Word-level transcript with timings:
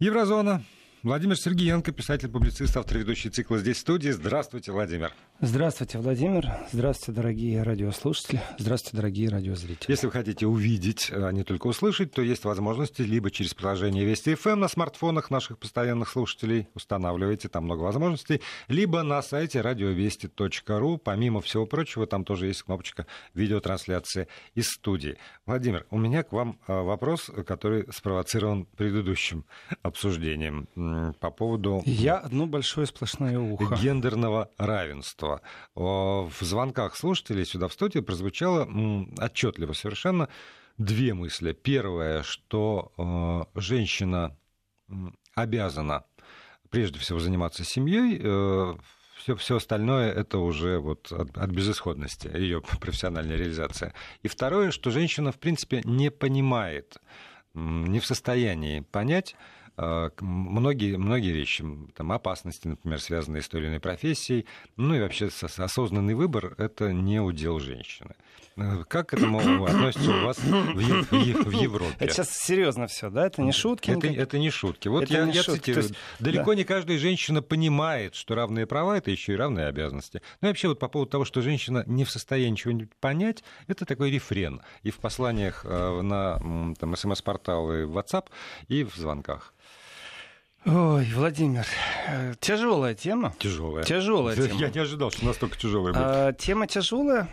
Еврозона. 0.00 0.62
Владимир 1.02 1.34
Сергеенко, 1.34 1.92
писатель-публицист, 1.92 2.76
автор 2.76 2.98
ведущий 2.98 3.30
цикла 3.30 3.56
«Здесь 3.56 3.78
в 3.78 3.80
студии». 3.80 4.10
Здравствуйте, 4.10 4.70
Владимир. 4.70 5.14
Здравствуйте, 5.40 5.96
Владимир. 5.96 6.46
Здравствуйте, 6.70 7.18
дорогие 7.18 7.62
радиослушатели. 7.62 8.42
Здравствуйте, 8.58 8.98
дорогие 8.98 9.30
радиозрители. 9.30 9.90
Если 9.90 10.04
вы 10.04 10.12
хотите 10.12 10.46
увидеть, 10.46 11.10
а 11.10 11.30
не 11.30 11.42
только 11.42 11.68
услышать, 11.68 12.12
то 12.12 12.20
есть 12.20 12.44
возможности 12.44 13.00
либо 13.00 13.30
через 13.30 13.54
приложение 13.54 14.04
Вести 14.04 14.34
ФМ 14.34 14.60
на 14.60 14.68
смартфонах 14.68 15.30
наших 15.30 15.58
постоянных 15.58 16.10
слушателей, 16.10 16.68
устанавливайте, 16.74 17.48
там 17.48 17.64
много 17.64 17.80
возможностей, 17.80 18.42
либо 18.68 19.02
на 19.02 19.22
сайте 19.22 19.62
радиовести.ру. 19.62 20.98
Помимо 20.98 21.40
всего 21.40 21.64
прочего, 21.64 22.06
там 22.06 22.26
тоже 22.26 22.48
есть 22.48 22.62
кнопочка 22.64 23.06
видеотрансляции 23.32 24.28
из 24.54 24.68
студии. 24.68 25.16
Владимир, 25.46 25.86
у 25.88 25.96
меня 25.96 26.22
к 26.24 26.32
вам 26.32 26.58
а, 26.66 26.82
вопрос, 26.82 27.30
который 27.46 27.90
спровоцирован 27.90 28.66
предыдущим 28.76 29.46
обсуждением 29.82 30.68
по 31.20 31.30
поводу... 31.30 31.82
Я 31.86 32.16
одно 32.16 32.46
большое 32.46 32.86
сплошное 32.86 33.38
ухо. 33.38 33.76
Гендерного 33.76 34.50
равенства. 34.58 35.40
В 35.74 36.32
звонках 36.40 36.96
слушателей 36.96 37.44
сюда 37.44 37.68
в 37.68 37.72
студию 37.72 38.02
прозвучало 38.02 38.68
отчетливо 39.18 39.72
совершенно 39.72 40.28
две 40.78 41.14
мысли. 41.14 41.52
Первое, 41.52 42.22
что 42.22 42.92
э, 42.96 43.60
женщина 43.60 44.36
обязана 45.34 46.04
прежде 46.70 46.98
всего 46.98 47.18
заниматься 47.18 47.64
семьей, 47.64 48.18
все, 48.18 49.32
э, 49.32 49.36
все 49.36 49.56
остальное 49.56 50.10
это 50.12 50.38
уже 50.38 50.78
вот 50.78 51.12
от, 51.12 51.36
от 51.36 51.50
безысходности, 51.50 52.28
ее 52.28 52.62
профессиональная 52.80 53.36
реализация. 53.36 53.92
И 54.22 54.28
второе, 54.28 54.70
что 54.70 54.90
женщина, 54.90 55.32
в 55.32 55.38
принципе, 55.38 55.82
не 55.84 56.10
понимает, 56.10 56.96
не 57.54 58.00
в 58.00 58.06
состоянии 58.06 58.80
понять, 58.80 59.36
многие, 60.20 60.96
многие 60.96 61.32
вещи, 61.32 61.64
там, 61.94 62.12
опасности, 62.12 62.68
например, 62.68 63.00
связанные 63.00 63.42
с 63.42 63.48
той 63.48 63.60
или 63.60 63.68
иной 63.68 63.80
профессией, 63.80 64.46
ну 64.76 64.94
и 64.94 65.00
вообще 65.00 65.28
осознанный 65.40 66.14
выбор– 66.14 66.54
это 66.58 66.92
не 66.92 67.20
удел 67.20 67.58
женщины. 67.58 68.14
Э, 68.56 68.84
как 68.88 69.10
к 69.10 69.14
этому 69.14 69.38
относится 69.64 70.10
у 70.10 70.24
вас 70.24 70.38
в, 70.38 70.50
в, 70.50 71.44
в 71.44 71.50
Европе? 71.62 71.94
Это 71.98 72.12
сейчас 72.12 72.36
серьезно 72.36 72.86
все, 72.86 73.08
да? 73.08 73.26
Это 73.26 73.42
не 73.42 73.52
шутки? 73.52 73.90
Это, 73.90 74.06
это 74.06 74.38
не 74.38 74.50
шутки. 74.50 74.88
Вот 74.88 75.04
это 75.04 75.14
я, 75.14 75.24
я 75.24 75.42
шутки. 75.42 75.60
цитирую. 75.60 75.84
Есть, 75.84 75.94
далеко 76.18 76.52
да. 76.52 76.56
не 76.56 76.64
каждая 76.64 76.98
женщина 76.98 77.42
понимает, 77.42 78.14
что 78.14 78.34
равные 78.34 78.66
права– 78.66 78.96
это 78.98 79.10
еще 79.10 79.32
и 79.32 79.36
равные 79.36 79.66
обязанности. 79.66 80.20
Ну 80.40 80.48
и 80.48 80.50
вообще 80.50 80.68
вот 80.68 80.78
по 80.78 80.88
поводу 80.88 81.10
того, 81.10 81.24
что 81.24 81.40
женщина 81.40 81.84
не 81.86 82.04
в 82.04 82.10
состоянии 82.10 82.56
чего-нибудь 82.56 82.94
понять, 82.96 83.42
это 83.66 83.86
такой 83.86 84.10
рефрен. 84.10 84.60
И 84.82 84.90
в 84.90 84.98
посланиях 84.98 85.64
э, 85.64 86.00
на 86.02 86.74
там, 86.78 86.96
смс-портал 86.96 87.72
и 87.72 87.84
в 87.84 87.96
WhatsApp, 87.96 88.26
и 88.68 88.84
в 88.84 88.94
звонках. 88.94 89.54
Ой, 90.66 91.06
Владимир, 91.14 91.64
э, 92.06 92.34
тяжелая 92.38 92.94
тема. 92.94 93.34
Тяжелая. 93.38 93.82
Тяжелая 93.82 94.36
тема. 94.36 94.60
Я 94.60 94.68
не 94.68 94.80
ожидал, 94.80 95.10
что 95.10 95.24
настолько 95.24 95.56
тяжелая 95.56 95.94
будет. 95.94 96.04
А, 96.04 96.32
тема 96.34 96.66
тяжелая 96.66 97.28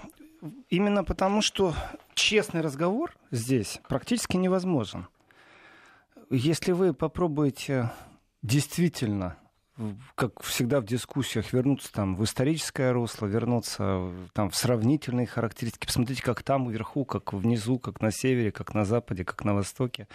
именно 0.70 1.04
потому, 1.04 1.42
что 1.42 1.74
честный 2.14 2.62
разговор 2.62 3.14
здесь 3.32 3.82
практически 3.90 4.38
невозможен. 4.38 5.08
Если 6.30 6.72
вы 6.72 6.94
попробуете 6.94 7.92
действительно 8.44 9.38
как 10.16 10.42
всегда 10.42 10.82
в 10.82 10.86
дискуссиях, 10.86 11.54
вернуться 11.54 11.92
там 11.92 12.16
в 12.16 12.24
историческое 12.24 12.92
русло, 12.92 13.28
вернуться 13.28 14.10
там 14.34 14.50
в 14.50 14.56
сравнительные 14.56 15.28
характеристики, 15.28 15.86
посмотрите, 15.86 16.24
как 16.24 16.42
там 16.44 16.68
вверху, 16.68 17.06
как 17.06 17.34
внизу, 17.34 17.78
как 17.78 18.02
на 18.02 18.12
севере, 18.12 18.52
как 18.52 18.74
на 18.74 18.86
западе, 18.86 19.24
как 19.24 19.46
на 19.46 19.54
востоке. 19.54 20.08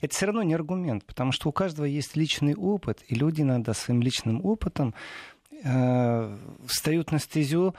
Это 0.00 0.14
все 0.14 0.26
равно 0.26 0.42
не 0.42 0.54
аргумент, 0.54 1.04
потому 1.04 1.32
что 1.32 1.48
у 1.48 1.52
каждого 1.52 1.84
есть 1.84 2.16
личный 2.16 2.54
опыт, 2.54 3.02
и 3.06 3.14
люди 3.14 3.42
иногда 3.42 3.74
своим 3.74 4.00
личным 4.00 4.44
опытом 4.44 4.94
э, 5.62 6.36
встают 6.66 7.12
на 7.12 7.18
стезю 7.18 7.74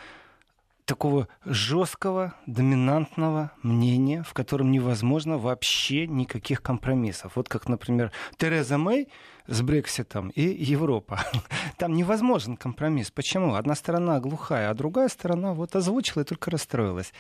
такого 0.86 1.28
жесткого, 1.45 2.36
доминантного 2.45 3.52
мнения, 3.64 4.23
в 4.23 4.33
котором 4.33 4.71
невозможно 4.71 5.38
вообще 5.38 6.08
никаких 6.08 6.61
компромиссов. 6.61 7.36
Вот 7.36 7.50
как, 7.50 7.67
например, 7.67 8.11
Тереза 8.38 8.77
Мэй 8.77 9.08
с 9.48 9.61
Брекситом 9.61 10.30
и 10.30 10.42
Европа. 10.42 11.20
Там 11.77 11.93
невозможен 11.93 12.58
компромисс. 12.58 13.11
Почему? 13.11 13.55
Одна 13.55 13.76
сторона 13.76 14.20
глухая, 14.20 14.70
а 14.70 14.73
другая 14.73 15.09
сторона 15.09 15.54
вот 15.54 15.76
озвучила 15.76 16.21
и 16.21 16.26
только 16.26 16.52
расстроилась. 16.52 17.14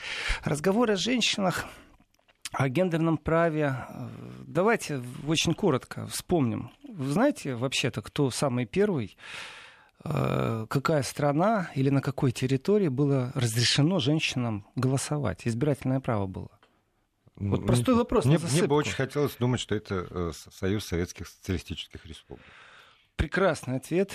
Разговоры 0.43 0.93
о 0.93 0.97
женщинах 0.97 1.65
о 2.51 2.69
гендерном 2.69 3.17
праве. 3.17 3.75
Давайте 4.45 5.01
очень 5.27 5.55
коротко 5.55 6.05
вспомним. 6.07 6.69
Вы 6.87 7.11
знаете 7.11 7.55
вообще-то, 7.55 8.03
кто 8.03 8.29
самый 8.29 8.65
первый 8.65 9.17
Э, 10.05 10.65
какая 10.69 11.01
страна 11.01 11.69
или 11.75 11.89
на 11.89 12.01
какой 12.01 12.31
территории 12.31 12.89
было 12.89 13.31
разрешено 13.35 13.99
женщинам 13.99 14.65
голосовать, 14.75 15.47
избирательное 15.47 16.01
право 16.01 16.27
было? 16.27 16.49
Вот 17.35 17.65
простой 17.65 17.95
вопрос. 17.95 18.25
Мне, 18.25 18.37
мне 18.37 18.63
бы 18.67 18.75
очень 18.75 18.93
хотелось 18.93 19.35
думать, 19.35 19.59
что 19.59 19.75
это 19.75 20.07
э, 20.09 20.31
Союз 20.51 20.85
Советских 20.85 21.27
Социалистических 21.27 22.05
Республик. 22.05 22.45
Прекрасный 23.15 23.77
ответ. 23.77 24.11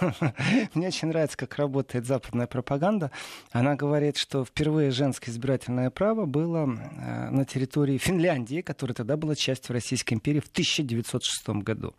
Мне 0.74 0.88
очень 0.88 1.08
нравится, 1.08 1.36
как 1.36 1.56
работает 1.56 2.06
западная 2.06 2.46
пропаганда. 2.46 3.10
Она 3.52 3.74
говорит, 3.74 4.16
что 4.16 4.44
впервые 4.44 4.90
женское 4.90 5.30
избирательное 5.30 5.90
право 5.90 6.24
было 6.24 6.66
э, 6.66 7.30
на 7.30 7.44
территории 7.44 7.98
Финляндии, 7.98 8.62
которая 8.62 8.94
тогда 8.94 9.16
была 9.16 9.34
частью 9.34 9.74
Российской 9.74 10.14
империи 10.14 10.40
в 10.40 10.48
1906 10.48 11.48
году. 11.62 11.94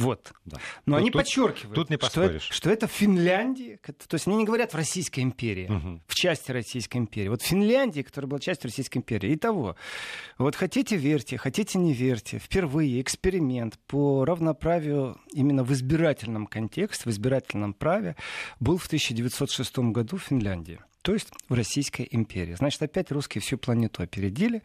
Вот. 0.00 0.32
Да. 0.44 0.58
Но 0.86 0.96
тут, 0.96 1.00
они 1.00 1.10
тут, 1.10 1.20
подчеркивают, 1.22 1.74
тут 1.74 1.90
не 1.90 1.96
что, 1.96 2.22
это, 2.22 2.40
что 2.40 2.70
это 2.70 2.86
Финляндия. 2.86 3.78
То 3.78 4.14
есть 4.14 4.26
они 4.26 4.36
не 4.36 4.44
говорят 4.44 4.72
в 4.72 4.76
Российской 4.76 5.20
империи, 5.20 5.66
угу. 5.68 6.00
в 6.06 6.14
части 6.14 6.50
Российской 6.50 6.98
империи. 6.98 7.28
Вот 7.28 7.42
Финляндия, 7.42 8.02
которая 8.02 8.28
была 8.28 8.40
частью 8.40 8.68
Российской 8.68 8.98
империи. 8.98 9.34
Итого, 9.34 9.76
вот 10.38 10.56
хотите 10.56 10.96
верьте, 10.96 11.36
хотите 11.36 11.78
не 11.78 11.92
верьте. 11.92 12.38
Впервые 12.38 13.00
эксперимент 13.00 13.78
по 13.86 14.24
равноправию 14.24 15.18
именно 15.32 15.64
в 15.64 15.72
избирательном 15.72 16.46
контексте, 16.46 17.04
в 17.04 17.12
избирательном 17.12 17.74
праве 17.74 18.16
был 18.58 18.78
в 18.78 18.86
1906 18.86 19.78
году 19.78 20.16
в 20.16 20.22
Финляндии 20.22 20.80
то 21.02 21.14
есть 21.14 21.28
в 21.48 21.54
Российской 21.54 22.06
империи. 22.10 22.54
Значит, 22.54 22.82
опять 22.82 23.10
русские 23.10 23.40
всю 23.40 23.56
планету 23.56 24.02
опередили. 24.02 24.62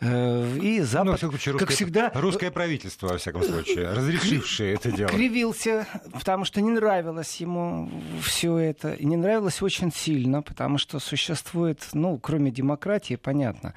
Э, 0.00 0.58
и 0.60 0.80
Запад, 0.80 1.22
ну, 1.22 1.30
случае, 1.30 1.52
русское, 1.52 1.66
как 1.66 1.74
всегда... 1.74 2.10
Русское 2.14 2.50
правительство, 2.50 3.08
во 3.08 3.16
всяком 3.16 3.42
случае, 3.42 3.92
разрешившее 3.92 4.74
это 4.74 4.92
дело. 4.92 5.08
Кривился, 5.08 5.86
потому 6.12 6.44
что 6.44 6.60
не 6.60 6.70
нравилось 6.70 7.36
ему 7.36 7.90
все 8.22 8.58
это. 8.58 8.92
И 8.92 9.06
не 9.06 9.16
нравилось 9.16 9.62
очень 9.62 9.90
сильно, 9.90 10.42
потому 10.42 10.76
что 10.76 10.98
существует, 10.98 11.88
ну, 11.94 12.18
кроме 12.18 12.50
демократии, 12.50 13.16
понятно, 13.16 13.72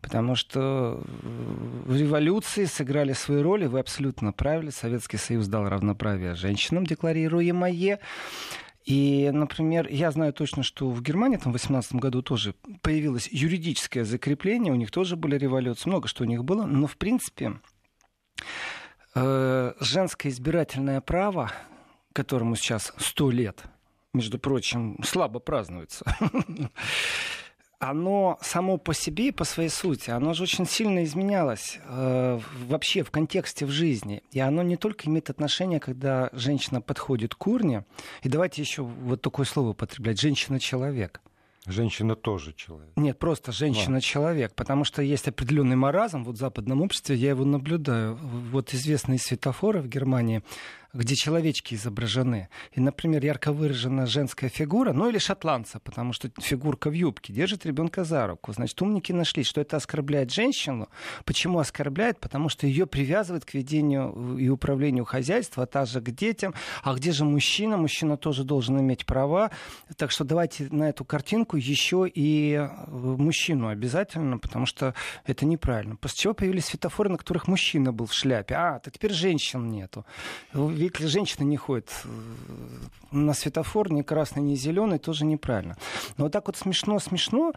потому 0.00 0.34
что 0.34 1.02
революции 1.88 2.64
сыграли 2.64 3.12
свою 3.12 3.44
роль, 3.44 3.64
и 3.64 3.66
вы 3.68 3.78
абсолютно 3.78 4.32
правильно, 4.32 4.72
Советский 4.72 5.18
Союз 5.18 5.46
дал 5.46 5.68
равноправие 5.68 6.34
женщинам, 6.34 6.84
декларируемое. 6.84 8.00
И, 8.84 9.30
например, 9.30 9.88
я 9.88 10.10
знаю 10.10 10.32
точно, 10.32 10.62
что 10.62 10.88
в 10.88 11.02
Германии 11.02 11.36
там, 11.36 11.52
в 11.52 11.54
18 11.54 11.94
году 11.96 12.22
тоже 12.22 12.54
появилось 12.82 13.28
юридическое 13.30 14.04
закрепление, 14.04 14.72
у 14.72 14.76
них 14.76 14.90
тоже 14.90 15.16
были 15.16 15.36
революции, 15.36 15.88
много 15.88 16.08
что 16.08 16.24
у 16.24 16.26
них 16.26 16.44
было, 16.44 16.64
но, 16.64 16.86
в 16.86 16.96
принципе, 16.96 17.60
э, 19.14 19.74
женское 19.80 20.30
избирательное 20.30 21.00
право, 21.00 21.52
которому 22.14 22.56
сейчас 22.56 22.94
100 22.96 23.30
лет, 23.30 23.62
между 24.14 24.38
прочим, 24.38 24.98
слабо 25.04 25.40
празднуется, 25.40 26.04
оно 27.80 28.38
само 28.42 28.76
по 28.76 28.92
себе, 28.92 29.32
по 29.32 29.44
своей 29.44 29.70
сути, 29.70 30.10
оно 30.10 30.34
же 30.34 30.42
очень 30.42 30.66
сильно 30.66 31.02
изменялось 31.02 31.78
э, 31.84 32.38
вообще 32.68 33.02
в 33.02 33.10
контексте 33.10 33.64
в 33.64 33.70
жизни. 33.70 34.22
И 34.30 34.38
оно 34.38 34.62
не 34.62 34.76
только 34.76 35.08
имеет 35.08 35.30
отношение, 35.30 35.80
когда 35.80 36.28
женщина 36.32 36.82
подходит 36.82 37.34
к 37.34 37.46
урне, 37.46 37.84
и 38.22 38.28
давайте 38.28 38.60
еще 38.60 38.82
вот 38.82 39.22
такое 39.22 39.46
слово 39.46 39.70
употреблять, 39.70 40.20
женщина-человек. 40.20 41.22
Женщина 41.66 42.16
тоже 42.16 42.52
человек. 42.54 42.90
Нет, 42.96 43.18
просто 43.18 43.52
женщина-человек, 43.52 44.54
потому 44.54 44.84
что 44.84 45.02
есть 45.02 45.28
определенный 45.28 45.76
маразм 45.76 46.24
вот 46.24 46.36
в 46.36 46.38
западном 46.38 46.82
обществе, 46.82 47.16
я 47.16 47.30
его 47.30 47.44
наблюдаю. 47.44 48.16
Вот 48.16 48.74
известные 48.74 49.18
светофоры 49.18 49.80
в 49.80 49.88
Германии, 49.88 50.42
где 50.92 51.14
человечки 51.14 51.74
изображены. 51.74 52.48
И, 52.72 52.80
например, 52.80 53.24
ярко 53.24 53.52
выраженная 53.52 54.06
женская 54.06 54.48
фигура, 54.48 54.92
ну 54.92 55.08
или 55.08 55.18
шотландца, 55.18 55.78
потому 55.80 56.12
что 56.12 56.30
фигурка 56.40 56.90
в 56.90 56.92
юбке, 56.92 57.32
держит 57.32 57.64
ребенка 57.64 58.04
за 58.04 58.26
руку. 58.26 58.52
Значит, 58.52 58.80
умники 58.82 59.12
нашли, 59.12 59.44
что 59.44 59.60
это 59.60 59.76
оскорбляет 59.76 60.32
женщину. 60.32 60.88
Почему 61.24 61.58
оскорбляет? 61.58 62.18
Потому 62.18 62.48
что 62.48 62.66
ее 62.66 62.86
привязывает 62.86 63.44
к 63.44 63.54
ведению 63.54 64.36
и 64.36 64.48
управлению 64.48 65.04
хозяйства, 65.04 65.64
а 65.64 65.66
также 65.66 66.00
к 66.00 66.10
детям. 66.10 66.54
А 66.82 66.94
где 66.94 67.12
же 67.12 67.24
мужчина? 67.24 67.76
Мужчина 67.76 68.16
тоже 68.16 68.44
должен 68.44 68.80
иметь 68.80 69.06
права. 69.06 69.50
Так 69.96 70.10
что 70.10 70.24
давайте 70.24 70.68
на 70.70 70.88
эту 70.88 71.04
картинку 71.04 71.56
еще 71.56 72.08
и 72.12 72.54
э, 72.54 72.68
мужчину 72.90 73.68
обязательно, 73.68 74.38
потому 74.38 74.66
что 74.66 74.94
это 75.24 75.46
неправильно. 75.46 75.96
После 75.96 76.18
чего 76.18 76.34
появились 76.34 76.66
светофоры, 76.66 77.10
на 77.10 77.18
которых 77.18 77.46
мужчина 77.46 77.92
был 77.92 78.06
в 78.06 78.14
шляпе. 78.14 78.54
А, 78.54 78.78
то 78.80 78.90
теперь 78.90 79.12
женщин 79.12 79.68
нету. 79.70 80.04
Если 80.80 81.06
женщина 81.06 81.44
не 81.44 81.58
ходит 81.58 81.90
э, 82.04 82.08
на 83.10 83.34
светофор, 83.34 83.92
ни 83.92 84.00
красный, 84.00 84.42
ни 84.42 84.54
зеленый, 84.54 84.98
тоже 84.98 85.26
неправильно. 85.26 85.76
Но 86.16 86.24
вот 86.24 86.32
так 86.32 86.46
вот 86.46 86.56
смешно-смешно, 86.56 87.52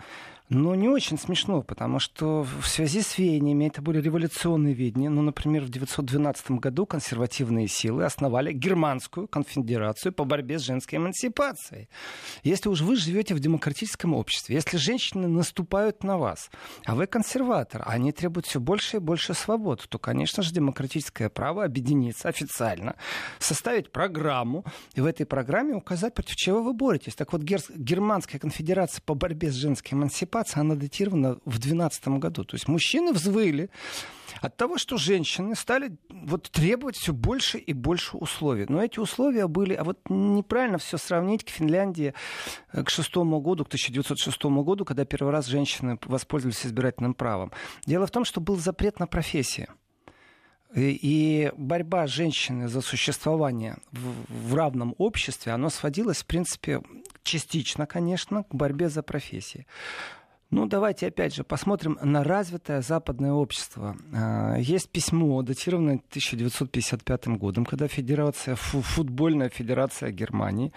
но 0.50 0.76
не 0.76 0.90
очень 0.90 1.18
смешно, 1.18 1.62
потому 1.62 2.00
что 2.00 2.44
в 2.44 2.68
связи 2.68 3.02
с 3.02 3.18
веяниями 3.18 3.66
это 3.66 3.82
были 3.82 4.02
революционные 4.02 4.74
видения. 4.74 5.10
Ну, 5.10 5.22
например, 5.22 5.62
в 5.62 5.70
1912 5.70 6.52
году 6.52 6.86
консервативные 6.86 7.68
силы 7.68 8.04
основали 8.04 8.52
Германскую 8.52 9.28
конфедерацию 9.28 10.12
по 10.12 10.26
борьбе 10.26 10.60
с 10.60 10.64
женской 10.64 11.00
эмансипацией. 11.00 11.88
Если 12.44 12.70
уж 12.70 12.82
вы 12.82 12.98
живете 12.98 13.34
в 13.34 13.40
демократическом 13.40 14.14
обществе, 14.14 14.56
если 14.56 14.78
женщины 14.78 15.28
наступают 15.28 16.04
на 16.04 16.18
вас, 16.18 16.52
а 16.86 16.94
вы 16.96 17.08
консерватор, 17.08 17.82
а 17.86 17.92
они 17.92 18.12
требуют 18.12 18.46
все 18.46 18.60
больше 18.60 18.98
и 18.98 19.00
больше 19.00 19.34
свобод, 19.34 19.86
то, 19.88 19.98
конечно 19.98 20.44
же, 20.44 20.54
демократическое 20.54 21.30
право 21.30 21.64
объединиться 21.64 22.28
официально, 22.28 22.96
составить 23.40 23.92
программу 23.92 24.66
и 24.94 25.02
в 25.02 25.06
этой 25.06 25.26
программе 25.26 25.74
указать, 25.74 26.14
против 26.14 26.36
чего 26.36 26.62
вы 26.62 26.74
боретесь. 26.74 27.16
Так 27.16 27.32
вот, 27.32 27.42
Германская 27.42 28.40
конфедерация 28.40 29.02
по 29.06 29.16
борьбе 29.16 29.50
с 29.50 29.56
женской 29.56 29.98
эмансипацией 29.98 30.33
эмансипация, 30.34 30.62
она 30.62 30.76
датирована 30.76 31.38
в 31.46 31.60
2012 31.60 32.08
году. 32.20 32.44
То 32.44 32.56
есть 32.56 32.68
мужчины 32.68 33.14
взвыли 33.14 33.70
от 34.42 34.58
того, 34.58 34.78
что 34.78 34.98
женщины 34.98 35.56
стали 35.56 35.96
вот 36.10 36.50
требовать 36.52 36.98
все 36.98 37.14
больше 37.14 37.58
и 37.58 37.74
больше 37.74 38.18
условий. 38.18 38.66
Но 38.68 38.84
эти 38.84 39.00
условия 39.00 39.48
были, 39.48 39.74
а 39.74 39.84
вот 39.84 40.00
неправильно 40.10 40.78
все 40.78 40.98
сравнить 40.98 41.44
к 41.44 41.50
Финляндии 41.50 42.14
э, 42.72 42.84
к 42.84 42.90
шестому 42.90 43.40
году, 43.42 43.64
к 43.64 43.68
1906 43.68 44.44
году, 44.44 44.86
когда 44.86 45.06
первый 45.06 45.32
раз 45.32 45.46
женщины 45.48 45.98
воспользовались 46.06 46.66
избирательным 46.66 47.14
правом. 47.14 47.52
Дело 47.86 48.08
в 48.08 48.12
том, 48.12 48.26
что 48.26 48.42
был 48.42 48.58
запрет 48.58 49.00
на 49.00 49.08
профессии. 49.08 49.68
И 50.76 51.52
борьба 51.56 52.08
женщины 52.08 52.68
за 52.68 52.82
существование 52.82 53.78
в, 53.92 54.50
в 54.50 54.56
равном 54.56 54.96
обществе, 54.98 55.52
она 55.52 55.70
сводилась, 55.70 56.24
в 56.24 56.26
принципе, 56.26 56.82
частично, 57.24 57.86
конечно, 57.86 58.44
к 58.44 58.56
борьбе 58.56 58.90
за 58.90 59.04
профессии. 59.04 59.66
Ну, 60.54 60.68
давайте 60.68 61.08
опять 61.08 61.34
же 61.34 61.44
посмотрим 61.44 61.98
на 62.04 62.24
развитое 62.24 62.84
западное 62.84 63.32
общество. 63.32 63.98
А, 64.14 64.56
есть 64.58 64.88
письмо, 64.88 65.42
датированное 65.42 65.96
1955 65.96 67.28
годом, 67.40 67.66
когда 67.66 67.88
Федерация, 67.88 68.54
футбольная 68.56 69.50
федерация 69.50 70.12
Германии 70.12 70.72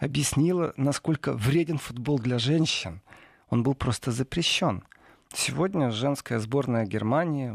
объяснила, 0.00 0.74
насколько 0.76 1.32
вреден 1.32 1.78
футбол 1.78 2.18
для 2.18 2.40
женщин. 2.40 3.02
Он 3.50 3.62
был 3.62 3.74
просто 3.74 4.10
запрещен. 4.10 4.82
Сегодня 5.32 5.92
женская 5.92 6.40
сборная 6.40 6.84
Германии, 6.84 7.54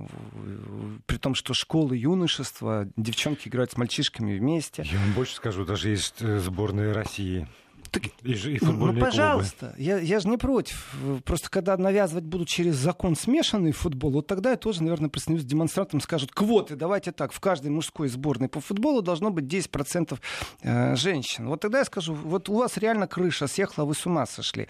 при 1.07 1.17
том, 1.17 1.35
что 1.35 1.53
школы 1.53 1.97
юношества, 1.97 2.87
девчонки 2.95 3.49
играют 3.49 3.71
с 3.71 3.77
мальчишками 3.77 4.39
вместе. 4.39 4.83
Я 4.85 4.97
вам 4.99 5.11
больше 5.11 5.35
скажу, 5.35 5.65
даже 5.65 5.89
есть 5.89 6.21
э, 6.21 6.39
сборная 6.39 6.93
России. 6.93 7.45
Так, 7.91 8.03
и, 8.23 8.33
и 8.33 8.59
ну, 8.61 8.93
пожалуйста, 8.99 9.73
я, 9.77 9.99
я 9.99 10.19
же 10.19 10.27
не 10.27 10.37
против. 10.37 10.95
Просто 11.23 11.49
когда 11.49 11.77
навязывать 11.77 12.25
будут 12.25 12.47
через 12.47 12.75
закон 12.75 13.15
смешанный 13.15 13.71
футбол, 13.71 14.11
вот 14.11 14.27
тогда 14.27 14.51
я 14.51 14.57
тоже, 14.57 14.83
наверное, 14.83 15.09
присоединюсь 15.09 15.43
к 15.43 15.47
демонстрантам, 15.47 16.01
скажут, 16.01 16.31
квоты, 16.31 16.75
давайте 16.75 17.11
так, 17.11 17.31
в 17.31 17.39
каждой 17.39 17.71
мужской 17.71 18.07
сборной 18.07 18.49
по 18.49 18.59
футболу 18.59 19.01
должно 19.01 19.31
быть 19.31 19.45
10% 19.45 20.19
э, 20.61 20.95
женщин. 20.95 21.47
Вот 21.47 21.61
тогда 21.61 21.79
я 21.79 21.85
скажу, 21.85 22.13
вот 22.13 22.49
у 22.49 22.55
вас 22.55 22.77
реально 22.77 23.07
крыша 23.07 23.47
съехала, 23.47 23.85
вы 23.85 23.95
с 23.95 24.05
ума 24.05 24.25
сошли. 24.25 24.67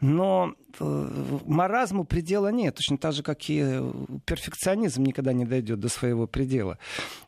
Но 0.00 0.54
э, 0.78 1.38
маразму 1.46 2.04
предела 2.04 2.48
нет, 2.48 2.76
точно 2.76 2.98
так 2.98 3.12
же, 3.12 3.22
как 3.22 3.38
и 3.48 3.80
перфекционизм 4.24 5.02
никогда 5.02 5.32
не 5.32 5.44
дойдет 5.44 5.80
до 5.80 5.88
своего 5.88 6.26
предела. 6.26 6.78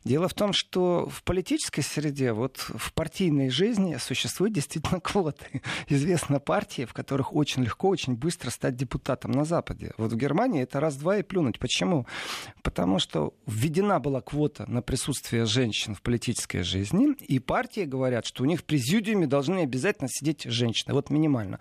Дело 0.04 0.28
в 0.28 0.34
том, 0.34 0.52
что 0.52 1.08
в 1.08 1.22
политической 1.24 1.82
среде, 1.82 2.32
вот 2.32 2.58
в 2.58 2.92
партийной 2.92 3.50
жизни 3.50 3.96
существует 3.98 4.52
действительно 4.52 5.00
квоты 5.00 5.39
вот 5.52 5.62
известна 5.88 6.40
партии, 6.40 6.84
в 6.84 6.92
которых 6.92 7.34
очень 7.34 7.64
легко, 7.64 7.88
очень 7.88 8.14
быстро 8.14 8.50
стать 8.50 8.76
депутатом 8.76 9.32
на 9.32 9.44
Западе. 9.44 9.92
Вот 9.96 10.12
в 10.12 10.16
Германии 10.16 10.62
это 10.62 10.80
раз-два 10.80 11.18
и 11.18 11.22
плюнуть. 11.22 11.58
Почему? 11.58 12.06
Потому 12.62 12.98
что 12.98 13.34
введена 13.46 14.00
была 14.00 14.20
квота 14.20 14.64
на 14.68 14.82
присутствие 14.82 15.46
женщин 15.46 15.94
в 15.94 16.02
политической 16.02 16.62
жизни, 16.62 17.14
и 17.20 17.38
партии 17.38 17.84
говорят, 17.84 18.26
что 18.26 18.42
у 18.42 18.46
них 18.46 18.60
в 18.60 18.64
президиуме 18.64 19.26
должны 19.26 19.60
обязательно 19.60 20.08
сидеть 20.10 20.44
женщины. 20.44 20.94
Вот 20.94 21.10
минимально. 21.10 21.60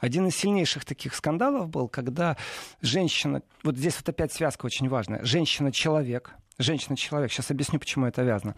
Один 0.00 0.26
из 0.26 0.36
сильнейших 0.36 0.84
таких 0.84 1.14
скандалов 1.14 1.68
был, 1.68 1.88
когда 1.88 2.36
женщина, 2.82 3.42
вот 3.62 3.76
здесь 3.76 3.96
вот 3.96 4.08
опять 4.08 4.32
связка 4.32 4.66
очень 4.66 4.88
важная, 4.88 5.24
женщина-человек, 5.24 6.34
женщина-человек, 6.60 7.32
сейчас 7.32 7.50
объясню, 7.50 7.78
почему 7.78 8.06
это 8.06 8.22
вязано, 8.22 8.54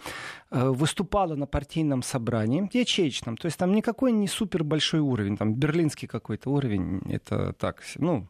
э, 0.51 0.69
выступала 0.69 1.35
на 1.35 1.47
партийном 1.47 2.03
собрании, 2.03 2.69
ячеечном, 2.73 3.37
то 3.37 3.47
есть 3.47 3.59
там 3.59 3.73
никакой 3.73 4.13
не 4.13 4.29
супер 4.29 4.65
большой 4.65 5.01
уровень, 5.01 5.37
там 5.37 5.55
берлинский 5.55 6.09
какой-то 6.09 6.51
уровень, 6.51 7.01
это 7.11 7.53
так, 7.55 7.83
ну, 7.97 8.27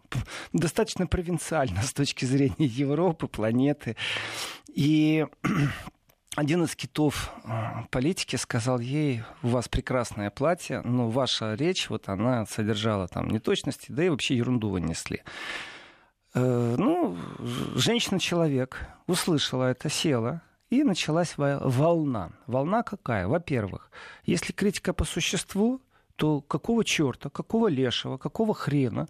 достаточно 0.53 1.07
провинциально 1.07 1.83
с 1.83 1.93
точки 1.93 2.25
зрения 2.25 2.67
Европы, 2.67 3.27
планеты. 3.27 3.97
И 4.75 5.27
один 6.37 6.65
из 6.65 6.75
китов 6.77 7.33
э, 7.45 7.51
политики 7.91 8.37
сказал 8.37 8.79
ей, 8.79 9.23
у 9.43 9.49
вас 9.49 9.69
прекрасное 9.69 10.31
платье, 10.31 10.81
но 10.83 11.11
ваша 11.11 11.55
речь, 11.55 11.91
вот 11.91 12.09
она 12.09 12.47
содержала 12.47 13.09
там 13.09 13.29
неточности, 13.29 13.87
да 13.89 14.05
и 14.05 14.09
вообще 14.09 14.37
ерунду 14.37 14.71
вы 14.71 14.81
несли. 14.81 15.23
Э, 16.35 16.75
ну, 16.79 17.17
женщина-человек 17.75 18.87
услышала 19.07 19.65
это, 19.65 19.89
села, 19.89 20.43
и 20.71 20.85
началась 20.85 21.35
волна. 21.37 22.31
Волна 22.47 22.83
какая? 22.83 23.29
Во-первых, 23.29 23.91
если 24.25 24.53
критика 24.53 24.95
по 24.95 25.05
существу, 25.05 25.83
то 26.17 26.41
какого 26.41 26.85
черта, 26.85 27.31
какого 27.31 27.69
лешего, 27.69 28.17
какого 28.17 28.55
хрена 28.55 29.09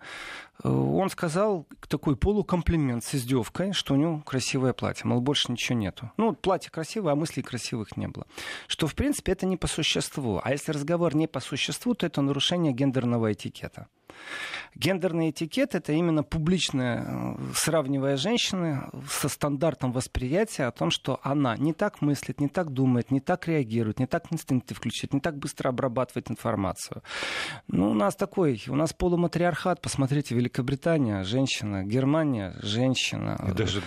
э, 0.64 0.68
он 0.68 1.10
сказал 1.10 1.66
такой 1.88 2.16
полукомплимент 2.16 3.04
с 3.04 3.14
издевкой, 3.14 3.72
что 3.72 3.94
у 3.94 3.96
него 3.96 4.20
красивое 4.20 4.72
платье, 4.72 5.06
мол, 5.06 5.20
больше 5.20 5.52
ничего 5.52 5.78
нету. 5.78 6.10
Ну, 6.16 6.32
платье 6.32 6.70
красивое, 6.70 7.12
а 7.12 7.16
мыслей 7.16 7.42
красивых 7.42 7.96
не 7.96 8.08
было. 8.08 8.26
Что, 8.66 8.86
в 8.86 8.94
принципе, 8.94 9.32
это 9.32 9.46
не 9.46 9.56
по 9.56 9.66
существу. 9.66 10.40
А 10.42 10.52
если 10.52 10.72
разговор 10.72 11.14
не 11.14 11.26
по 11.26 11.40
существу, 11.40 11.94
то 11.94 12.06
это 12.06 12.22
нарушение 12.22 12.72
гендерного 12.72 13.32
этикета. 13.32 13.88
Гендерный 14.74 15.30
этикет— 15.30 15.74
это 15.74 15.92
именно 15.92 16.22
публичное, 16.22 17.04
э, 17.06 17.36
сравнивая 17.54 18.16
женщины 18.16 18.84
со 19.08 19.28
стандартом 19.28 19.92
восприятия 19.92 20.64
о 20.64 20.70
том, 20.70 20.90
что 20.90 21.20
она 21.22 21.56
не 21.56 21.72
так 21.72 22.00
мыслит, 22.00 22.40
не 22.40 22.48
так 22.48 22.70
думает, 22.70 23.10
не 23.10 23.20
так 23.20 23.46
реагирует, 23.48 23.98
не 23.98 24.06
так 24.06 24.32
инстинкты 24.32 24.74
включает, 24.74 25.12
не 25.12 25.20
так 25.20 25.36
быстро 25.36 25.68
обрабатывает 25.68 26.30
информацию. 26.30 27.02
Ну, 27.68 27.90
у 27.90 27.94
нас 27.94 28.16
такой, 28.16 28.62
у 28.68 28.74
нас 28.74 28.92
полуматриархат. 28.92 29.80
Посмотрите, 29.82 30.34
Великобритания— 30.34 31.22
женщина, 31.24 31.84
Германия— 31.84 32.54
женщина. 32.62 33.38
И 33.48 33.52
даже 33.52 33.82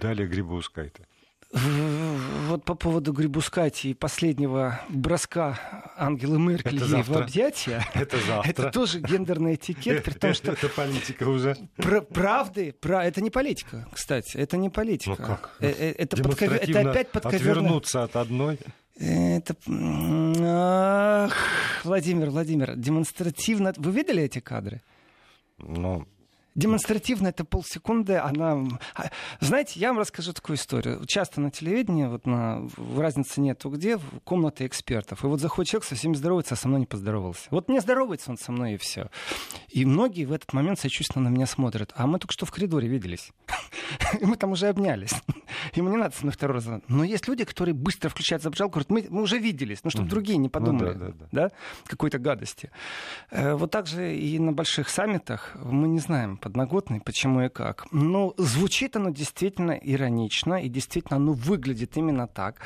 далее 0.00 0.28
Грибоускайте. 0.28 1.06
Вот 1.50 2.64
по 2.64 2.74
поводу 2.74 3.12
Грибускати 3.12 3.88
и 3.88 3.94
последнего 3.94 4.80
броска 4.90 5.58
Ангелы 5.96 6.38
Меркель 6.38 6.82
ей 6.82 7.02
в 7.02 7.16
объятия. 7.16 7.82
Это 7.94 8.18
завтра. 8.18 8.50
Это 8.50 8.70
тоже 8.70 9.00
гендерный 9.00 9.54
этикет, 9.54 10.04
при 10.04 10.12
том, 10.12 10.34
что... 10.34 10.52
Это 10.52 10.68
политика 10.68 11.24
уже. 11.24 11.56
Про 11.76 12.02
правды, 12.02 12.72
про... 12.72 13.04
это 13.04 13.22
не 13.22 13.30
политика, 13.30 13.88
кстати, 13.92 14.36
это 14.36 14.58
не 14.58 14.68
политика. 14.68 15.16
Ну 15.18 15.26
как? 15.26 15.56
Э, 15.60 15.70
э, 15.70 15.92
это, 15.92 16.22
подков... 16.22 16.52
это 16.52 16.90
опять 16.90 17.10
подковерно. 17.10 17.50
Отвернуться 17.50 18.02
от 18.02 18.16
одной. 18.16 18.58
Это... 18.98 19.54
Ах, 19.66 21.34
Владимир, 21.84 22.30
Владимир, 22.30 22.76
демонстративно... 22.76 23.72
Вы 23.76 23.92
видели 23.92 24.22
эти 24.22 24.40
кадры? 24.40 24.82
Ну, 25.58 26.06
демонстративно 26.54 27.28
это 27.28 27.44
полсекунды, 27.44 28.16
она... 28.16 28.58
А, 28.94 29.10
знаете, 29.40 29.80
я 29.80 29.88
вам 29.88 29.98
расскажу 29.98 30.32
такую 30.32 30.56
историю. 30.56 31.04
Часто 31.06 31.40
на 31.40 31.50
телевидении, 31.50 32.06
вот 32.06 32.26
на... 32.26 32.68
разницы 32.96 33.40
нету 33.40 33.70
где, 33.70 33.98
комната 34.24 34.66
экспертов. 34.66 35.24
И 35.24 35.26
вот 35.26 35.40
заходит 35.40 35.70
человек, 35.70 35.88
со 35.88 35.94
всеми 35.94 36.14
здоровается, 36.14 36.54
а 36.54 36.56
со 36.56 36.68
мной 36.68 36.80
не 36.80 36.86
поздоровался. 36.86 37.48
Вот 37.50 37.68
не 37.68 37.80
здоровается 37.80 38.30
он 38.30 38.38
со 38.38 38.52
мной, 38.52 38.74
и 38.74 38.76
все. 38.76 39.10
И 39.68 39.84
многие 39.84 40.24
в 40.24 40.32
этот 40.32 40.52
момент 40.52 40.80
сочувственно 40.80 41.28
на 41.28 41.34
меня 41.34 41.46
смотрят. 41.46 41.92
А 41.94 42.06
мы 42.06 42.18
только 42.18 42.32
что 42.32 42.46
в 42.46 42.50
коридоре 42.50 42.88
виделись. 42.88 43.30
И 44.20 44.24
мы 44.24 44.36
там 44.36 44.52
уже 44.52 44.68
обнялись. 44.68 45.12
Ему 45.74 45.88
не 45.90 45.96
надо 45.96 46.14
на 46.22 46.30
второй 46.30 46.56
раз. 46.56 46.68
Но 46.88 47.04
есть 47.04 47.28
люди, 47.28 47.44
которые 47.44 47.74
быстро 47.74 48.08
включают 48.08 48.42
зажигалку, 48.42 48.80
говорят, 48.80 48.90
мы, 48.90 49.06
мы 49.08 49.22
уже 49.22 49.38
виделись, 49.38 49.78
ну, 49.84 49.90
чтобы 49.90 50.08
другие 50.08 50.38
не 50.38 50.48
подумали 50.48 50.92
ну, 50.92 50.98
да, 50.98 51.06
да, 51.06 51.12
да. 51.12 51.26
Да? 51.32 51.50
какой-то 51.86 52.18
гадости. 52.18 52.70
Э, 53.30 53.54
вот 53.54 53.70
так 53.70 53.86
же 53.86 54.16
и 54.16 54.38
на 54.38 54.52
больших 54.52 54.88
саммитах 54.88 55.56
мы 55.62 55.88
не 55.88 55.98
знаем, 55.98 56.36
подноготный, 56.36 57.00
почему 57.00 57.42
и 57.42 57.48
как. 57.48 57.86
Но 57.92 58.34
звучит 58.36 58.96
оно 58.96 59.10
действительно 59.10 59.72
иронично, 59.72 60.54
и 60.54 60.68
действительно 60.68 61.16
оно 61.16 61.32
выглядит 61.32 61.96
именно 61.96 62.26
так. 62.26 62.60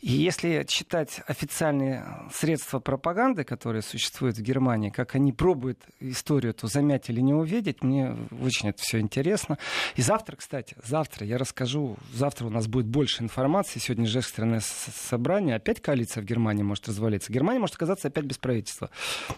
И 0.00 0.12
если 0.12 0.64
читать 0.68 1.20
официальные 1.26 2.04
средства 2.32 2.78
пропаганды, 2.80 3.44
которые 3.44 3.82
существуют 3.82 4.36
в 4.36 4.42
Германии, 4.42 4.90
как 4.90 5.14
они 5.14 5.32
пробуют 5.32 5.80
историю 6.00 6.50
эту 6.50 6.66
замять 6.66 7.10
или 7.10 7.20
не 7.20 7.34
увидеть, 7.34 7.82
мне 7.82 8.16
очень 8.42 8.70
это 8.70 8.82
все 8.82 8.98
интересно. 9.00 9.58
И 9.96 10.02
завтра, 10.02 10.36
кстати, 10.36 10.76
завтра 10.84 11.26
я 11.26 11.38
расскажу, 11.38 11.96
завтра 12.12 12.23
у 12.46 12.50
нас 12.50 12.66
будет 12.66 12.86
больше 12.86 13.22
информации. 13.22 13.78
Сегодня 13.78 14.06
же 14.06 14.18
экстренное 14.18 14.60
собрание. 14.60 15.56
Опять 15.56 15.80
коалиция 15.80 16.22
в 16.22 16.24
Германии 16.24 16.62
может 16.62 16.88
развалиться. 16.88 17.32
Германия 17.32 17.60
может 17.60 17.76
оказаться 17.76 18.08
опять 18.08 18.24
без 18.24 18.38
правительства 18.38 18.90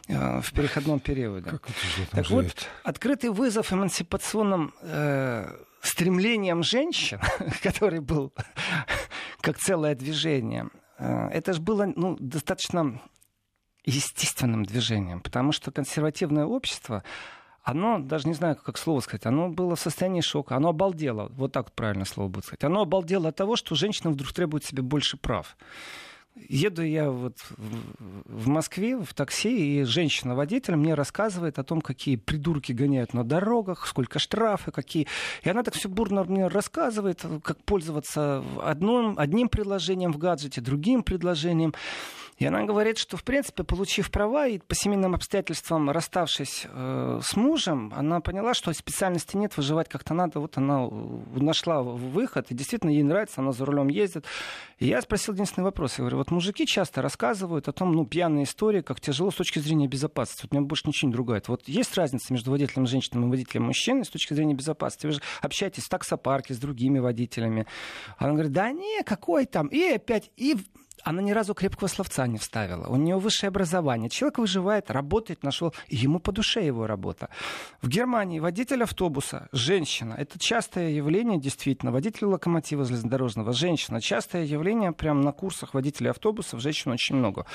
э, 0.08 0.40
в 0.40 0.52
переходном 0.52 1.00
периоде. 1.00 1.50
Как 1.50 1.68
так 2.10 2.30
вот, 2.30 2.68
открытый 2.84 3.30
вызов 3.30 3.72
эмансипационным 3.72 4.74
э, 4.82 5.48
стремлением 5.80 6.62
женщин, 6.62 7.20
который 7.62 8.00
был 8.00 8.32
как 9.40 9.58
целое 9.58 9.94
движение, 9.94 10.68
э, 10.98 11.28
это 11.28 11.52
же 11.52 11.60
было 11.60 11.92
ну, 11.94 12.16
достаточно 12.20 13.00
естественным 13.84 14.64
движением, 14.64 15.20
потому 15.20 15.52
что 15.52 15.70
консервативное 15.70 16.44
общество, 16.44 17.04
оно, 17.66 17.98
даже 17.98 18.28
не 18.28 18.34
знаю, 18.34 18.56
как 18.56 18.78
слово 18.78 19.00
сказать, 19.00 19.26
оно 19.26 19.48
было 19.48 19.74
в 19.74 19.80
состоянии 19.80 20.20
шока, 20.20 20.54
оно 20.54 20.68
обалдело, 20.68 21.32
вот 21.34 21.50
так 21.50 21.66
вот 21.66 21.74
правильно 21.74 22.04
слово 22.04 22.28
будет 22.28 22.44
сказать, 22.44 22.62
оно 22.62 22.82
обалдело 22.82 23.30
от 23.30 23.36
того, 23.36 23.56
что 23.56 23.74
женщина 23.74 24.10
вдруг 24.10 24.32
требует 24.32 24.64
себе 24.64 24.82
больше 24.82 25.16
прав. 25.16 25.56
Еду 26.48 26.84
я 26.84 27.10
вот 27.10 27.38
в 27.48 28.46
Москве 28.46 28.96
в 28.98 29.12
такси, 29.14 29.80
и 29.80 29.84
женщина-водитель 29.84 30.76
мне 30.76 30.94
рассказывает 30.94 31.58
о 31.58 31.64
том, 31.64 31.80
какие 31.80 32.16
придурки 32.16 32.72
гоняют 32.72 33.14
на 33.14 33.24
дорогах, 33.24 33.86
сколько 33.86 34.18
штрафы, 34.18 34.70
какие... 34.70 35.08
И 35.42 35.48
она 35.48 35.62
так 35.62 35.74
все 35.74 35.88
бурно 35.88 36.24
мне 36.24 36.46
рассказывает, 36.48 37.24
как 37.42 37.64
пользоваться 37.64 38.44
одним, 38.62 39.18
одним 39.18 39.48
приложением 39.48 40.12
в 40.12 40.18
гаджете, 40.18 40.60
другим 40.60 41.02
предложением. 41.02 41.72
И 42.36 42.44
она 42.44 42.64
говорит, 42.64 42.98
что, 42.98 43.16
в 43.16 43.24
принципе, 43.24 43.64
получив 43.64 44.10
права 44.10 44.46
и 44.46 44.58
по 44.58 44.74
семейным 44.74 45.14
обстоятельствам 45.14 45.90
расставшись 45.90 46.66
э, 46.68 47.20
с 47.22 47.34
мужем, 47.34 47.92
она 47.96 48.20
поняла, 48.20 48.52
что 48.52 48.72
специальности 48.74 49.36
нет, 49.36 49.56
выживать 49.56 49.88
как-то 49.88 50.12
надо. 50.12 50.40
Вот 50.40 50.58
она 50.58 50.86
нашла 51.34 51.82
выход, 51.82 52.50
и 52.50 52.54
действительно 52.54 52.90
ей 52.90 53.02
нравится, 53.02 53.40
она 53.40 53.52
за 53.52 53.64
рулем 53.64 53.88
ездит. 53.88 54.26
И 54.78 54.86
я 54.86 55.00
спросил 55.00 55.32
единственный 55.32 55.64
вопрос. 55.64 55.92
Я 55.92 56.02
говорю, 56.02 56.18
вот 56.18 56.30
мужики 56.30 56.66
часто 56.66 57.00
рассказывают 57.00 57.68
о 57.68 57.72
том, 57.72 57.92
ну, 57.92 58.04
пьяные 58.04 58.44
истории, 58.44 58.82
как 58.82 59.00
тяжело 59.00 59.30
с 59.30 59.34
точки 59.34 59.58
зрения 59.58 59.88
безопасности. 59.88 60.42
Вот 60.42 60.52
меня 60.52 60.66
больше 60.66 60.82
ничего 60.86 61.08
не 61.08 61.14
другает. 61.14 61.48
Вот 61.48 61.66
есть 61.68 61.96
разница 61.96 62.34
между 62.34 62.50
водителем 62.50 62.86
женщины 62.86 63.24
и 63.24 63.30
водителем 63.30 63.64
мужчины 63.64 64.04
с 64.04 64.10
точки 64.10 64.34
зрения 64.34 64.54
безопасности? 64.54 65.06
Вы 65.06 65.12
же 65.12 65.20
общаетесь 65.40 65.84
в 65.84 65.88
таксопарке 65.88 66.52
с 66.52 66.58
другими 66.58 66.98
водителями. 66.98 67.66
Она 68.18 68.32
говорит, 68.32 68.52
да 68.52 68.70
не, 68.72 69.02
какой 69.04 69.46
там? 69.46 69.68
И 69.68 69.82
опять, 69.82 70.30
и 70.36 70.56
она 71.06 71.22
ни 71.22 71.30
разу 71.30 71.54
крепкого 71.54 71.86
словца 71.86 72.26
не 72.26 72.36
вставила. 72.36 72.88
У 72.88 72.96
нее 72.96 73.16
высшее 73.16 73.48
образование. 73.48 74.10
Человек 74.10 74.38
выживает, 74.38 74.90
работает, 74.90 75.44
нашел. 75.44 75.72
ему 75.86 76.18
по 76.18 76.32
душе 76.32 76.66
его 76.66 76.88
работа. 76.88 77.28
В 77.80 77.88
Германии 77.88 78.40
водитель 78.40 78.82
автобуса, 78.82 79.48
женщина. 79.52 80.14
Это 80.18 80.36
частое 80.40 80.90
явление, 80.90 81.38
действительно. 81.38 81.92
Водитель 81.92 82.26
локомотива 82.26 82.84
железнодорожного, 82.84 83.52
женщина. 83.52 84.00
Частое 84.00 84.42
явление 84.42 84.90
прямо 84.90 85.22
на 85.22 85.30
курсах 85.30 85.74
водителей 85.74 86.10
автобусов. 86.10 86.60
Женщин 86.60 86.90
очень 86.90 87.14
много. 87.14 87.46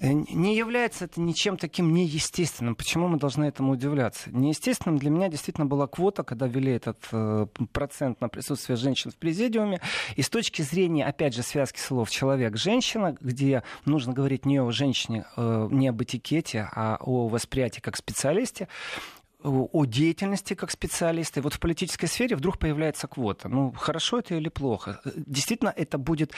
Э, 0.00 0.12
не 0.12 0.56
является 0.56 1.04
это 1.04 1.20
ничем 1.20 1.56
таким 1.56 1.92
неестественным. 1.92 2.74
Почему 2.74 3.06
мы 3.08 3.18
должны 3.18 3.44
этому 3.44 3.72
удивляться? 3.72 4.30
Неестественным 4.30 4.98
для 4.98 5.10
меня 5.10 5.28
действительно 5.28 5.66
была 5.66 5.86
квота, 5.86 6.22
когда 6.22 6.46
ввели 6.46 6.72
этот 6.72 6.98
э, 7.12 7.46
процент 7.72 8.20
на 8.20 8.28
присутствие 8.28 8.76
женщин 8.76 9.10
в 9.10 9.16
президиуме. 9.16 9.80
И 10.16 10.22
с 10.22 10.30
точки 10.30 10.62
зрения, 10.62 11.04
опять 11.04 11.34
же, 11.34 11.42
связки 11.42 11.78
слов 11.78 12.10
человек-женщина, 12.10 13.16
где 13.20 13.62
нужно 13.84 14.14
говорить 14.14 14.46
не 14.46 14.58
о 14.58 14.70
женщине, 14.70 15.26
э, 15.36 15.68
не 15.70 15.88
об 15.88 16.02
этикете, 16.02 16.68
а 16.72 16.96
о 17.00 17.28
восприятии 17.28 17.80
как 17.80 17.96
специалисте, 17.96 18.68
о 19.42 19.84
деятельности 19.86 20.54
как 20.54 20.70
специалиста. 20.70 21.40
И 21.40 21.42
вот 21.42 21.54
в 21.54 21.60
политической 21.60 22.06
сфере 22.06 22.36
вдруг 22.36 22.58
появляется 22.58 23.06
квота. 23.06 23.48
Ну, 23.48 23.72
хорошо 23.72 24.18
это 24.18 24.34
или 24.34 24.48
плохо? 24.48 25.00
Действительно, 25.14 25.72
это 25.74 25.96
будет 25.96 26.32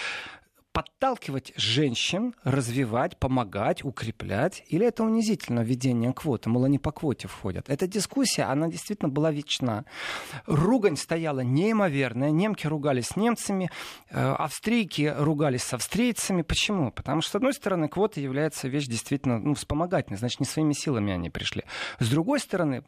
подталкивать 0.73 1.53
женщин, 1.57 2.35
развивать, 2.45 3.17
помогать, 3.19 3.85
укреплять? 3.85 4.63
Или 4.69 4.87
это 4.87 5.05
унизительно 5.05 5.61
введение 5.61 6.13
квоты? 6.13 6.49
Мол, 6.49 6.65
они 6.65 6.79
по 6.79 6.93
квоте 6.93 7.29
входят. 7.29 7.69
Эта 7.69 7.87
дискуссия, 7.87 8.45
она 8.45 8.69
действительно 8.69 9.09
была 9.09 9.31
вечна. 9.31 9.85
Ругань 10.47 10.97
стояла 10.97 11.41
неимоверная. 11.41 12.31
Немки 12.31 12.67
ругались 12.67 13.09
с 13.09 13.17
немцами, 13.17 13.71
э, 14.11 14.19
австрийки 14.19 15.13
ругались 15.17 15.63
с 15.63 15.75
австрийцами. 15.75 16.43
Почему? 16.43 16.91
Потому 16.91 17.21
что, 17.21 17.33
с 17.33 17.35
одной 17.37 17.55
стороны, 17.55 17.89
квота 17.89 18.21
является 18.21 18.69
вещь 18.69 18.87
действительно 18.87 19.39
ну, 19.39 19.55
вспомогательной, 19.55 20.19
значит, 20.19 20.41
не 20.41 20.47
своими 20.47 20.73
силами 20.73 21.13
они 21.13 21.31
пришли. 21.31 21.65
С 21.99 22.09
другой 22.09 22.41
стороны, 22.41 22.85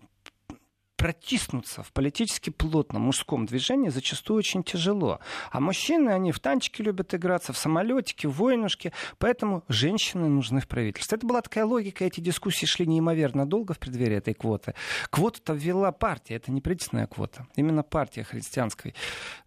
протиснуться 0.96 1.82
в 1.82 1.92
политически 1.92 2.50
плотном 2.50 3.02
мужском 3.02 3.46
движении 3.46 3.88
зачастую 3.88 4.38
очень 4.38 4.62
тяжело. 4.62 5.20
А 5.50 5.60
мужчины, 5.60 6.10
они 6.10 6.32
в 6.32 6.40
танчики 6.40 6.82
любят 6.82 7.14
играться, 7.14 7.52
в 7.52 7.58
самолетики, 7.58 8.26
в 8.26 8.32
войнушки, 8.32 8.92
поэтому 9.18 9.64
женщины 9.68 10.28
нужны 10.28 10.60
в 10.60 10.68
правительстве. 10.68 11.16
Это 11.16 11.26
была 11.26 11.42
такая 11.42 11.64
логика, 11.64 12.04
эти 12.04 12.20
дискуссии 12.20 12.66
шли 12.66 12.86
неимоверно 12.86 13.46
долго 13.46 13.74
в 13.74 13.78
преддверии 13.78 14.16
этой 14.16 14.34
квоты. 14.34 14.74
Квоту-то 15.10 15.52
ввела 15.52 15.92
партия, 15.92 16.36
это 16.36 16.52
не 16.52 16.60
правительственная 16.60 17.06
квота, 17.06 17.46
именно 17.56 17.82
партия 17.82 18.24
христианской 18.24 18.94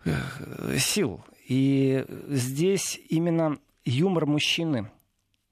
э, 0.05 0.77
сил. 0.77 1.23
И 1.47 2.05
здесь 2.27 2.99
именно 3.09 3.57
юмор 3.85 4.25
мужчины, 4.25 4.91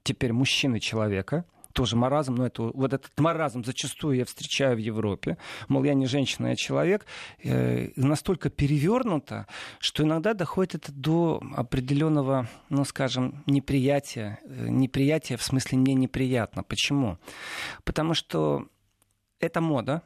теперь 0.04 0.34
мужчины 0.34 0.80
человека, 0.80 1.46
тоже 1.75 1.98
маразм, 1.98 2.36
но 2.36 2.46
это, 2.46 2.63
вот 2.63 2.94
этот 2.94 3.12
маразм 3.20 3.63
зачастую 3.63 4.17
я 4.17 4.25
встречаю 4.25 4.77
в 4.77 4.79
Европе. 4.79 5.38
Мол, 5.67 5.84
я 5.84 5.94
не 5.94 6.05
женщина, 6.05 6.48
я 6.48 6.55
человек. 6.55 7.05
Э, 7.44 7.89
настолько 7.98 8.50
перевернуто, 8.50 9.46
что 9.79 10.03
иногда 10.03 10.34
доходит 10.34 10.75
это 10.75 10.91
до 10.94 11.41
определенного, 11.55 12.48
ну, 12.70 12.86
скажем, 12.86 13.44
неприятия. 13.46 14.39
Э, 14.46 14.70
неприятия 14.70 15.36
в 15.36 15.44
смысле 15.44 15.77
мне 15.77 15.94
неприятно. 15.94 16.63
Почему? 16.63 17.17
Потому 17.84 18.13
что 18.13 18.67
это 19.41 19.60
мода, 19.60 20.01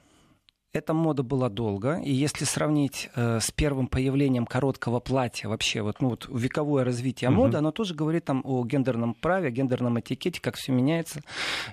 эта 0.72 0.94
мода 0.94 1.24
была 1.24 1.50
долго, 1.50 2.00
и 2.00 2.12
если 2.12 2.46
сравнить 2.46 3.10
э, 3.16 3.40
с 3.40 3.50
первым 3.50 3.88
появлением 3.88 4.46
короткого 4.46 5.00
платья, 5.00 5.50
вообще 5.50 5.82
вот, 5.82 6.00
ну, 6.00 6.10
вот 6.10 6.28
вековое 6.30 6.84
развитие 6.84 7.32
моды, 7.32 7.58
оно 7.58 7.72
тоже 7.72 7.96
говорит 7.96 8.26
там 8.26 8.42
о 8.46 8.64
гендерном 8.64 9.16
праве, 9.16 9.50
гендерном 9.50 10.00
этикете, 10.00 10.40
как 10.40 10.58
все 10.58 10.72
меняется, 10.72 11.22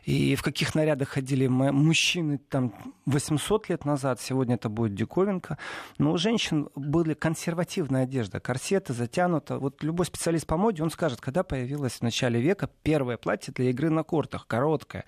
и 0.05 0.35
в 0.35 0.43
каких 0.43 0.75
нарядах 0.75 1.11
ходили 1.11 1.47
мужчины 1.47 2.39
там 2.39 2.73
800 3.05 3.69
лет 3.69 3.85
назад, 3.85 4.19
сегодня 4.23 4.55
это 4.55 4.71
будет 4.71 4.95
диковинка, 4.95 5.59
но 5.99 6.13
у 6.13 6.17
женщин 6.17 6.71
были 6.75 7.13
консервативная 7.13 8.05
одежда, 8.05 8.41
корсеты 8.41 8.95
затянуто. 8.95 9.59
Вот 9.59 9.83
любой 9.83 10.07
специалист 10.07 10.47
по 10.47 10.57
моде, 10.57 10.83
он 10.83 10.91
скажет, 10.91 11.21
когда 11.21 11.43
появилось 11.43 11.93
в 11.93 12.03
начале 12.03 12.41
века 12.41 12.71
первое 12.83 13.19
платье 13.19 13.53
для 13.53 13.69
игры 13.69 13.91
на 13.91 14.05
кортах, 14.05 14.47
короткое, 14.47 15.05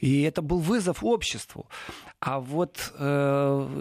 и 0.00 0.22
это 0.22 0.42
был 0.42 0.58
вызов 0.58 1.04
обществу. 1.04 1.68
А 2.18 2.40
вот 2.40 2.92
э, 2.98 3.27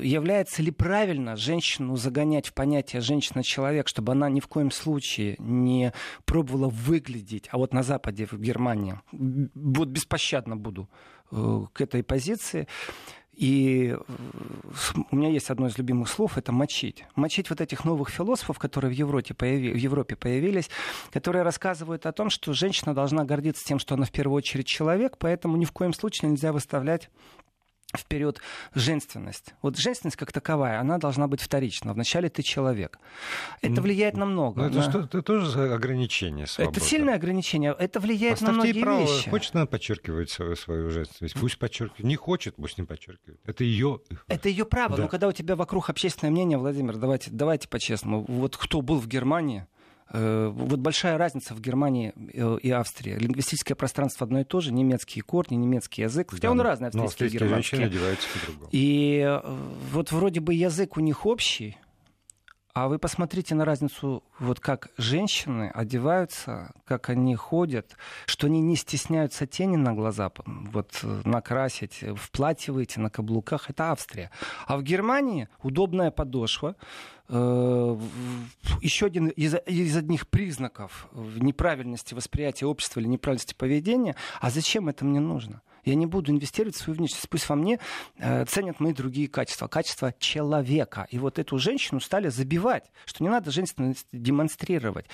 является 0.01 0.61
ли 0.61 0.71
правильно 0.71 1.35
женщину 1.35 1.95
загонять 1.95 2.47
в 2.47 2.53
понятие 2.53 3.01
женщина-человек, 3.01 3.87
чтобы 3.87 4.11
она 4.13 4.29
ни 4.29 4.39
в 4.39 4.47
коем 4.47 4.71
случае 4.71 5.35
не 5.39 5.93
пробовала 6.25 6.69
выглядеть, 6.69 7.47
а 7.51 7.57
вот 7.57 7.73
на 7.73 7.83
Западе, 7.83 8.25
в 8.25 8.39
Германии, 8.39 8.99
вот 9.11 9.89
беспощадно 9.89 10.55
буду 10.55 10.89
э, 11.31 11.61
к 11.73 11.81
этой 11.81 12.03
позиции. 12.03 12.67
И 13.37 13.95
э, 13.95 14.13
у 15.11 15.15
меня 15.15 15.29
есть 15.29 15.51
одно 15.51 15.67
из 15.67 15.77
любимых 15.77 16.09
слов, 16.09 16.39
это 16.39 16.51
мочить. 16.51 17.05
Мочить 17.15 17.51
вот 17.51 17.61
этих 17.61 17.85
новых 17.85 18.09
философов, 18.09 18.57
которые 18.57 18.89
в 18.89 18.95
Европе, 18.95 19.35
появи, 19.35 19.71
в 19.71 19.77
Европе 19.77 20.15
появились, 20.15 20.71
которые 21.11 21.43
рассказывают 21.43 22.07
о 22.07 22.11
том, 22.11 22.31
что 22.31 22.53
женщина 22.53 22.95
должна 22.95 23.25
гордиться 23.25 23.63
тем, 23.63 23.77
что 23.77 23.93
она 23.93 24.05
в 24.05 24.11
первую 24.11 24.37
очередь 24.37 24.65
человек, 24.65 25.17
поэтому 25.19 25.55
ни 25.55 25.65
в 25.65 25.71
коем 25.71 25.93
случае 25.93 26.31
нельзя 26.31 26.51
выставлять 26.51 27.11
вперед 27.97 28.41
женственность. 28.73 29.53
Вот 29.61 29.77
женственность 29.77 30.17
как 30.17 30.31
таковая, 30.31 30.79
она 30.79 30.97
должна 30.97 31.27
быть 31.27 31.41
вторична. 31.41 31.93
Вначале 31.93 32.29
ты 32.29 32.41
человек. 32.43 32.99
Это 33.61 33.81
влияет 33.81 34.15
на 34.17 34.25
много. 34.25 34.61
Ну, 34.61 34.67
это, 34.67 34.77
на... 34.77 34.83
что, 34.83 34.99
это 35.01 35.21
тоже 35.21 35.73
ограничение 35.73 36.47
свободы. 36.47 36.77
Это 36.77 36.85
сильное 36.85 37.15
ограничение. 37.15 37.75
Это 37.77 37.99
влияет 37.99 38.35
Оставьте 38.35 38.51
на 38.51 38.63
многие 38.63 38.81
право. 38.81 39.01
вещи. 39.01 39.29
Хочет 39.29 39.55
она 39.55 39.65
подчеркивать 39.65 40.29
свою, 40.29 40.55
свою 40.55 40.89
женственность, 40.89 41.39
пусть 41.39 41.57
подчеркивает. 41.57 42.03
Не 42.03 42.15
хочет, 42.15 42.55
пусть 42.55 42.77
не 42.77 42.83
подчеркивает. 42.83 43.39
Это 43.45 43.63
ее. 43.63 43.99
Это 44.27 44.49
ее 44.49 44.65
право. 44.65 44.95
Да. 44.95 45.03
Но 45.03 45.09
когда 45.09 45.27
у 45.27 45.31
тебя 45.31 45.55
вокруг 45.55 45.89
общественное 45.89 46.31
мнение, 46.31 46.57
Владимир, 46.57 46.97
давайте, 46.97 47.31
давайте 47.31 47.67
по-честному. 47.67 48.25
Вот 48.27 48.57
кто 48.57 48.81
был 48.81 48.99
в 48.99 49.07
Германии, 49.07 49.67
вот 50.13 50.79
большая 50.79 51.17
разница 51.17 51.53
в 51.53 51.61
Германии 51.61 52.13
э, 52.33 52.57
и 52.61 52.71
Австрии. 52.71 53.13
Лингвистическое 53.13 53.75
пространство 53.75 54.25
одно 54.25 54.39
и 54.39 54.43
то 54.43 54.61
же, 54.61 54.71
немецкие 54.71 55.23
корни, 55.23 55.55
немецкий 55.55 56.03
язык, 56.03 56.31
хотя 56.31 56.43
да, 56.43 56.51
он 56.51 56.61
разный, 56.61 56.89
австрийский 56.89 57.37
и 57.37 57.39
германский. 57.39 57.91
И 58.71 59.19
э, 59.25 59.41
вот 59.91 60.11
вроде 60.11 60.39
бы 60.39 60.53
язык 60.53 60.97
у 60.97 61.01
них 61.01 61.25
общий, 61.25 61.77
а 62.77 62.87
вы 62.87 62.99
посмотрите 62.99 63.55
на 63.55 63.65
разницу, 63.65 64.23
вот 64.37 64.59
как 64.59 64.89
женщины 64.97 65.71
одеваются, 65.73 66.73
как 66.85 67.09
они 67.09 67.35
ходят, 67.35 67.97
что 68.27 68.45
они 68.45 68.61
не 68.61 68.75
стесняются 68.75 69.47
тени 69.47 69.77
на 69.77 69.93
глаза 69.93 70.31
вот, 70.45 70.99
накрасить, 71.25 72.03
в 72.03 72.29
платье 72.29 72.71
выйти, 72.71 72.99
на 72.99 73.09
каблуках. 73.09 73.71
Это 73.71 73.89
Австрия. 73.91 74.29
А 74.67 74.77
в 74.77 74.83
Германии 74.83 75.49
удобная 75.63 76.11
подошва, 76.11 76.75
Э, 77.29 77.99
еще 78.81 79.07
один 79.07 79.27
из, 79.27 79.53
из 79.65 79.97
одних 79.97 80.27
признаков 80.27 81.09
неправильности 81.13 82.13
восприятия 82.13 82.65
общества 82.65 83.01
или 83.01 83.07
неправильности 83.07 83.53
поведения. 83.53 84.15
А 84.39 84.49
зачем 84.49 84.87
это 84.87 85.03
мне 85.03 85.19
нужно? 85.19 85.61
Я 85.87 85.95
не 85.95 86.05
буду 86.05 86.33
инвестировать 86.33 86.75
в 86.75 86.79
свою 86.79 86.97
внешность. 86.97 87.29
Пусть 87.29 87.47
во 87.47 87.55
мне 87.55 87.79
э, 88.17 88.43
ценят 88.43 88.81
мои 88.81 88.91
другие 88.91 89.29
качества. 89.29 89.67
Качество 89.67 90.13
человека. 90.19 91.07
И 91.11 91.17
вот 91.17 91.39
эту 91.39 91.57
женщину 91.59 92.01
стали 92.01 92.27
забивать, 92.27 92.91
что 93.05 93.23
не 93.23 93.29
надо 93.29 93.51
женственность 93.51 94.05
демонстрировать. 94.11 95.05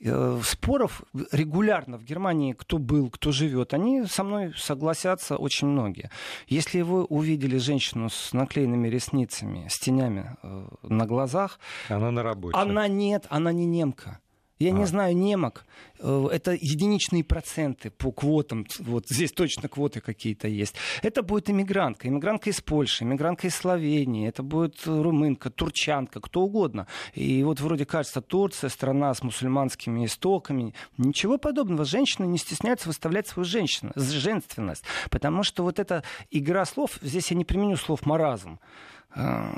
Э, 0.00 0.38
споров 0.44 1.02
регулярно 1.32 1.96
в 1.96 2.04
Германии, 2.04 2.52
кто 2.52 2.76
был, 2.76 3.08
кто 3.08 3.32
живет, 3.32 3.72
они 3.72 4.04
со 4.04 4.22
мной 4.22 4.52
согласятся 4.54 5.36
очень 5.36 5.68
многие. 5.68 6.10
Если 6.46 6.82
вы 6.82 7.04
увидели 7.04 7.56
женщину 7.56 8.10
с 8.10 8.34
наклеенными 8.34 8.88
ресницами, 8.88 9.66
с 9.68 9.78
тенями 9.78 10.36
э, 10.42 10.68
на 10.82 11.06
глазах... 11.06 11.58
Она 11.88 12.10
на 12.10 12.22
работе. 12.22 12.58
Она 12.58 12.86
нет, 12.86 13.24
она 13.30 13.50
не 13.50 13.64
немка. 13.64 14.20
Я 14.58 14.70
а. 14.70 14.72
не 14.72 14.86
знаю 14.86 15.16
немок. 15.16 15.64
Э, 16.00 16.28
это 16.32 16.52
единичные 16.52 17.24
проценты 17.24 17.90
по 17.90 18.10
квотам. 18.10 18.66
Вот 18.80 19.06
здесь 19.08 19.32
точно 19.32 19.68
квоты 19.68 20.00
какие-то 20.00 20.48
есть. 20.48 20.74
Это 21.02 21.22
будет 21.22 21.50
иммигрантка. 21.50 22.08
Иммигрантка 22.08 22.50
из 22.50 22.60
Польши, 22.60 23.04
иммигрантка 23.04 23.46
из 23.46 23.54
Словении. 23.54 24.28
Это 24.28 24.42
будет 24.42 24.86
румынка, 24.86 25.50
турчанка, 25.50 26.20
кто 26.20 26.42
угодно. 26.42 26.86
И 27.14 27.42
вот 27.44 27.60
вроде 27.60 27.86
кажется, 27.86 28.20
Турция, 28.20 28.70
страна 28.70 29.14
с 29.14 29.22
мусульманскими 29.22 30.06
истоками. 30.06 30.74
Ничего 30.96 31.38
подобного. 31.38 31.84
Женщины 31.84 32.26
не 32.26 32.38
стесняются 32.38 32.88
выставлять 32.88 33.28
свою 33.28 33.44
женщину, 33.44 33.92
женственность. 33.96 34.84
Потому 35.10 35.42
что 35.42 35.62
вот 35.62 35.78
эта 35.78 36.02
игра 36.30 36.64
слов, 36.64 36.98
здесь 37.00 37.30
я 37.30 37.36
не 37.36 37.44
применю 37.44 37.76
слов 37.76 38.06
маразм. 38.06 38.58
А, 39.10 39.50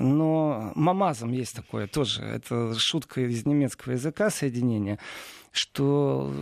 но 0.00 0.72
мамазом 0.74 1.32
есть 1.32 1.54
такое 1.56 1.86
тоже. 1.86 2.22
Это 2.22 2.74
шутка 2.78 3.22
из 3.22 3.46
немецкого 3.46 3.92
языка 3.92 4.30
соединения 4.30 4.98
что 5.52 6.32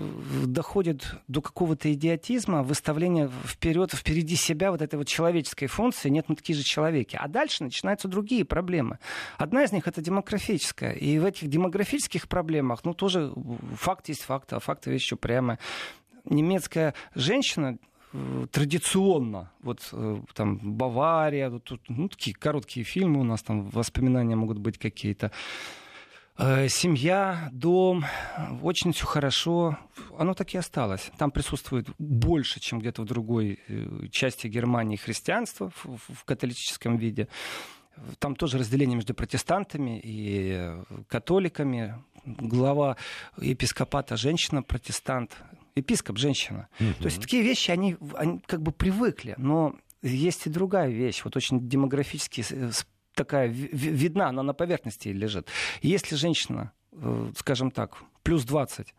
доходит 0.47 1.17
до 1.27 1.43
какого-то 1.43 1.93
идиотизма, 1.93 2.63
выставления 2.63 3.29
вперед, 3.45 3.91
впереди 3.93 4.37
себя 4.37 4.71
вот 4.71 4.83
этой 4.83 4.97
вот 4.97 5.09
человеческой 5.09 5.67
функции, 5.67 6.09
нет, 6.09 6.29
мы 6.29 6.37
такие 6.37 6.57
же 6.57 6.63
человеки. 6.63 7.19
А 7.21 7.27
дальше 7.27 7.65
начинаются 7.65 8.07
другие 8.07 8.45
проблемы. 8.45 9.01
Одна 9.37 9.65
из 9.65 9.73
них 9.73 9.89
это 9.89 10.01
демографическая. 10.01 10.93
И 10.93 11.19
в 11.19 11.25
этих 11.25 11.49
демографических 11.49 12.29
проблемах, 12.29 12.85
ну, 12.85 12.95
тоже 12.95 13.35
факт 13.75 14.09
есть 14.09 14.23
факт, 14.23 14.53
а 14.53 14.61
факты 14.61 14.93
вещь 14.93 15.13
прямо. 15.21 15.59
Немецкая 16.25 16.95
женщина 17.17 17.79
традиционно, 18.51 19.51
вот 19.63 19.89
э, 19.93 20.21
там 20.35 20.59
Бавария, 20.59 21.49
вот 21.49 21.65
тут, 21.65 21.81
ну, 21.89 22.09
такие 22.09 22.35
короткие 22.35 22.85
фильмы 22.85 23.21
у 23.21 23.25
нас, 23.25 23.43
там 23.43 23.69
воспоминания 23.71 24.37
могут 24.37 24.59
быть 24.59 24.79
какие-то. 24.79 25.31
Э, 26.37 26.69
семья, 26.69 27.49
дом, 27.53 28.05
очень 28.63 28.93
все 28.93 29.07
хорошо. 29.07 29.79
Оно 30.19 30.35
так 30.35 30.55
и 30.55 30.59
осталось. 30.59 31.11
Там 31.19 31.31
присутствует 31.31 31.89
больше, 31.99 32.59
чем 32.59 32.81
где-то 32.81 33.03
в 33.03 33.05
другой 33.05 33.61
части 34.11 34.49
Германии 34.49 34.97
христианство 34.97 35.71
в, 35.85 36.25
католическом 36.25 36.97
виде. 36.97 37.29
Там 38.19 38.35
тоже 38.35 38.59
разделение 38.59 38.97
между 38.97 39.15
протестантами 39.15 40.01
и 40.03 40.73
католиками. 41.09 41.97
Глава 42.25 42.97
епископата 43.41 44.17
женщина-протестант 44.17 45.37
епископ 45.81 46.19
женщина. 46.19 46.69
Угу. 46.79 46.95
То 47.01 47.05
есть 47.07 47.21
такие 47.21 47.43
вещи, 47.43 47.71
они, 47.71 47.97
они 48.15 48.41
как 48.47 48.63
бы 48.63 48.73
привыкли, 48.73 49.35
но 49.37 49.75
есть 50.03 50.47
и 50.47 50.51
другая 50.51 50.91
вещь, 50.91 51.23
вот 51.25 51.37
очень 51.37 51.69
демографически 51.69 52.45
такая 53.15 53.49
видна, 53.49 54.29
она 54.29 54.43
на 54.43 54.55
поверхности 54.55 55.09
лежит. 55.09 55.49
Если 55.83 56.15
женщина, 56.15 56.73
э, 56.93 57.33
скажем 57.37 57.71
так, 57.71 58.03
плюс 58.23 58.45
20 58.45 58.95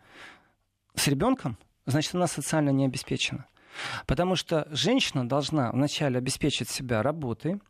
с 0.95 1.07
ребенком, 1.07 1.57
значит, 1.85 2.13
она 2.15 2.27
социально 2.27 2.69
не 2.69 2.85
обеспечена. 2.85 3.45
Потому 4.06 4.36
что 4.36 4.67
женщина 4.71 5.27
должна 5.27 5.71
вначале 5.71 6.17
обеспечить 6.17 6.69
себя 6.69 7.01
работой, 7.01 7.62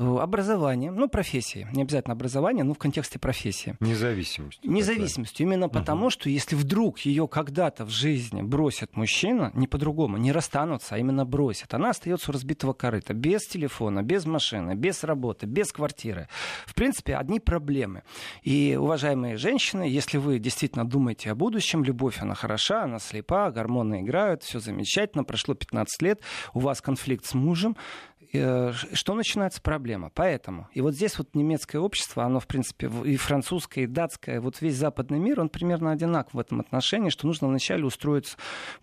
образованием, 0.00 0.94
ну, 0.94 1.08
профессией, 1.08 1.66
не 1.72 1.82
обязательно 1.82 2.14
образование, 2.14 2.64
но 2.64 2.74
в 2.74 2.78
контексте 2.78 3.18
профессии. 3.18 3.76
Независимостью. 3.80 4.70
Независимостью. 4.70 5.46
Именно 5.46 5.66
угу. 5.66 5.74
потому, 5.74 6.10
что 6.10 6.30
если 6.30 6.56
вдруг 6.56 7.00
ее 7.00 7.28
когда-то 7.28 7.84
в 7.84 7.90
жизни 7.90 8.42
бросит 8.42 8.96
мужчина, 8.96 9.50
не 9.54 9.66
по-другому, 9.66 10.16
не 10.16 10.32
расстанутся, 10.32 10.94
а 10.94 10.98
именно 10.98 11.24
бросит, 11.24 11.74
она 11.74 11.90
остается 11.90 12.30
у 12.30 12.32
разбитого 12.32 12.72
корыта, 12.72 13.14
без 13.14 13.46
телефона, 13.46 14.02
без 14.02 14.24
машины, 14.26 14.74
без 14.74 15.04
работы, 15.04 15.46
без 15.46 15.72
квартиры. 15.72 16.28
В 16.66 16.74
принципе, 16.74 17.16
одни 17.16 17.40
проблемы. 17.40 18.02
И, 18.42 18.76
уважаемые 18.80 19.36
женщины, 19.36 19.82
если 19.82 20.18
вы 20.18 20.38
действительно 20.38 20.84
думаете 20.84 21.30
о 21.30 21.34
будущем, 21.34 21.84
любовь, 21.84 22.20
она 22.20 22.34
хороша, 22.34 22.84
она 22.84 22.98
слепа, 22.98 23.50
гормоны 23.50 24.00
играют, 24.00 24.42
все 24.42 24.60
замечательно, 24.60 25.24
прошло 25.24 25.54
15 25.54 26.02
лет, 26.02 26.20
у 26.54 26.60
вас 26.60 26.80
конфликт 26.80 27.26
с 27.26 27.34
мужем, 27.34 27.76
Э, 27.80 28.09
что 28.32 29.14
начинается 29.14 29.60
проблема. 29.60 30.10
Поэтому, 30.14 30.68
и 30.72 30.80
вот 30.80 30.94
здесь 30.94 31.18
вот 31.18 31.34
немецкое 31.34 31.80
общество, 31.80 32.24
оно, 32.24 32.38
в 32.38 32.46
принципе, 32.46 32.90
и 33.04 33.16
французское, 33.16 33.84
и 33.84 33.86
датское, 33.86 34.40
вот 34.40 34.60
весь 34.60 34.76
западный 34.76 35.18
мир, 35.18 35.40
он 35.40 35.48
примерно 35.48 35.90
одинаков 35.90 36.34
в 36.34 36.38
этом 36.38 36.60
отношении, 36.60 37.10
что 37.10 37.26
нужно 37.26 37.48
вначале 37.48 37.84
устроить 37.84 38.36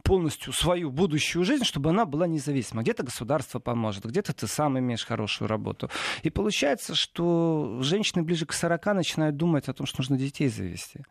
полностью 0.03 0.51
свою 0.51 0.91
будущую 0.91 1.45
жизнь, 1.45 1.63
чтобы 1.63 1.91
она 1.91 2.05
была 2.05 2.27
независима. 2.27 2.81
Где-то 2.81 3.03
государство 3.03 3.59
поможет, 3.59 4.05
где-то 4.05 4.33
ты 4.33 4.47
сам 4.47 4.77
имеешь 4.79 5.05
хорошую 5.05 5.47
работу. 5.47 5.89
И 6.23 6.29
получается, 6.29 6.93
что 6.93 7.79
женщины 7.81 8.23
ближе 8.23 8.45
к 8.45 8.53
40 8.53 8.85
начинают 8.87 9.37
думать 9.37 9.69
о 9.69 9.73
том, 9.73 9.87
что 9.87 10.01
нужно 10.01 10.17
детей 10.17 10.49
завести. 10.49 11.01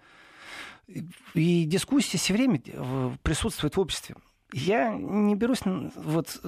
И 1.34 1.64
дискуссия 1.64 2.18
все 2.18 2.32
время 2.32 2.60
э, 2.64 3.10
присутствует 3.22 3.76
в 3.76 3.80
обществе. 3.80 4.14
Я 4.52 4.94
не 4.94 5.34
берусь 5.34 5.62
вот 5.64 6.40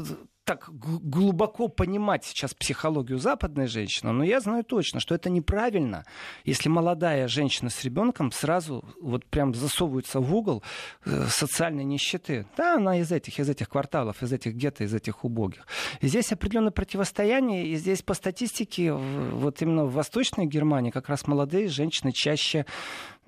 так 0.49 0.71
глубоко 0.71 1.69
понимать 1.69 2.25
сейчас 2.25 2.55
психологию 2.55 3.19
западной 3.19 3.67
женщины, 3.67 4.13
но 4.13 4.25
я 4.25 4.41
знаю 4.41 4.65
точно, 4.65 4.99
что 4.99 5.15
это 5.15 5.29
неправильно, 5.29 6.07
если 6.47 6.71
молодая 6.71 7.29
женщина 7.29 7.69
с 7.69 7.85
ребенком 7.85 8.33
сразу 8.33 8.83
вот 8.99 9.27
прям 9.27 9.53
засовывается 9.55 10.21
в 10.21 10.35
угол 10.35 10.63
э, 11.05 11.27
социальной 11.29 11.85
нищеты. 11.85 12.47
Да, 12.57 12.77
она 12.77 12.99
из 12.99 13.13
этих, 13.13 13.39
из 13.39 13.51
этих 13.51 13.69
кварталов, 13.69 14.23
из 14.23 14.33
этих 14.33 14.55
гетто, 14.55 14.85
из 14.85 14.95
этих 14.95 15.23
убогих. 15.23 15.67
И 16.01 16.09
здесь 16.09 16.33
определенное 16.33 16.71
противостояние, 16.71 17.67
и 17.67 17.77
здесь 17.77 18.01
по 18.01 18.15
статистике 18.15 18.95
вот 18.95 19.61
именно 19.61 19.85
в 19.85 19.93
Восточной 19.93 20.47
Германии 20.47 20.91
как 20.91 21.11
раз 21.11 21.27
молодые 21.27 21.69
женщины 21.69 22.11
чаще 22.11 22.65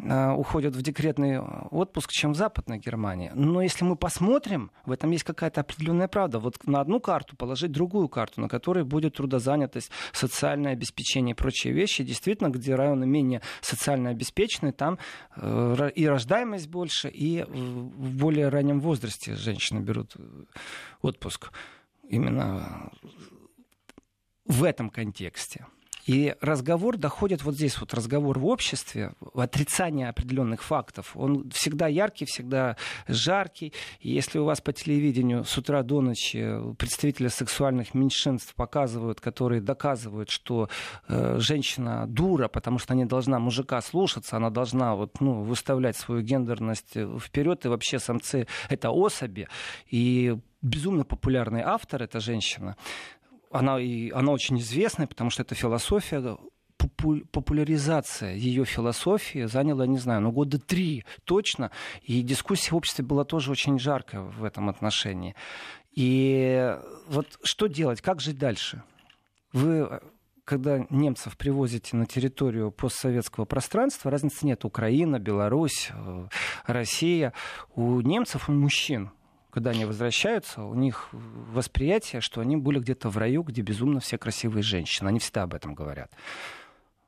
уходят 0.03 0.75
в 0.75 0.83
декретный 0.83 1.41
отпуск, 1.41 2.11
чем 2.13 2.33
в 2.33 2.37
Западной 2.37 2.79
Германии. 2.79 3.31
Но 3.35 3.63
если 3.63 3.85
мы 3.85 3.97
посмотрим, 3.97 4.71
в 4.87 4.93
этом 4.93 5.11
есть 5.11 5.25
какая-то 5.25 5.61
определенная 5.61 6.09
правда. 6.09 6.39
Вот 6.39 6.67
на 6.67 6.81
одну 6.81 7.01
карту 7.01 7.37
положить 7.37 7.73
другую 7.73 8.09
карту, 8.09 8.41
на 8.41 8.49
которой 8.49 8.85
будет 8.85 9.17
трудозанятость, 9.17 9.91
социальное 10.13 10.73
обеспечение 10.73 11.35
и 11.35 11.37
прочие 11.37 11.73
вещи. 11.73 12.05
Действительно, 12.05 12.49
где 12.49 12.75
районы 12.75 13.07
менее 13.07 13.43
социально 13.61 14.11
обеспечены, 14.11 14.73
там 14.73 14.99
э, 15.37 15.91
и 15.95 16.07
рождаемость 16.07 16.69
больше, 16.69 17.09
и 17.09 17.43
в 17.43 18.17
более 18.17 18.49
раннем 18.49 18.81
возрасте 18.81 19.35
женщины 19.35 19.81
берут 19.81 20.15
э, 20.17 20.45
отпуск. 21.03 21.53
Именно 22.09 22.91
в 24.47 24.65
этом 24.65 24.91
контексте. 24.91 25.67
И 26.07 26.35
разговор 26.41 26.97
доходит 26.97 27.43
вот 27.43 27.55
здесь, 27.55 27.79
вот 27.81 27.95
разговор 27.95 28.39
в 28.39 28.47
обществе, 28.47 29.13
отрицание 29.35 30.09
определенных 30.09 30.63
фактов. 30.63 31.13
Он 31.15 31.51
всегда 31.51 31.87
яркий, 31.87 32.25
всегда 32.25 32.77
жаркий. 33.09 33.73
И 34.01 34.11
если 34.11 34.39
у 34.39 34.45
вас 34.45 34.61
по 34.61 34.73
телевидению 34.73 35.45
с 35.45 35.57
утра 35.59 35.83
до 35.83 36.01
ночи 36.01 36.75
представители 36.79 37.29
сексуальных 37.29 37.95
меньшинств 37.95 38.55
показывают, 38.55 39.21
которые 39.21 39.61
доказывают, 39.61 40.31
что 40.31 40.69
э, 41.09 41.37
женщина 41.39 42.07
дура, 42.07 42.49
потому 42.49 42.79
что 42.79 42.93
она 42.93 43.03
не 43.03 43.09
должна 43.09 43.39
мужика 43.39 43.81
слушаться, 43.81 44.37
она 44.37 44.51
должна 44.51 44.95
вот, 44.95 45.21
ну, 45.21 45.43
выставлять 45.43 45.97
свою 45.97 46.23
гендерность 46.23 46.97
вперед, 47.19 47.65
и 47.65 47.69
вообще 47.69 47.99
самцы— 47.99 48.47
это 48.69 48.91
особи. 48.91 49.49
И 49.91 50.37
безумно 50.63 51.05
популярный 51.05 51.63
автор, 51.63 52.03
эта 52.03 52.21
женщина, 52.21 52.77
она, 53.51 53.81
и, 53.81 54.11
она 54.11 54.33
очень 54.33 54.59
известная, 54.59 55.07
потому 55.07 55.31
что 55.31 55.43
это 55.43 55.55
философия 55.55 56.39
популяризация 57.33 58.35
ее 58.35 58.65
философии 58.65 59.45
заняла, 59.45 59.87
не 59.87 59.99
знаю, 59.99 60.23
ну, 60.23 60.33
года 60.33 60.59
три 60.59 61.05
точно. 61.25 61.71
И 62.03 62.23
дискуссия 62.23 62.71
в 62.71 62.77
обществе 62.77 63.05
была 63.05 63.25
тоже 63.25 63.51
очень 63.51 63.79
жаркая 63.79 64.23
в 64.23 64.45
этом 64.45 64.69
отношении. 64.71 65.35
И 65.95 66.75
вот 67.09 67.39
что 67.43 67.67
делать, 67.67 68.01
как 68.01 68.21
жить 68.21 68.39
дальше? 68.39 68.83
Вы 69.53 70.01
когда 70.45 70.85
немцев 70.91 71.37
привозите 71.37 71.97
на 71.97 72.07
территорию 72.07 72.73
постсоветского 72.73 73.45
пространства, 73.45 74.11
разницы 74.11 74.45
нет. 74.45 74.65
Украина, 74.65 75.21
Беларусь, 75.21 75.91
э, 75.93 76.27
Россия. 76.67 77.33
У 77.77 78.01
немцев, 78.01 78.49
у 78.49 78.53
мужчин, 78.53 79.13
когда 79.51 79.71
они 79.71 79.85
возвращаются, 79.85 80.63
у 80.63 80.75
них 80.75 81.09
восприятие, 81.13 82.21
что 82.21 82.41
они 82.41 82.57
были 82.57 82.79
где-то 82.79 83.09
в 83.09 83.19
раю, 83.19 83.43
где 83.43 83.63
безумно 83.63 84.01
все 84.01 84.19
красивые 84.19 84.63
женщины. 84.63 85.09
Они 85.09 85.19
всегда 85.19 85.43
об 85.43 85.55
этом 85.55 85.75
говорят. 85.75 86.11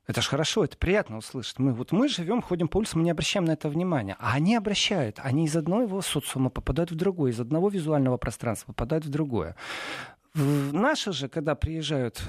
Это 0.07 0.21
ж 0.21 0.27
хорошо, 0.27 0.65
это 0.65 0.77
приятно 0.77 1.19
услышать. 1.19 1.59
Мы, 1.59 1.73
вот 1.73 1.93
мы 1.93 2.09
живем, 2.09 2.43
ходим 2.43 2.67
по 2.67 2.79
улицам, 2.79 3.01
мы 3.01 3.05
не 3.05 3.13
обращаем 3.13 3.45
на 3.45 3.53
это 3.53 3.69
внимания. 3.69 4.17
А 4.19 4.35
они 4.35 4.57
обращают. 4.57 5.21
Они 5.23 5.47
из 5.47 5.57
одного 5.57 6.03
социума 6.03 6.51
попадают 6.51 6.91
в 6.91 6.97
другой, 6.97 7.31
из 7.31 7.41
одного 7.41 7.69
визуального 7.69 8.17
пространства 8.17 8.73
попадают 8.73 9.05
в 9.05 9.11
другое. 9.11 9.55
Наши 10.35 11.13
же, 11.13 11.29
когда 11.29 11.55
приезжают 11.55 12.23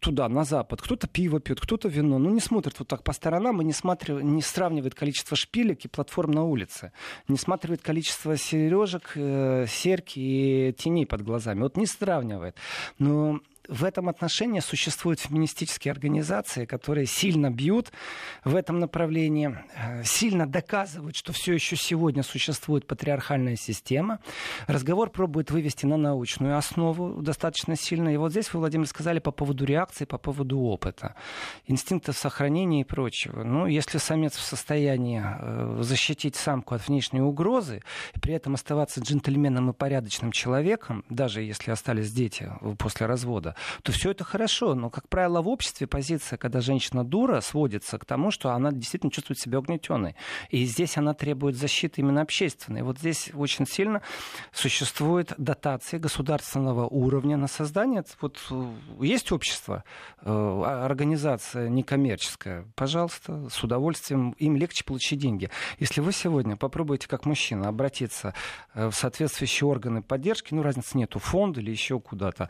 туда, 0.00 0.28
на 0.28 0.44
Запад, 0.44 0.80
кто-то 0.80 1.08
пиво 1.08 1.40
пьет, 1.40 1.60
кто-то 1.60 1.88
вино, 1.88 2.18
ну 2.18 2.30
не 2.30 2.40
смотрят 2.40 2.78
вот 2.78 2.86
так 2.86 3.02
по 3.02 3.12
сторонам 3.12 3.60
и 3.60 3.64
не, 3.64 3.72
смотрят, 3.72 4.22
не 4.22 4.40
сравнивает 4.40 4.94
количество 4.94 5.36
шпилек 5.36 5.84
и 5.84 5.88
платформ 5.88 6.30
на 6.30 6.44
улице, 6.44 6.92
не 7.26 7.36
сравнивает 7.36 7.82
количество 7.82 8.36
сережек, 8.36 9.12
э, 9.16 9.66
серьги 9.68 10.68
и 10.68 10.72
теней 10.74 11.06
под 11.06 11.22
глазами. 11.22 11.62
Вот 11.62 11.76
не 11.76 11.86
сравнивает. 11.86 12.56
Но 12.98 13.40
в 13.68 13.84
этом 13.84 14.08
отношении 14.08 14.60
существуют 14.60 15.20
феминистические 15.20 15.92
организации, 15.92 16.64
которые 16.64 17.06
сильно 17.06 17.50
бьют 17.50 17.92
в 18.44 18.54
этом 18.54 18.78
направлении, 18.78 19.58
э, 19.76 20.04
сильно 20.04 20.46
доказывают, 20.46 21.16
что 21.16 21.32
все 21.32 21.54
еще 21.54 21.76
сегодня 21.76 22.22
существует 22.22 22.86
патриархальная 22.86 23.56
система. 23.56 24.20
Разговор 24.66 25.10
пробует 25.10 25.50
вывести 25.50 25.86
на 25.86 25.96
научную 25.96 26.56
основу 26.56 27.22
достаточно 27.22 27.76
сильно. 27.76 28.10
И 28.10 28.16
вот 28.16 28.32
здесь 28.32 28.52
вы, 28.52 28.60
Владимир, 28.60 28.86
сказали 28.86 29.18
по 29.18 29.30
поводу 29.30 29.64
реакции, 29.64 30.04
по 30.04 30.18
поводу 30.18 30.58
опыта, 30.60 31.14
инстинктов 31.66 32.16
сохранения 32.16 32.82
и 32.82 32.84
прочего. 32.84 33.42
Ну, 33.44 33.66
если 33.66 33.98
самец 33.98 34.34
в 34.34 34.42
состоянии 34.42 35.22
э, 35.24 35.78
защитить 35.80 36.36
самку 36.36 36.74
от 36.74 36.86
внешней 36.86 37.20
угрозы, 37.20 37.82
при 38.20 38.34
этом 38.34 38.54
оставаться 38.54 39.00
джентльменом 39.00 39.70
и 39.70 39.72
порядочным 39.72 40.32
человеком, 40.32 41.04
даже 41.08 41.42
если 41.42 41.70
остались 41.70 42.12
дети 42.12 42.50
после 42.78 43.06
развода, 43.06 43.53
то 43.82 43.92
все 43.92 44.10
это 44.10 44.24
хорошо. 44.24 44.74
Но, 44.74 44.90
как 44.90 45.08
правило, 45.08 45.42
в 45.42 45.48
обществе 45.48 45.86
позиция, 45.86 46.36
когда 46.36 46.60
женщина 46.60 47.04
дура, 47.04 47.40
сводится 47.40 47.98
к 47.98 48.04
тому, 48.04 48.30
что 48.30 48.50
она 48.50 48.72
действительно 48.72 49.10
чувствует 49.10 49.38
себя 49.38 49.58
угнетенной. 49.58 50.16
И 50.50 50.64
здесь 50.64 50.96
она 50.96 51.14
требует 51.14 51.56
защиты 51.56 52.00
именно 52.00 52.22
общественной. 52.22 52.82
Вот 52.82 52.98
здесь 52.98 53.30
очень 53.34 53.66
сильно 53.66 54.02
существует 54.52 55.32
дотации 55.38 55.98
государственного 55.98 56.86
уровня 56.86 57.36
на 57.36 57.46
создание. 57.46 58.04
Вот 58.20 58.40
э, 58.50 58.64
есть 59.00 59.32
общество, 59.32 59.84
э, 60.20 60.30
организация 60.30 61.68
некоммерческая, 61.68 62.66
пожалуйста, 62.74 63.48
с 63.48 63.62
удовольствием, 63.62 64.32
им 64.32 64.56
легче 64.56 64.84
получить 64.84 65.20
деньги. 65.20 65.50
Если 65.78 66.00
вы 66.00 66.12
сегодня 66.12 66.56
попробуете 66.56 67.08
как 67.08 67.26
мужчина 67.26 67.68
обратиться 67.68 68.34
э, 68.74 68.88
в 68.88 68.94
соответствующие 68.94 69.68
органы 69.68 70.02
поддержки, 70.02 70.54
ну, 70.54 70.62
разницы 70.62 70.98
нету, 70.98 71.18
фонд 71.18 71.58
или 71.58 71.70
еще 71.70 72.00
куда-то, 72.00 72.48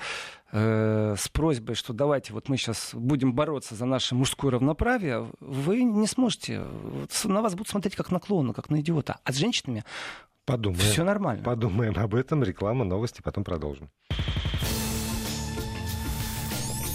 э, 0.94 1.16
с 1.18 1.28
просьбой, 1.28 1.74
что 1.74 1.92
давайте 1.92 2.32
вот 2.32 2.48
мы 2.48 2.56
сейчас 2.56 2.90
будем 2.94 3.34
бороться 3.34 3.74
за 3.74 3.84
наше 3.84 4.14
мужское 4.14 4.52
равноправие, 4.52 5.30
вы 5.40 5.82
не 5.82 6.06
сможете. 6.06 6.64
На 7.24 7.42
вас 7.42 7.54
будут 7.54 7.68
смотреть 7.68 7.96
как 7.96 8.10
на 8.10 8.20
клоуна, 8.20 8.52
как 8.52 8.70
на 8.70 8.80
идиота. 8.80 9.18
А 9.24 9.32
с 9.32 9.36
женщинами 9.36 9.84
Подумаем. 10.44 10.80
Все 10.80 11.04
нормально. 11.04 11.42
Подумаем 11.42 11.94
об 11.96 12.14
этом. 12.14 12.42
Реклама, 12.42 12.84
новости, 12.84 13.22
потом 13.22 13.44
продолжим. 13.44 13.88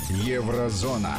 Еврозона. 0.09 1.17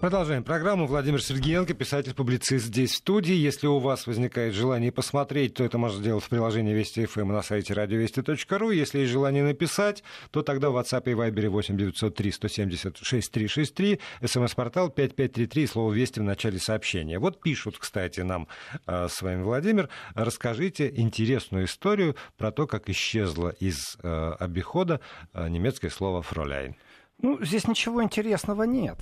Продолжаем 0.00 0.44
программу. 0.44 0.86
Владимир 0.86 1.22
Сергеенко, 1.22 1.72
писатель-публицист 1.72 2.66
здесь 2.66 2.92
в 2.92 2.96
студии. 2.96 3.34
Если 3.34 3.66
у 3.66 3.78
вас 3.78 4.06
возникает 4.06 4.52
желание 4.52 4.92
посмотреть, 4.92 5.54
то 5.54 5.64
это 5.64 5.78
можно 5.78 6.00
сделать 6.00 6.22
в 6.22 6.28
приложении 6.28 6.74
Вести 6.74 7.06
ФМ 7.06 7.28
на 7.28 7.42
сайте 7.42 7.72
радиовести.ру. 7.72 8.70
Если 8.70 9.00
есть 9.00 9.12
желание 9.12 9.42
написать, 9.42 10.02
то 10.30 10.42
тогда 10.42 10.70
в 10.70 10.76
WhatsApp 10.76 11.10
и 11.10 11.14
Viber 11.14 11.48
8 11.48 11.76
903 11.76 12.32
170 12.32 12.98
6363, 12.98 14.00
смс-портал 14.24 14.90
5533 14.90 15.66
слово 15.66 15.92
«Вести» 15.92 16.20
в 16.20 16.24
начале 16.24 16.58
сообщения. 16.58 17.18
Вот 17.18 17.40
пишут, 17.40 17.78
кстати, 17.78 18.20
нам 18.20 18.48
э, 18.86 19.08
с 19.08 19.22
вами, 19.22 19.42
Владимир, 19.42 19.88
расскажите 20.14 20.92
интересную 20.94 21.64
историю 21.64 22.16
про 22.36 22.52
то, 22.52 22.66
как 22.66 22.90
исчезло 22.90 23.48
из 23.48 23.96
э, 24.02 24.32
обихода 24.38 25.00
э, 25.32 25.48
немецкое 25.48 25.90
слово 25.90 26.22
«фроляйн». 26.22 26.76
Ну, 27.22 27.42
здесь 27.42 27.66
ничего 27.66 28.02
интересного 28.02 28.64
нет. 28.64 28.98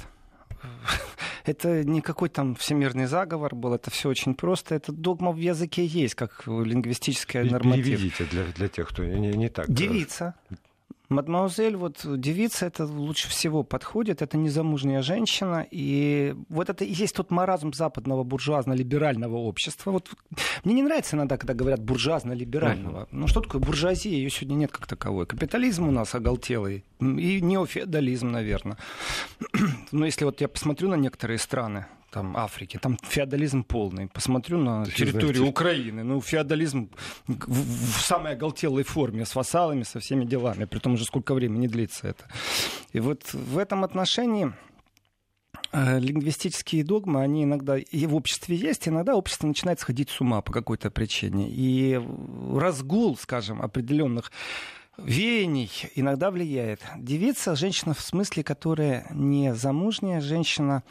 это 1.45 1.85
не 1.85 2.01
какой 2.01 2.29
там 2.29 2.55
всемирный 2.55 3.07
заговор 3.07 3.55
был, 3.55 3.75
это 3.75 3.91
все 3.91 4.09
очень 4.09 4.35
просто. 4.35 4.75
Это 4.75 4.93
догма 4.93 5.33
в 5.33 5.39
языке 5.39 5.85
есть, 5.85 6.15
как 6.15 6.45
лингвистическая 6.47 7.45
норматив. 7.45 7.85
Переведите 7.85 8.25
для, 8.25 8.45
для 8.45 8.69
тех, 8.69 8.89
кто 8.89 9.05
не, 9.05 9.33
не 9.33 9.49
так. 9.49 9.71
Девица. 9.71 10.35
Мадмаузель, 11.09 11.77
вот 11.77 12.01
девица, 12.05 12.67
это 12.67 12.87
лучше 12.87 13.29
всего 13.29 13.63
подходит, 13.63 14.23
это 14.23 14.37
незамужняя 14.39 15.03
женщина, 15.03 15.67
и 15.71 16.35
вот 16.49 16.71
это 16.71 16.85
и 16.85 16.93
есть 16.93 17.15
тот 17.15 17.31
маразм 17.31 17.73
западного 17.73 18.25
буржуазно-либерального 18.25 19.35
общества. 19.35 19.91
Вот 19.91 20.11
мне 20.65 20.75
не 20.75 20.83
нравится 20.83 21.17
иногда, 21.17 21.37
когда 21.37 21.55
говорят 21.55 21.81
буржуазно-либерального. 21.81 23.03
Uh-huh. 23.03 23.09
Ну 23.11 23.27
что 23.27 23.41
такое 23.41 23.61
буржуазия? 23.61 24.13
Ее 24.13 24.31
сегодня 24.31 24.55
нет 24.55 24.73
как 24.73 24.87
таковой. 24.87 25.27
Капитализм 25.27 25.89
у 25.89 25.91
нас 25.91 26.15
оголтелый, 26.15 26.85
и 27.01 27.41
неофеодализм, 27.41 28.31
наверное. 28.31 28.79
Но 29.93 30.07
если 30.07 30.25
вот 30.25 30.41
я 30.41 30.49
посмотрю 30.49 30.89
на 30.89 30.95
некоторые 30.95 31.39
страны, 31.39 31.87
там, 32.15 32.37
Африки. 32.37 32.79
Там 32.81 32.97
феодализм 33.03 33.65
полный. 33.65 34.07
Посмотрю 34.07 34.59
на 34.59 34.87
территорию 34.87 35.37
знаете... 35.37 35.51
Украины. 35.51 36.05
Ну, 36.05 36.21
феодализм 36.21 36.89
в, 37.27 37.99
в 37.99 38.01
самой 38.01 38.35
оголтелой 38.35 38.85
форме, 38.85 39.27
с 39.27 39.35
вассалами, 39.35 39.83
со 39.83 39.99
всеми 39.99 40.25
делами. 40.25 40.65
При 40.65 40.79
том 40.79 40.97
же, 40.97 41.05
сколько 41.05 41.35
времени 41.35 41.67
длится 41.67 42.07
это. 42.07 42.25
И 42.93 43.01
вот 43.01 43.35
в 43.35 43.59
этом 43.59 43.83
отношении 43.83 44.53
э, 45.73 45.99
лингвистические 45.99 46.85
догмы, 46.85 47.21
они 47.21 47.43
иногда 47.43 47.79
и 47.79 48.07
в 48.07 48.15
обществе 48.15 48.55
есть, 48.55 48.87
иногда 48.87 49.17
общество 49.17 49.49
начинает 49.49 49.81
сходить 49.81 50.11
с 50.11 50.21
ума 50.21 50.41
по 50.41 50.53
какой-то 50.53 50.93
причине. 50.93 51.51
И 51.51 52.01
разгул, 52.55 53.17
скажем, 53.17 53.61
определенных 53.61 54.31
веяний 54.97 55.73
иногда 55.97 56.31
влияет. 56.31 56.81
Девица, 56.97 57.57
женщина 57.57 57.93
в 57.93 58.01
смысле, 58.01 58.45
которая 58.45 59.09
не 59.11 59.53
замужняя, 59.53 60.21
женщина 60.21 60.85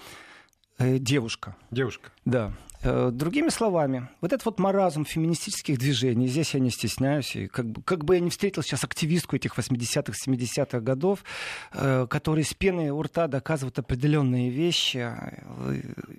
девушка. 0.80 1.56
Девушка. 1.72 2.12
Да. 2.26 2.54
Э, 2.86 3.12
другими 3.14 3.48
словами, 3.48 4.10
вот 4.20 4.34
этот 4.34 4.46
вот 4.46 4.60
маразм 4.60 5.06
феминистических 5.06 5.78
движений, 5.78 6.28
здесь 6.28 6.54
я 6.54 6.60
не 6.60 6.70
стесняюсь, 6.70 7.34
и 7.34 7.48
как, 7.48 7.66
бы, 7.66 7.82
как 7.82 8.04
бы 8.04 8.16
я 8.16 8.20
не 8.20 8.30
встретил 8.30 8.62
сейчас 8.62 8.84
активистку 8.84 9.38
этих 9.38 9.58
80-х, 9.58 10.12
70-х 10.28 10.82
годов, 10.82 11.24
э, 11.72 12.08
которые 12.10 12.44
с 12.44 12.54
пеной 12.54 12.90
у 12.90 13.02
рта 13.02 13.28
доказывают 13.28 13.80
определенные 13.80 14.50
вещи, 14.50 15.10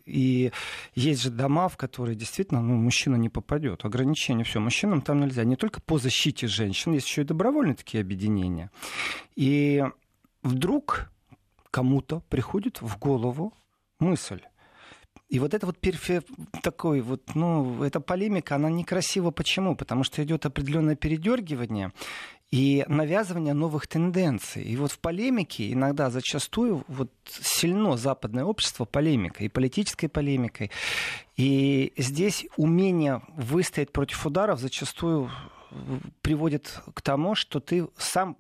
и 0.07 0.53
есть 0.95 1.23
же 1.23 1.31
дома, 1.31 1.69
в 1.69 1.77
которые 1.77 2.17
действительно 2.17 2.63
ну, 2.63 2.77
мужчина 2.77 3.17
не 3.17 3.29
попадет, 3.29 3.85
ограничения, 3.85 4.45
все, 4.45 4.59
мужчинам 4.59 5.03
там 5.03 5.21
нельзя, 5.21 5.45
не 5.45 5.57
только 5.57 5.83
по 5.83 5.99
защите 5.99 6.47
женщин, 6.47 6.95
есть 6.95 7.07
еще 7.07 7.23
и 7.23 7.25
добровольные 7.27 7.75
такие 7.75 8.01
объединения. 8.01 8.71
И 9.37 9.85
вдруг 10.43 11.11
кому-то 11.71 12.21
приходит 12.31 12.81
в 12.81 12.99
голову 12.99 13.53
мысль. 14.01 14.41
И 15.29 15.39
вот 15.39 15.55
это 15.55 15.67
вот 15.67 15.79
перфе... 15.79 16.23
такой 16.63 17.01
вот, 17.01 17.35
ну, 17.35 17.83
эта 17.83 18.01
полемика, 18.01 18.57
она 18.57 18.71
некрасива. 18.71 19.31
Почему? 19.31 19.75
Потому 19.75 20.05
что 20.05 20.23
идет 20.23 20.47
определенное 20.47 20.97
передергивание. 20.97 21.93
и 22.55 22.85
навязывание 22.87 23.53
новых 23.53 23.89
тенденций. 23.89 24.63
И 24.63 24.77
вот 24.77 24.93
в 24.93 25.01
полемике 25.01 25.73
иногда 25.73 26.09
зачастую 26.09 26.85
вот 26.87 27.11
сильно 27.27 27.97
западное 27.97 28.45
общество 28.45 28.85
полемикой, 28.85 29.47
и 29.47 29.49
политической 29.49 30.07
полемикой. 30.07 30.71
И 31.37 31.93
здесь 31.97 32.47
умение 32.57 33.23
выстоять 33.37 33.91
против 33.91 34.25
ударов 34.25 34.61
зачастую 34.61 35.33
приводит 36.23 36.81
к 36.95 37.03
тому, 37.03 37.35
что 37.35 37.59
ты 37.59 37.89
сам 37.97 38.37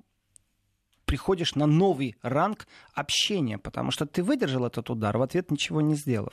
приходишь 1.14 1.55
на 1.55 1.66
новый 1.66 2.16
ранг 2.22 2.66
общения, 2.92 3.57
потому 3.57 3.92
что 3.92 4.05
ты 4.05 4.24
выдержал 4.24 4.66
этот 4.66 4.90
удар, 4.90 5.16
в 5.16 5.22
ответ 5.22 5.53
ничего 5.53 5.81
не 5.81 5.94
сделав. 5.94 6.33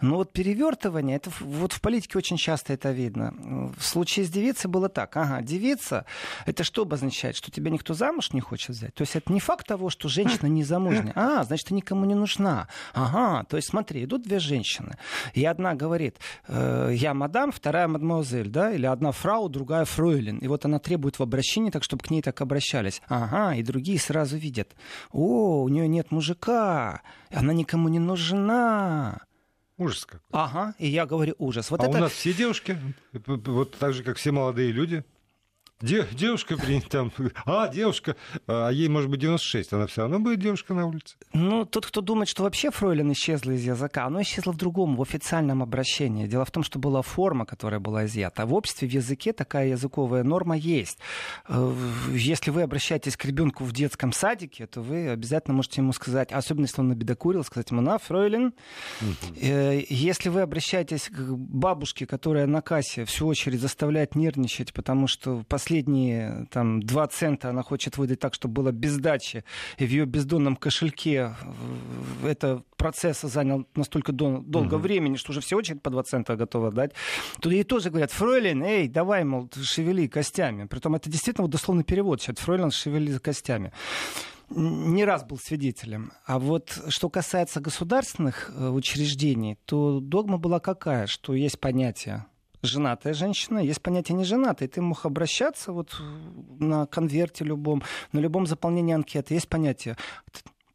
Но 0.00 0.16
вот 0.16 0.32
перевертывание, 0.32 1.16
это 1.16 1.30
вот 1.40 1.74
в 1.74 1.80
политике 1.82 2.16
очень 2.16 2.38
часто 2.38 2.72
это 2.72 2.90
видно. 2.92 3.34
В 3.76 3.84
случае 3.84 4.24
с 4.24 4.30
девицей 4.30 4.70
было 4.70 4.88
так. 4.88 5.14
Ага, 5.16 5.42
девица, 5.42 6.06
это 6.46 6.64
что 6.64 6.82
обозначает? 6.82 7.36
Что 7.36 7.50
тебя 7.50 7.70
никто 7.70 7.92
замуж 7.92 8.32
не 8.32 8.40
хочет 8.40 8.70
взять? 8.70 8.94
То 8.94 9.02
есть 9.02 9.14
это 9.14 9.30
не 9.30 9.40
факт 9.40 9.66
того, 9.66 9.90
что 9.90 10.08
женщина 10.08 10.46
не 10.46 10.64
замужняя. 10.64 11.12
А, 11.24 11.44
значит, 11.44 11.68
ты 11.68 11.74
никому 11.74 12.04
не 12.06 12.14
нужна. 12.14 12.68
Ага, 12.92 13.44
то 13.44 13.56
есть 13.56 13.68
смотри, 13.68 14.04
идут 14.04 14.22
две 14.22 14.38
женщины. 14.38 14.96
И 15.34 15.44
одна 15.44 15.74
говорит, 15.74 16.18
э, 16.48 16.92
я 16.94 17.14
мадам, 17.14 17.50
вторая 17.52 17.88
мадемуазель, 17.88 18.48
да, 18.48 18.72
или 18.72 18.86
одна 18.86 19.12
фрау, 19.12 19.48
другая 19.48 19.84
фройлен. 19.84 20.38
И 20.38 20.48
вот 20.48 20.64
она 20.64 20.78
требует 20.78 21.18
в 21.18 21.22
обращении 21.22 21.70
так, 21.70 21.82
чтобы 21.82 22.04
к 22.04 22.10
ней 22.10 22.22
так 22.22 22.40
обращались. 22.40 23.00
Ага, 23.08 23.54
и 23.54 23.62
другие 23.62 23.98
сразу 23.98 24.13
видят, 24.22 24.74
о, 25.10 25.62
у 25.62 25.68
нее 25.68 25.88
нет 25.88 26.10
мужика, 26.10 27.02
она 27.30 27.52
никому 27.52 27.88
не 27.88 27.98
нужна. 27.98 29.20
Ужас 29.76 30.06
какой. 30.06 30.26
Ага, 30.30 30.74
и 30.78 30.86
я 30.86 31.04
говорю 31.04 31.34
ужас. 31.38 31.70
Вот 31.70 31.80
а 31.80 31.88
это... 31.88 31.98
у 31.98 32.00
нас 32.00 32.12
все 32.12 32.32
девушки, 32.32 32.78
вот 33.12 33.76
так 33.76 33.92
же, 33.92 34.04
как 34.04 34.16
все 34.16 34.30
молодые 34.30 34.70
люди, 34.70 35.04
Де, 35.80 36.06
девушка, 36.12 36.56
там, 36.88 37.12
а, 37.44 37.68
девушка, 37.68 38.16
а 38.46 38.70
ей, 38.70 38.88
может 38.88 39.10
быть, 39.10 39.20
96, 39.20 39.72
она 39.72 39.86
все 39.86 40.02
равно 40.02 40.20
будет 40.20 40.38
девушка 40.38 40.72
на 40.72 40.86
улице. 40.86 41.16
Ну, 41.32 41.64
тот, 41.64 41.84
кто 41.86 42.00
думает, 42.00 42.28
что 42.28 42.44
вообще 42.44 42.70
Фройлен 42.70 43.12
исчезла 43.12 43.50
из 43.50 43.64
языка, 43.64 44.06
оно 44.06 44.22
исчезло 44.22 44.52
в 44.52 44.56
другом, 44.56 44.96
в 44.96 45.02
официальном 45.02 45.62
обращении. 45.62 46.26
Дело 46.26 46.44
в 46.44 46.50
том, 46.52 46.62
что 46.62 46.78
была 46.78 47.02
форма, 47.02 47.44
которая 47.44 47.80
была 47.80 48.06
изъята. 48.06 48.46
В 48.46 48.54
обществе, 48.54 48.88
в 48.88 48.92
языке 48.92 49.32
такая 49.32 49.68
языковая 49.68 50.22
норма 50.22 50.56
есть. 50.56 50.98
Э, 51.48 51.74
если 52.12 52.50
вы 52.50 52.62
обращаетесь 52.62 53.16
к 53.16 53.24
ребенку 53.24 53.64
в 53.64 53.72
детском 53.72 54.12
садике, 54.12 54.66
то 54.66 54.80
вы 54.80 55.08
обязательно 55.08 55.56
можете 55.56 55.80
ему 55.80 55.92
сказать, 55.92 56.32
особенно 56.32 56.66
если 56.66 56.80
он 56.80 56.88
набедокурил, 56.88 57.44
сказать 57.44 57.70
ему, 57.72 57.80
на, 57.80 57.98
Фройлен. 57.98 58.54
Э, 59.40 59.82
если 59.88 60.28
вы 60.28 60.42
обращаетесь 60.42 61.08
к 61.08 61.18
бабушке, 61.18 62.06
которая 62.06 62.46
на 62.46 62.62
кассе 62.62 63.04
всю 63.04 63.26
очередь 63.26 63.60
заставляет 63.60 64.14
нервничать, 64.14 64.72
потому 64.72 65.08
что 65.08 65.42
по 65.48 65.58
последние 65.74 66.46
там, 66.50 66.80
2 66.80 67.06
цента 67.08 67.50
она 67.50 67.62
хочет 67.62 67.98
выдать 67.98 68.20
так, 68.20 68.34
чтобы 68.34 68.54
было 68.54 68.70
без 68.72 68.96
дачи, 68.96 69.44
и 69.76 69.86
в 69.86 69.90
ее 69.90 70.06
бездонном 70.06 70.56
кошельке 70.56 71.34
это 72.24 72.62
процесс 72.76 73.22
занял 73.22 73.66
настолько 73.74 74.12
дол- 74.12 74.42
долго 74.42 74.74
угу. 74.74 74.82
времени, 74.82 75.16
что 75.16 75.32
уже 75.32 75.40
все 75.40 75.56
очередь 75.56 75.82
по 75.82 75.90
2 75.90 76.02
цента 76.04 76.36
готова 76.36 76.70
дать, 76.70 76.92
то 77.40 77.50
ей 77.50 77.64
тоже 77.64 77.90
говорят, 77.90 78.12
Фройлен, 78.12 78.62
эй, 78.62 78.88
давай, 78.88 79.24
мол, 79.24 79.50
шевели 79.62 80.06
костями. 80.06 80.66
Притом 80.66 80.94
это 80.94 81.10
действительно 81.10 81.42
вот 81.42 81.50
дословный 81.50 81.84
перевод 81.84 82.22
сейчас, 82.22 82.36
Фройлен, 82.38 82.70
шевели 82.70 83.18
костями 83.18 83.72
не 84.50 85.04
раз 85.06 85.24
был 85.24 85.38
свидетелем. 85.38 86.12
А 86.26 86.38
вот 86.38 86.78
что 86.88 87.08
касается 87.08 87.60
государственных 87.60 88.52
э, 88.54 88.68
учреждений, 88.68 89.56
то 89.64 90.00
догма 90.00 90.36
была 90.36 90.60
какая, 90.60 91.06
что 91.06 91.34
есть 91.34 91.58
понятие 91.58 92.26
женатая 92.66 93.14
женщина, 93.14 93.58
есть 93.58 93.82
понятие 93.82 94.16
неженатый. 94.16 94.68
Ты 94.68 94.80
мог 94.80 95.04
обращаться 95.06 95.72
вот 95.72 96.00
на 96.58 96.86
конверте 96.86 97.44
любом, 97.44 97.82
на 98.12 98.18
любом 98.18 98.46
заполнении 98.46 98.94
анкеты. 98.94 99.34
Есть 99.34 99.48
понятие. 99.48 99.96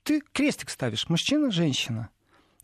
Ты 0.03 0.21
крестик 0.33 0.69
ставишь, 0.69 1.09
мужчина, 1.09 1.51
женщина. 1.51 2.09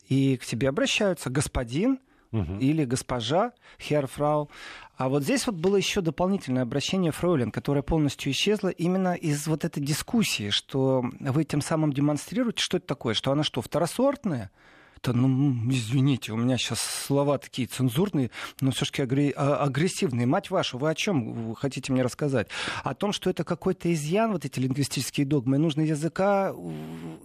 И 0.08 0.38
к 0.38 0.46
тебе 0.46 0.70
обращаются 0.70 1.30
господин 1.30 2.00
угу. 2.32 2.58
или 2.60 2.86
госпожа, 2.86 3.54
херфрау. 3.80 4.50
А 4.98 5.10
вот 5.10 5.24
здесь 5.24 5.46
вот 5.48 5.56
было 5.56 5.76
еще 5.76 6.02
дополнительное 6.02 6.64
обращение 6.64 7.12
Фройлен, 7.12 7.52
которое 7.52 7.82
полностью 7.82 8.32
исчезло 8.32 8.70
именно 8.70 9.14
из 9.14 9.46
вот 9.48 9.66
этой 9.66 9.82
дискуссии, 9.84 10.50
что 10.50 11.04
вы 11.20 11.44
тем 11.44 11.62
самым 11.62 11.92
демонстрируете, 11.92 12.62
что 12.62 12.78
это 12.78 12.88
такое, 12.88 13.14
что 13.14 13.32
она 13.32 13.44
что, 13.44 13.62
второсортная? 13.62 14.52
Это, 14.98 15.14
ну, 15.14 15.54
извините, 15.72 16.32
у 16.32 16.38
меня 16.38 16.58
сейчас 16.58 16.82
слова 16.82 17.38
такие 17.38 17.68
цензурные, 17.68 18.32
но 18.62 18.72
все-таки 18.72 19.34
а, 19.36 19.64
агрессивные. 19.64 20.26
Мать 20.26 20.50
вашу, 20.50 20.78
вы 20.78 20.90
о 20.90 20.96
чем 20.96 21.34
вы 21.50 21.56
хотите 21.56 21.92
мне 21.92 22.02
рассказать? 22.02 22.48
О 22.84 22.94
том, 22.94 23.12
что 23.12 23.30
это 23.30 23.44
какой-то 23.44 23.92
изъян, 23.94 24.32
вот 24.32 24.46
эти 24.46 24.60
лингвистические 24.60 25.26
догмы, 25.26 25.58
нужно 25.58 25.82
языка 25.82 26.54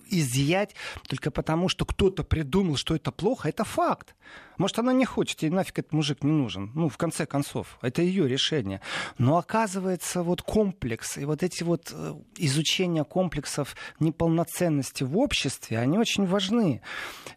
изъять 0.08 0.74
только 1.08 1.30
потому, 1.30 1.68
что 1.68 1.84
кто-то 1.84 2.24
придумал, 2.24 2.76
что 2.76 2.94
это 2.94 3.10
плохо, 3.10 3.48
это 3.48 3.64
факт. 3.64 4.14
Может, 4.60 4.78
она 4.78 4.92
не 4.92 5.06
хочет, 5.06 5.40
ей 5.40 5.48
нафиг 5.48 5.78
этот 5.78 5.94
мужик 5.94 6.22
не 6.22 6.32
нужен. 6.32 6.70
Ну, 6.74 6.90
в 6.90 6.98
конце 6.98 7.24
концов, 7.24 7.78
это 7.80 8.02
ее 8.02 8.28
решение. 8.28 8.82
Но 9.16 9.38
оказывается, 9.38 10.22
вот 10.22 10.42
комплекс 10.42 11.16
и 11.16 11.24
вот 11.24 11.42
эти 11.42 11.62
вот 11.62 11.90
э, 11.90 12.14
изучения 12.36 13.04
комплексов 13.04 13.74
неполноценности 14.00 15.02
в 15.02 15.16
обществе, 15.16 15.78
они 15.78 15.96
очень 15.96 16.26
важны. 16.26 16.82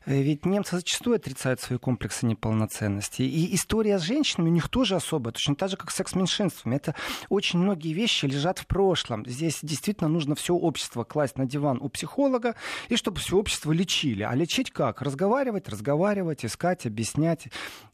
Э, 0.05 0.21
ведь 0.21 0.45
немцы 0.45 0.75
зачастую 0.75 1.15
отрицают 1.15 1.61
свои 1.61 1.79
комплексы 1.79 2.25
неполноценности. 2.25 3.21
И 3.21 3.55
история 3.55 3.99
с 3.99 4.01
женщинами 4.01 4.49
у 4.49 4.53
них 4.53 4.67
тоже 4.67 4.95
особая, 4.95 5.31
точно 5.31 5.55
так 5.55 5.69
же, 5.69 5.77
как 5.77 5.91
секс 5.91 6.11
с 6.11 6.15
меньшинствами. 6.15 6.75
Это 6.75 6.93
очень 7.29 7.57
многие 7.57 7.93
вещи 7.93 8.25
лежат 8.25 8.59
в 8.59 8.67
прошлом. 8.67 9.25
Здесь 9.25 9.59
действительно 9.61 10.09
нужно 10.09 10.35
все 10.35 10.55
общество 10.55 11.05
класть 11.05 11.37
на 11.37 11.45
диван 11.45 11.77
у 11.79 11.87
психолога, 11.87 12.55
и 12.89 12.97
чтобы 12.97 13.21
все 13.21 13.37
общество 13.37 13.71
лечили. 13.71 14.23
А 14.23 14.35
лечить 14.35 14.71
как? 14.71 15.01
Разговаривать, 15.01 15.69
разговаривать, 15.69 16.43
искать, 16.43 16.85
объяснять 16.85 17.12
объяснять, 17.13 17.47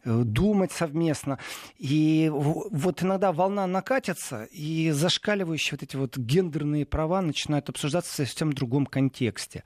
э, 0.05 0.21
думать 0.23 0.71
совместно. 0.71 1.39
И 1.77 2.29
вот 2.31 3.03
иногда 3.03 3.31
волна 3.31 3.67
накатится, 3.67 4.45
и 4.51 4.91
зашкаливающие 4.91 5.77
вот 5.77 5.83
эти 5.83 5.95
вот 5.95 6.17
гендерные 6.17 6.85
права 6.85 7.21
начинают 7.21 7.69
обсуждаться 7.69 8.11
в 8.11 8.27
совсем 8.27 8.53
другом 8.53 8.85
контексте. 8.85 9.63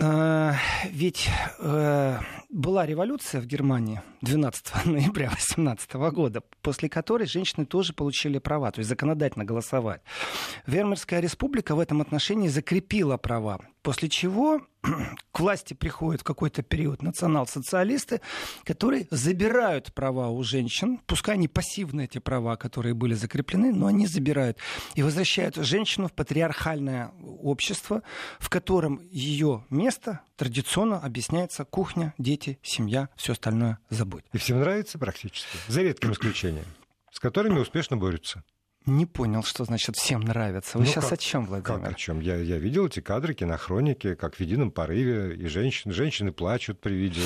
Э, 0.00 0.52
ведь 0.90 1.28
э, 1.58 2.18
была 2.48 2.86
революция 2.86 3.40
в 3.40 3.46
Германии 3.46 4.00
12 4.22 4.72
ноября 4.86 5.30
18 5.30 5.92
года, 5.94 6.42
после 6.62 6.88
которой 6.88 7.26
женщины 7.26 7.66
тоже 7.66 7.92
получили 7.92 8.38
права, 8.38 8.70
то 8.70 8.78
есть 8.78 8.88
законодательно 8.88 9.44
голосовать. 9.44 10.00
Вермерская 10.66 11.20
республика 11.20 11.74
в 11.74 11.80
этом 11.80 12.00
отношении 12.00 12.48
закрепила 12.48 13.18
права, 13.18 13.60
после 13.84 14.08
чего 14.08 14.62
к 15.30 15.38
власти 15.38 15.74
приходят 15.74 16.22
в 16.22 16.24
какой-то 16.24 16.62
период 16.62 17.02
национал-социалисты, 17.02 18.22
которые 18.64 19.06
забирают 19.10 19.92
права 19.92 20.30
у 20.30 20.42
женщин, 20.42 20.98
пускай 21.06 21.34
они 21.34 21.46
пассивные 21.46 22.06
эти 22.06 22.18
права, 22.18 22.56
которые 22.56 22.94
были 22.94 23.14
закреплены, 23.14 23.72
но 23.72 23.86
они 23.86 24.06
забирают 24.06 24.58
и 24.94 25.02
возвращают 25.02 25.56
женщину 25.56 26.08
в 26.08 26.12
патриархальное 26.14 27.12
общество, 27.22 28.02
в 28.40 28.48
котором 28.48 29.00
ее 29.12 29.64
место 29.68 30.20
традиционно 30.36 30.98
объясняется 30.98 31.64
кухня, 31.64 32.14
дети, 32.16 32.58
семья, 32.62 33.10
все 33.16 33.34
остальное 33.34 33.78
забудь. 33.90 34.24
И 34.32 34.38
всем 34.38 34.60
нравится 34.60 34.98
практически, 34.98 35.58
за 35.68 35.82
редким 35.82 36.12
исключением, 36.12 36.66
с 37.12 37.20
которыми 37.20 37.58
успешно 37.58 37.98
борются. 37.98 38.42
Не 38.86 39.06
понял, 39.06 39.42
что 39.42 39.64
значит 39.64 39.96
всем 39.96 40.20
нравится. 40.20 40.76
Вы 40.76 40.84
ну, 40.84 40.90
сейчас 40.90 41.04
как, 41.04 41.12
о 41.14 41.16
чем, 41.16 41.46
Владимир? 41.46 41.80
Как 41.80 41.90
о 41.90 41.94
чем? 41.94 42.20
Я, 42.20 42.36
я 42.36 42.58
видел 42.58 42.86
эти 42.86 43.00
кадры, 43.00 43.32
кинохроники, 43.32 44.14
как 44.14 44.34
в 44.34 44.40
едином 44.40 44.70
порыве, 44.70 45.34
и 45.34 45.46
женщины, 45.46 45.94
женщины 45.94 46.32
плачут 46.32 46.80
при 46.80 46.94
виде 46.94 47.22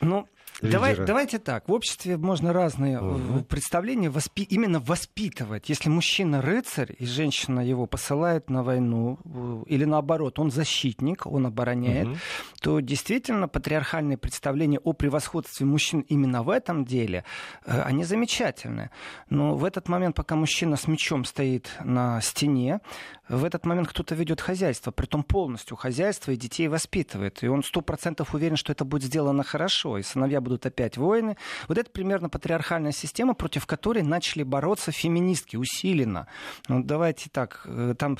ну, 0.00 0.26
Давай, 0.70 0.96
давайте 0.96 1.38
так. 1.38 1.68
В 1.68 1.72
обществе 1.72 2.16
можно 2.16 2.52
разные 2.52 3.00
угу. 3.00 3.44
представления 3.44 4.10
воспи... 4.10 4.42
именно 4.42 4.80
воспитывать. 4.80 5.68
Если 5.68 5.88
мужчина 5.88 6.40
рыцарь, 6.40 6.94
и 6.98 7.06
женщина 7.06 7.60
его 7.60 7.86
посылает 7.86 8.50
на 8.50 8.62
войну, 8.62 9.18
э, 9.24 9.62
или 9.66 9.84
наоборот, 9.84 10.38
он 10.38 10.50
защитник, 10.50 11.26
он 11.26 11.46
обороняет, 11.46 12.08
угу. 12.08 12.16
то 12.60 12.80
действительно 12.80 13.48
патриархальные 13.48 14.18
представления 14.18 14.78
о 14.78 14.92
превосходстве 14.92 15.66
мужчин 15.66 16.00
именно 16.00 16.42
в 16.42 16.50
этом 16.50 16.84
деле, 16.84 17.24
э, 17.66 17.80
они 17.82 18.04
замечательны. 18.04 18.90
Но 19.30 19.56
в 19.56 19.64
этот 19.64 19.88
момент, 19.88 20.16
пока 20.16 20.36
мужчина 20.36 20.76
с 20.76 20.88
мечом 20.88 21.24
стоит 21.24 21.70
на 21.82 22.20
стене, 22.20 22.80
в 23.28 23.44
этот 23.44 23.64
момент 23.64 23.88
кто-то 23.88 24.14
ведет 24.14 24.40
хозяйство, 24.40 24.90
притом 24.90 25.22
полностью 25.22 25.76
хозяйство 25.76 26.30
и 26.30 26.36
детей 26.36 26.68
воспитывает. 26.68 27.42
И 27.42 27.48
он 27.48 27.62
сто 27.62 27.80
процентов 27.80 28.34
уверен, 28.34 28.56
что 28.56 28.72
это 28.72 28.84
будет 28.84 29.04
сделано 29.04 29.42
хорошо, 29.42 29.98
и 29.98 30.02
сыновья 30.02 30.40
будут 30.40 30.66
опять 30.66 30.96
воины. 30.96 31.36
Вот 31.68 31.78
это 31.78 31.90
примерно 31.90 32.28
патриархальная 32.28 32.92
система, 32.92 33.34
против 33.34 33.66
которой 33.66 34.02
начали 34.02 34.42
бороться 34.42 34.92
феминистки 34.92 35.56
усиленно. 35.56 36.26
Ну, 36.68 36.82
давайте 36.82 37.30
так, 37.30 37.62
э, 37.64 37.94
там 37.98 38.18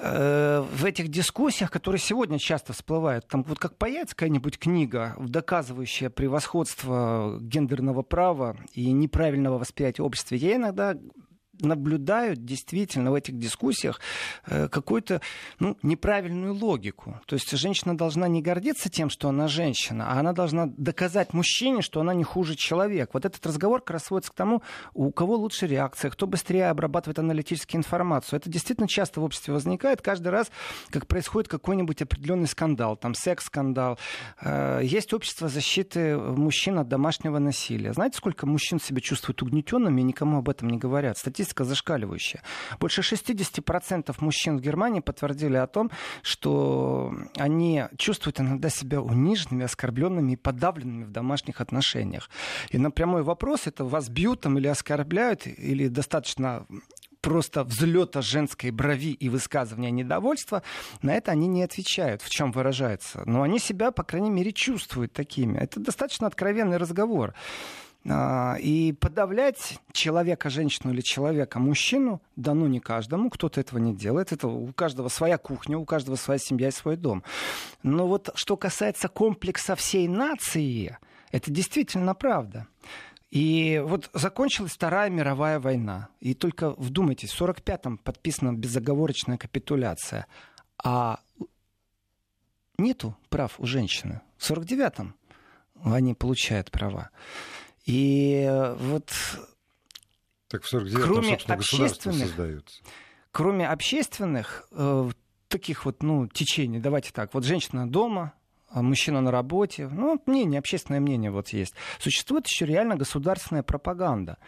э, 0.00 0.64
в 0.72 0.84
этих 0.84 1.08
дискуссиях, 1.08 1.70
которые 1.70 2.00
сегодня 2.00 2.38
часто 2.38 2.72
всплывают, 2.72 3.28
там 3.28 3.42
вот 3.42 3.58
как 3.58 3.76
появится 3.76 4.16
какая-нибудь 4.16 4.58
книга, 4.58 5.14
доказывающая 5.18 6.08
превосходство 6.08 7.38
гендерного 7.40 8.02
права 8.02 8.56
и 8.72 8.90
неправильного 8.92 9.58
восприятия 9.58 10.02
общества, 10.02 10.36
я 10.36 10.56
иногда 10.56 10.96
наблюдают 11.62 12.44
действительно 12.44 13.10
в 13.10 13.14
этих 13.14 13.38
дискуссиях 13.38 14.00
э, 14.46 14.68
какую-то 14.68 15.20
ну, 15.58 15.76
неправильную 15.82 16.54
логику. 16.54 17.20
То 17.26 17.34
есть 17.34 17.50
женщина 17.56 17.96
должна 17.96 18.28
не 18.28 18.42
гордиться 18.42 18.88
тем, 18.88 19.10
что 19.10 19.28
она 19.28 19.48
женщина, 19.48 20.12
а 20.12 20.20
она 20.20 20.32
должна 20.32 20.66
доказать 20.66 21.32
мужчине, 21.32 21.82
что 21.82 22.00
она 22.00 22.14
не 22.14 22.24
хуже 22.24 22.54
человек. 22.56 23.10
Вот 23.12 23.24
этот 23.24 23.44
разговор 23.46 23.80
как 23.80 23.92
раз 23.92 24.04
сводится 24.04 24.32
к 24.32 24.34
тому, 24.34 24.62
у 24.94 25.10
кого 25.12 25.36
лучше 25.36 25.66
реакция, 25.66 26.10
кто 26.10 26.26
быстрее 26.26 26.68
обрабатывает 26.68 27.18
аналитическую 27.18 27.78
информацию. 27.78 28.38
Это 28.38 28.50
действительно 28.50 28.88
часто 28.88 29.20
в 29.20 29.24
обществе 29.24 29.54
возникает 29.54 30.02
каждый 30.02 30.28
раз, 30.28 30.50
как 30.90 31.06
происходит 31.06 31.48
какой-нибудь 31.48 32.02
определенный 32.02 32.48
скандал, 32.48 32.96
там 32.96 33.14
секс-скандал. 33.14 33.98
Э, 34.40 34.80
есть 34.82 35.12
общество 35.12 35.48
защиты 35.48 36.16
мужчин 36.16 36.78
от 36.78 36.88
домашнего 36.88 37.38
насилия. 37.38 37.92
Знаете, 37.92 38.18
сколько 38.18 38.46
мужчин 38.46 38.80
себя 38.80 39.00
чувствуют 39.00 39.42
угнетенными 39.42 40.00
и 40.00 40.04
никому 40.04 40.38
об 40.38 40.48
этом 40.48 40.68
не 40.70 40.78
говорят? 40.78 41.18
Статистика 41.18 41.51
зашкаливающая. 41.58 42.42
Больше 42.80 43.02
60% 43.02 44.14
мужчин 44.20 44.58
в 44.58 44.60
Германии 44.60 45.00
подтвердили 45.00 45.56
о 45.56 45.66
том, 45.66 45.90
что 46.22 47.14
они 47.36 47.84
чувствуют 47.96 48.40
иногда 48.40 48.68
себя 48.70 49.00
униженными, 49.00 49.64
оскорбленными 49.64 50.32
и 50.32 50.36
подавленными 50.36 51.04
в 51.04 51.10
домашних 51.10 51.60
отношениях. 51.60 52.30
И 52.70 52.78
на 52.78 52.90
прямой 52.90 53.22
вопрос, 53.22 53.66
это 53.66 53.84
вас 53.84 54.08
бьют 54.08 54.40
там 54.40 54.58
или 54.58 54.68
оскорбляют, 54.68 55.46
или 55.46 55.88
достаточно 55.88 56.66
просто 57.22 57.64
взлета 57.64 58.20
женской 58.20 58.70
брови 58.70 59.12
и 59.12 59.28
высказывания 59.28 59.90
недовольства, 59.90 60.62
на 61.00 61.14
это 61.14 61.30
они 61.30 61.46
не 61.46 61.62
отвечают. 61.62 62.20
В 62.20 62.28
чем 62.28 62.52
выражается? 62.52 63.22
Но 63.24 63.42
они 63.42 63.58
себя, 63.58 63.92
по 63.92 64.02
крайней 64.02 64.30
мере, 64.30 64.52
чувствуют 64.52 65.12
такими. 65.12 65.58
Это 65.58 65.80
достаточно 65.80 66.26
откровенный 66.26 66.76
разговор. 66.76 67.34
А, 68.08 68.56
и 68.58 68.92
подавлять 68.92 69.78
человека, 69.92 70.50
женщину 70.50 70.92
или 70.92 71.02
человека, 71.02 71.60
мужчину, 71.60 72.20
да 72.34 72.52
ну 72.52 72.66
не 72.66 72.80
каждому, 72.80 73.30
кто-то 73.30 73.60
этого 73.60 73.78
не 73.78 73.94
делает. 73.94 74.32
Это 74.32 74.48
у 74.48 74.72
каждого 74.72 75.08
своя 75.08 75.38
кухня, 75.38 75.78
у 75.78 75.84
каждого 75.84 76.16
своя 76.16 76.38
семья 76.38 76.68
и 76.68 76.72
свой 76.72 76.96
дом. 76.96 77.22
Но 77.82 78.08
вот 78.08 78.30
что 78.34 78.56
касается 78.56 79.08
комплекса 79.08 79.76
всей 79.76 80.08
нации, 80.08 80.98
это 81.30 81.50
действительно 81.50 82.14
правда. 82.14 82.66
И 83.30 83.82
вот 83.84 84.10
закончилась 84.12 84.72
Вторая 84.72 85.08
мировая 85.08 85.58
война. 85.58 86.08
И 86.20 86.34
только 86.34 86.70
вдумайтесь, 86.70 87.30
в 87.30 87.40
45-м 87.40 87.98
подписана 87.98 88.52
безоговорочная 88.52 89.38
капитуляция. 89.38 90.26
А 90.84 91.20
нету 92.76 93.16
прав 93.30 93.58
у 93.58 93.64
женщины. 93.64 94.20
В 94.36 94.50
49-м 94.50 95.14
они 95.84 96.14
получают 96.14 96.70
права. 96.70 97.10
И 97.84 98.48
вот 98.78 99.10
так 100.48 100.64
в 100.64 100.74
49-м, 100.74 101.02
кроме 101.02 101.34
общественных, 101.34 102.28
создаются. 102.28 102.82
Кроме 103.30 103.66
общественных 103.66 104.68
э, 104.70 105.10
таких 105.48 105.86
вот 105.86 106.02
ну, 106.02 106.26
течений, 106.28 106.78
давайте 106.78 107.10
так, 107.12 107.32
вот 107.32 107.44
женщина 107.44 107.88
дома, 107.88 108.34
а 108.68 108.82
мужчина 108.82 109.20
на 109.20 109.30
работе, 109.30 109.88
ну, 109.88 110.20
мнение, 110.26 110.58
общественное 110.58 111.00
мнение 111.00 111.30
вот 111.30 111.48
есть. 111.48 111.74
Существует 111.98 112.46
еще 112.46 112.66
реально 112.66 112.96
государственная 112.96 113.62
пропаганда. 113.62 114.38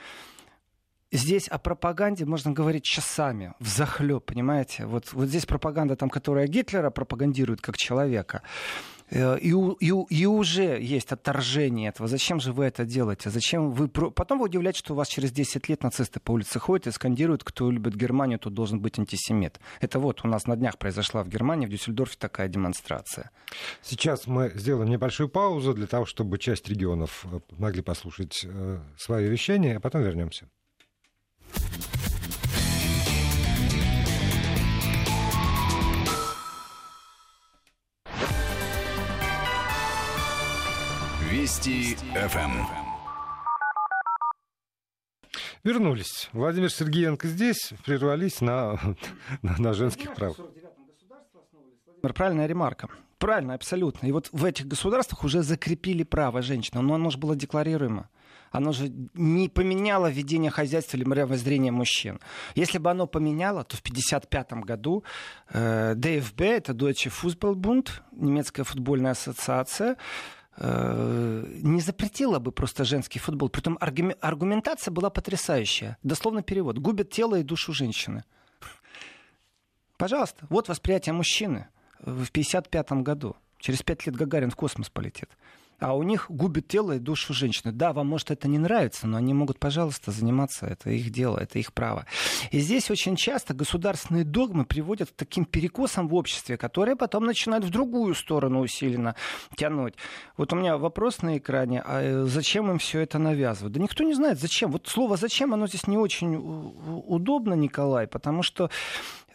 Здесь 1.11 1.49
о 1.49 1.59
пропаганде 1.59 2.25
можно 2.25 2.51
говорить 2.53 2.85
часами, 2.85 3.55
в 3.61 3.69
захлеб, 3.69 4.25
понимаете? 4.25 4.85
Вот, 4.85 5.13
вот 5.13 5.29
здесь 5.29 5.47
пропаганда, 5.47 5.97
там, 5.97 6.11
которая 6.11 6.47
Гитлера 6.49 6.91
пропагандирует 6.91 7.61
как 7.61 7.77
человека. 7.77 8.43
Э, 9.11 9.39
и, 9.39 9.51
и, 9.51 9.93
и 10.11 10.27
уже 10.27 10.81
есть 10.81 11.13
отторжение 11.13 11.91
этого. 11.91 12.09
Зачем 12.09 12.41
же 12.41 12.53
вы 12.53 12.65
это 12.65 12.85
делаете? 12.85 13.31
Зачем 13.31 13.71
вы... 13.71 13.89
Потом 13.89 14.39
вы 14.39 14.47
удивляетесь, 14.47 14.81
что 14.81 14.95
у 14.95 14.97
вас 14.97 15.09
через 15.09 15.33
10 15.33 15.69
лет 15.69 15.83
нацисты 15.83 16.21
по 16.21 16.33
улице 16.33 16.59
ходят 16.59 16.87
и 16.87 16.91
скандируют, 16.91 17.45
кто 17.45 17.71
любит 17.71 17.95
Германию, 17.97 18.39
тот 18.39 18.55
должен 18.55 18.81
быть 18.81 18.99
антисемит. 18.99 19.61
Это 19.81 19.99
вот 19.99 20.25
у 20.25 20.29
нас 20.29 20.47
на 20.47 20.57
днях 20.57 20.79
произошла 20.79 21.23
в 21.23 21.29
Германии, 21.29 21.67
в 21.67 21.71
Дюссельдорфе 21.71 22.17
такая 22.19 22.49
демонстрация. 22.49 23.31
Сейчас 23.83 24.27
мы 24.27 24.53
сделаем 24.55 24.91
небольшую 24.91 25.29
паузу 25.29 25.75
для 25.75 25.87
того, 25.87 26.07
чтобы 26.07 26.39
часть 26.39 26.69
регионов 26.69 27.27
э, 27.31 27.41
могли 27.59 27.83
послушать 27.83 28.45
э, 28.45 28.79
свое 28.97 29.29
вещание, 29.29 29.77
а 29.77 29.81
потом 29.81 30.03
вернемся. 30.03 30.49
Вести 41.45 41.95
ФМ. 42.15 42.39
Эм. 42.39 42.67
Вернулись. 45.63 46.31
Владимир 46.33 46.73
Сергеенко 46.73 47.29
здесь. 47.29 47.75
Прервались 47.85 48.41
на, 48.41 48.81
на, 49.43 49.55
на 49.59 49.75
женских 49.75 50.15
правах. 50.15 50.39
Правильная 52.01 52.47
ремарка. 52.47 52.89
Правильно, 53.19 53.53
абсолютно. 53.53 54.07
И 54.07 54.13
вот 54.13 54.31
в 54.33 54.43
этих 54.43 54.67
государствах 54.67 55.23
уже 55.23 55.43
закрепили 55.43 56.03
право 56.03 56.41
женщины, 56.41 56.81
но 56.81 56.95
оно 56.95 57.11
же 57.11 57.19
было 57.19 57.37
декларируемо. 57.37 58.09
Оно 58.51 58.73
же 58.73 58.91
не 59.13 59.51
поменяло 59.51 60.11
ведение 60.11 60.51
хозяйства 60.51 60.97
или 60.97 61.05
мировоззрение 61.05 61.73
мужчин. 61.73 62.21
Если 62.55 62.79
бы 62.79 62.91
оно 62.91 63.07
поменяло, 63.07 63.65
то 63.65 63.77
в 63.77 63.81
1955 63.81 64.65
году 64.65 65.05
э, 65.51 65.95
ДФБ, 65.95 66.41
это 66.41 66.73
Deutsche 66.73 67.13
Fußballbund, 67.13 67.91
немецкая 68.13 68.65
футбольная 68.65 69.11
ассоциация, 69.11 69.97
не 70.57 71.81
запретила 71.81 72.39
бы 72.39 72.53
просто 72.53 72.85
женский 72.85 73.19
футбол. 73.19 73.49
Притом 73.49 73.77
аргументация 73.81 74.93
была 74.93 75.11
потрясающая. 75.11 75.99
Дословно 76.03 76.43
перевод. 76.43 76.79
Губит 76.79 77.11
тело 77.11 77.37
и 77.37 77.43
душу 77.43 77.73
женщины. 77.73 78.25
Пожалуйста, 79.97 80.47
вот 80.51 80.69
восприятие 80.69 81.13
мужчины 81.13 81.69
в 81.99 82.29
1955 82.31 83.03
году. 83.03 83.37
Через 83.59 83.83
пять 83.83 84.07
лет 84.07 84.15
Гагарин 84.15 84.51
в 84.51 84.57
космос 84.57 84.91
полетит 84.91 85.31
а 85.79 85.95
у 85.95 86.03
них 86.03 86.27
губит 86.29 86.69
тело 86.69 86.93
и 86.93 86.99
душу 86.99 87.35
женщины. 87.35 87.73
Да, 87.73 87.93
вам 87.93 88.09
может 88.09 88.31
это 88.31 88.49
не 88.49 88.59
нравится, 88.59 89.07
но 89.07 89.19
они 89.19 89.35
могут, 89.35 89.59
пожалуйста, 89.59 90.11
заниматься, 90.11 90.67
это 90.67 90.91
их 90.91 91.11
дело, 91.11 91.39
это 91.39 91.59
их 91.59 91.73
право. 91.73 92.07
И 92.51 92.61
здесь 92.61 92.91
очень 92.91 93.17
часто 93.17 93.55
государственные 93.55 94.25
догмы 94.25 94.65
приводят 94.65 95.11
к 95.11 95.15
таким 95.15 95.45
перекосам 95.45 96.09
в 96.09 96.15
обществе, 96.15 96.57
которые 96.57 96.97
потом 96.97 97.25
начинают 97.25 97.65
в 97.65 97.71
другую 97.71 98.15
сторону 98.15 98.61
усиленно 98.61 99.15
тянуть. 99.57 99.95
Вот 100.37 100.53
у 100.53 100.57
меня 100.57 100.77
вопрос 100.79 101.23
на 101.23 101.39
экране, 101.39 101.83
а 101.85 102.03
э, 102.03 102.25
зачем 102.25 102.71
им 102.71 102.79
все 102.79 103.01
это 103.01 103.19
навязывают? 103.19 103.75
Да 103.75 103.81
никто 103.81 104.05
не 104.05 104.15
знает, 104.15 104.41
зачем. 104.41 104.71
Вот 104.71 104.87
слово 104.87 105.17
«зачем» 105.17 105.55
оно 105.55 105.67
здесь 105.67 105.87
не 105.87 105.97
очень 105.97 106.37
удобно, 106.37 107.55
Николай, 107.55 108.07
потому 108.07 108.43
что 108.43 108.71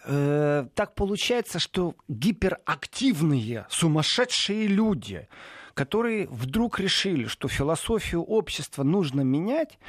э, 0.05 0.67
так 0.73 0.95
получается, 0.95 1.59
что 1.59 1.95
гиперактивные, 2.07 3.65
сумасшедшие 3.69 4.67
люди, 4.67 5.27
которые 5.79 6.27
вдруг 6.27 6.77
решили, 6.77 7.27
что 7.27 7.47
философию 7.47 8.21
общества 8.21 8.83
нужно 8.83 9.21
менять, 9.21 9.79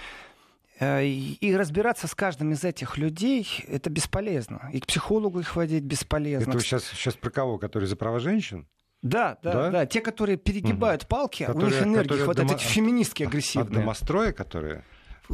э, 0.79 1.05
и 1.05 1.57
разбираться 1.57 2.07
с 2.07 2.15
каждым 2.15 2.53
из 2.53 2.63
этих 2.63 2.97
людей 2.97 3.65
это 3.67 3.91
бесполезно. 3.91 4.71
И 4.73 4.79
к 4.79 4.87
психологу 4.87 5.41
их 5.41 5.57
водить 5.57 5.83
бесполезно. 5.83 6.53
Это 6.53 6.61
сейчас, 6.61 6.85
сейчас 6.85 7.15
про 7.15 7.31
кого? 7.31 7.59
Которые 7.59 7.89
за 7.89 7.97
права 7.97 8.21
женщин? 8.21 8.69
Да, 9.03 9.37
да, 9.43 9.53
да, 9.53 9.71
да. 9.71 9.87
Те, 9.87 10.01
которые 10.01 10.37
перегибают 10.37 11.03
угу. 11.03 11.09
палки, 11.09 11.45
которые, 11.45 11.67
у 11.67 11.75
них 11.75 11.83
энергии 11.83 12.19
хватает. 12.19 12.47
Дома... 12.47 12.61
Эти 12.61 12.65
феминистки 12.69 13.25
агрессивные. 13.25 13.67
От 13.67 13.73
домостроя, 13.73 14.33
которые? 14.33 14.85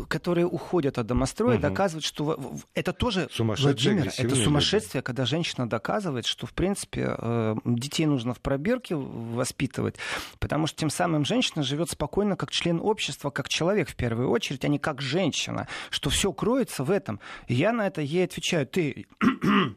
Которые 0.08 0.46
уходят 0.46 0.98
от 0.98 1.06
домостроя, 1.06 1.54
угу. 1.56 1.62
доказывают, 1.62 2.04
что 2.04 2.38
это 2.74 2.92
тоже, 2.92 3.28
Владимир, 3.38 4.12
это 4.16 4.36
сумасшествие, 4.36 5.00
люди. 5.00 5.04
когда 5.04 5.24
женщина 5.24 5.68
доказывает, 5.68 6.26
что, 6.26 6.46
в 6.46 6.52
принципе, 6.52 7.14
э, 7.16 7.54
детей 7.64 8.06
нужно 8.06 8.34
в 8.34 8.40
пробирке 8.40 8.96
воспитывать, 8.96 9.96
потому 10.38 10.66
что 10.66 10.78
тем 10.78 10.90
самым 10.90 11.24
женщина 11.24 11.62
живет 11.62 11.90
спокойно 11.90 12.36
как 12.36 12.50
член 12.50 12.80
общества, 12.80 13.30
как 13.30 13.48
человек 13.48 13.88
в 13.88 13.96
первую 13.96 14.30
очередь, 14.30 14.64
а 14.64 14.68
не 14.68 14.78
как 14.78 15.00
женщина, 15.00 15.68
что 15.90 16.10
все 16.10 16.32
кроется 16.32 16.84
в 16.84 16.90
этом. 16.90 17.20
И 17.46 17.54
я 17.54 17.72
на 17.72 17.86
это 17.86 18.00
ей 18.00 18.24
отвечаю, 18.24 18.66
ты 18.66 19.06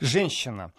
женщина. 0.00 0.72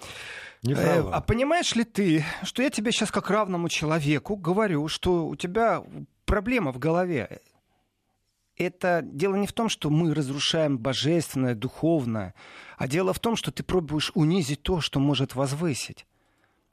Э, 0.67 1.09
а 1.11 1.21
понимаешь 1.21 1.75
ли 1.75 1.83
ты, 1.83 2.25
что 2.43 2.61
я 2.61 2.69
тебе 2.69 2.91
сейчас 2.91 3.11
как 3.11 3.29
равному 3.29 3.69
человеку 3.69 4.35
говорю, 4.35 4.87
что 4.87 5.27
у 5.27 5.35
тебя 5.35 5.83
проблема 6.25 6.71
в 6.71 6.79
голове 6.79 7.39
это 8.59 9.01
дело 9.03 9.35
не 9.35 9.47
в 9.47 9.53
том, 9.53 9.69
что 9.69 9.89
мы 9.89 10.13
разрушаем 10.13 10.77
божественное, 10.77 11.55
духовное, 11.55 12.35
а 12.77 12.87
дело 12.87 13.13
в 13.13 13.19
том, 13.19 13.35
что 13.35 13.51
ты 13.51 13.63
пробуешь 13.63 14.11
унизить 14.13 14.61
то, 14.61 14.81
что 14.81 14.99
может 14.99 15.33
возвысить. 15.33 16.05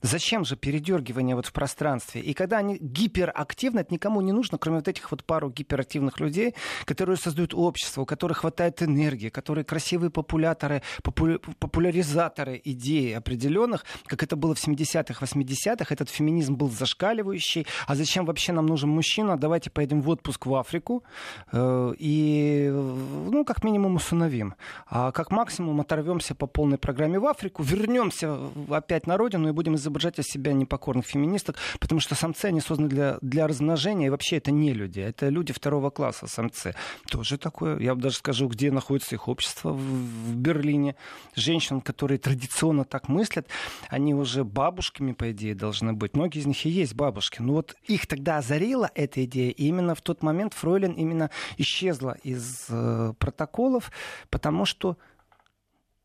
Зачем 0.02 0.44
же 0.44 0.56
передергивание 0.56 1.35
вот 1.35 1.46
в 1.46 1.52
пространстве? 1.52 2.20
И 2.20 2.35
когда 2.35 2.59
они 2.59 2.76
гиперактивны, 2.78 3.80
это 3.80 3.94
никому 3.94 4.20
не 4.20 4.32
нужно, 4.32 4.59
кроме 4.59 4.78
вот 4.78 4.88
этих 4.88 5.11
вот 5.11 5.24
пару 5.24 5.50
гиперактивных 5.50 6.20
людей, 6.20 6.54
которые 6.85 7.16
создают 7.16 7.54
общество, 7.54 8.02
у 8.02 8.04
которых 8.04 8.38
хватает 8.38 8.82
энергии, 8.82 9.30
которые 9.30 9.64
красивые 9.64 10.11
популяторы, 10.11 10.82
попу- 11.02 11.40
популяризаторы 11.59 12.61
идей 12.62 13.16
определенных, 13.16 13.87
как 14.04 14.22
это 14.22 14.37
было 14.37 14.54
в 14.54 14.59
70-х, 14.59 15.24
80-х. 15.24 15.94
Этот 15.94 16.11
феминизм 16.11 16.56
был 16.56 16.70
зашкаливающий. 16.70 17.66
А 17.87 17.94
зачем 17.94 18.26
вообще 18.26 18.52
нам 18.52 18.66
нужен 18.66 18.90
мужчина? 18.90 19.38
Давайте 19.38 19.70
поедем 19.70 20.02
в 20.02 20.11
отпуск 20.11 20.44
в 20.44 20.54
Африку 20.54 21.04
э, 21.52 21.94
и, 21.98 22.68
ну, 22.70 23.46
как 23.46 23.64
минимум 23.64 23.94
усыновим. 23.94 24.54
А 24.87 25.11
как 25.11 25.30
максимум 25.30 25.80
оторвемся 25.80 26.35
по 26.35 26.46
полной 26.46 26.76
программе 26.76 27.18
в 27.18 27.26
Африку, 27.26 27.62
вернемся 27.62 28.38
опять 28.68 29.06
на 29.06 29.16
родину 29.16 29.48
и 29.48 29.52
будем 29.52 29.74
изображать 29.74 29.86
изображать 29.87 30.18
из 30.18 30.27
себя 30.27 30.53
непокорных 30.53 31.07
феминисток, 31.07 31.57
потому 31.79 32.01
что 32.01 32.14
самцы, 32.14 32.46
они 32.46 32.61
созданы 32.61 32.88
для, 32.88 33.18
для 33.22 33.46
размножения, 33.46 34.07
и 34.07 34.11
вообще 34.11 34.37
это 34.37 34.51
не 34.51 34.72
люди, 34.72 35.01
это 35.01 35.29
люди 35.29 35.53
второго 35.53 35.90
класса, 35.90 36.27
самцы. 36.27 36.75
Тоже 37.09 37.38
такое, 37.38 37.79
я 37.79 37.94
даже 37.94 38.16
скажу, 38.16 38.49
где 38.49 38.70
находится 38.70 39.14
их 39.14 39.29
общество 39.29 39.72
в, 39.72 39.79
в 39.79 40.37
Берлине. 40.37 40.96
Женщин, 41.35 41.81
которые 41.81 42.18
традиционно 42.18 42.85
так 42.85 43.09
мыслят, 43.09 43.48
они 43.88 44.15
уже 44.15 44.44
бабушками, 44.44 45.13
по 45.13 45.31
идее, 45.31 45.54
должны 45.54 45.92
быть. 45.92 46.15
Многие 46.15 46.40
из 46.40 46.46
них 46.46 46.65
и 46.67 46.69
есть 46.69 46.94
бабушки. 46.94 47.40
Но 47.40 47.54
вот 47.54 47.77
их 47.85 48.06
тогда 48.06 48.38
озарила 48.38 48.90
эта 48.94 49.25
идея, 49.25 49.50
и 49.50 49.67
именно 49.67 49.94
в 49.94 50.00
тот 50.00 50.23
момент 50.23 50.54
Фройлен 50.54 50.92
именно 50.92 51.31
исчезла 51.58 52.17
из 52.23 52.67
э, 52.69 53.13
протоколов, 53.19 53.90
потому 54.31 54.65
что 54.65 54.96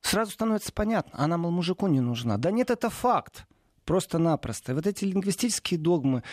сразу 0.01 0.31
становится 0.31 0.71
понятно, 0.71 1.19
она, 1.23 1.37
мол, 1.37 1.51
мужику 1.51 1.87
не 1.87 2.01
нужна. 2.01 2.37
Да 2.37 2.51
нет, 2.51 2.69
это 2.69 2.89
факт. 2.89 3.45
Просто-напросто. 3.85 4.75
Вот 4.75 4.85
эти 4.87 5.05
лингвистические 5.05 5.79
догмы, 5.79 6.23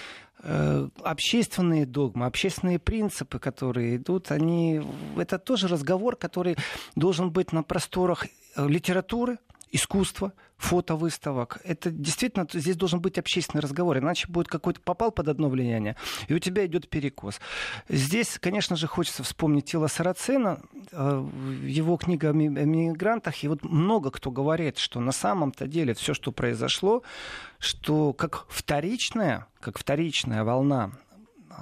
э, 0.42 0.88
общественные 1.02 1.86
догмы, 1.86 2.26
общественные 2.26 2.78
принципы, 2.78 3.38
которые 3.38 3.96
идут, 3.96 4.30
они... 4.30 4.82
Это 5.16 5.38
тоже 5.38 5.68
разговор, 5.68 6.16
который 6.16 6.56
должен 6.94 7.30
быть 7.30 7.52
на 7.52 7.62
просторах 7.62 8.26
э, 8.26 8.68
литературы, 8.68 9.38
искусства, 9.72 10.32
фотовыставок. 10.56 11.60
Это 11.64 11.90
действительно, 11.90 12.46
здесь 12.52 12.76
должен 12.76 13.00
быть 13.00 13.18
общественный 13.18 13.60
разговор, 13.60 13.98
иначе 13.98 14.26
будет 14.28 14.48
какой-то 14.48 14.80
попал 14.80 15.12
под 15.12 15.28
одно 15.28 15.48
влияние, 15.48 15.96
и 16.26 16.34
у 16.34 16.38
тебя 16.38 16.66
идет 16.66 16.88
перекос. 16.88 17.40
Здесь, 17.88 18.38
конечно 18.40 18.76
же, 18.76 18.86
хочется 18.86 19.22
вспомнить 19.22 19.66
тело 19.66 19.86
Сарацина, 19.86 20.60
э, 20.90 21.28
его 21.62 21.96
книга 21.96 22.30
о 22.30 22.32
мигрантах, 22.32 23.44
и 23.44 23.48
вот 23.48 23.62
много 23.62 24.10
кто 24.10 24.30
говорит, 24.30 24.78
что 24.78 25.00
на 25.00 25.12
самом-то 25.12 25.66
деле 25.66 25.94
все, 25.94 26.12
что 26.12 26.32
произошло, 26.32 27.02
что 27.58 28.12
как 28.12 28.46
вторичная, 28.48 29.46
как 29.60 29.78
вторичная 29.78 30.42
волна 30.44 30.92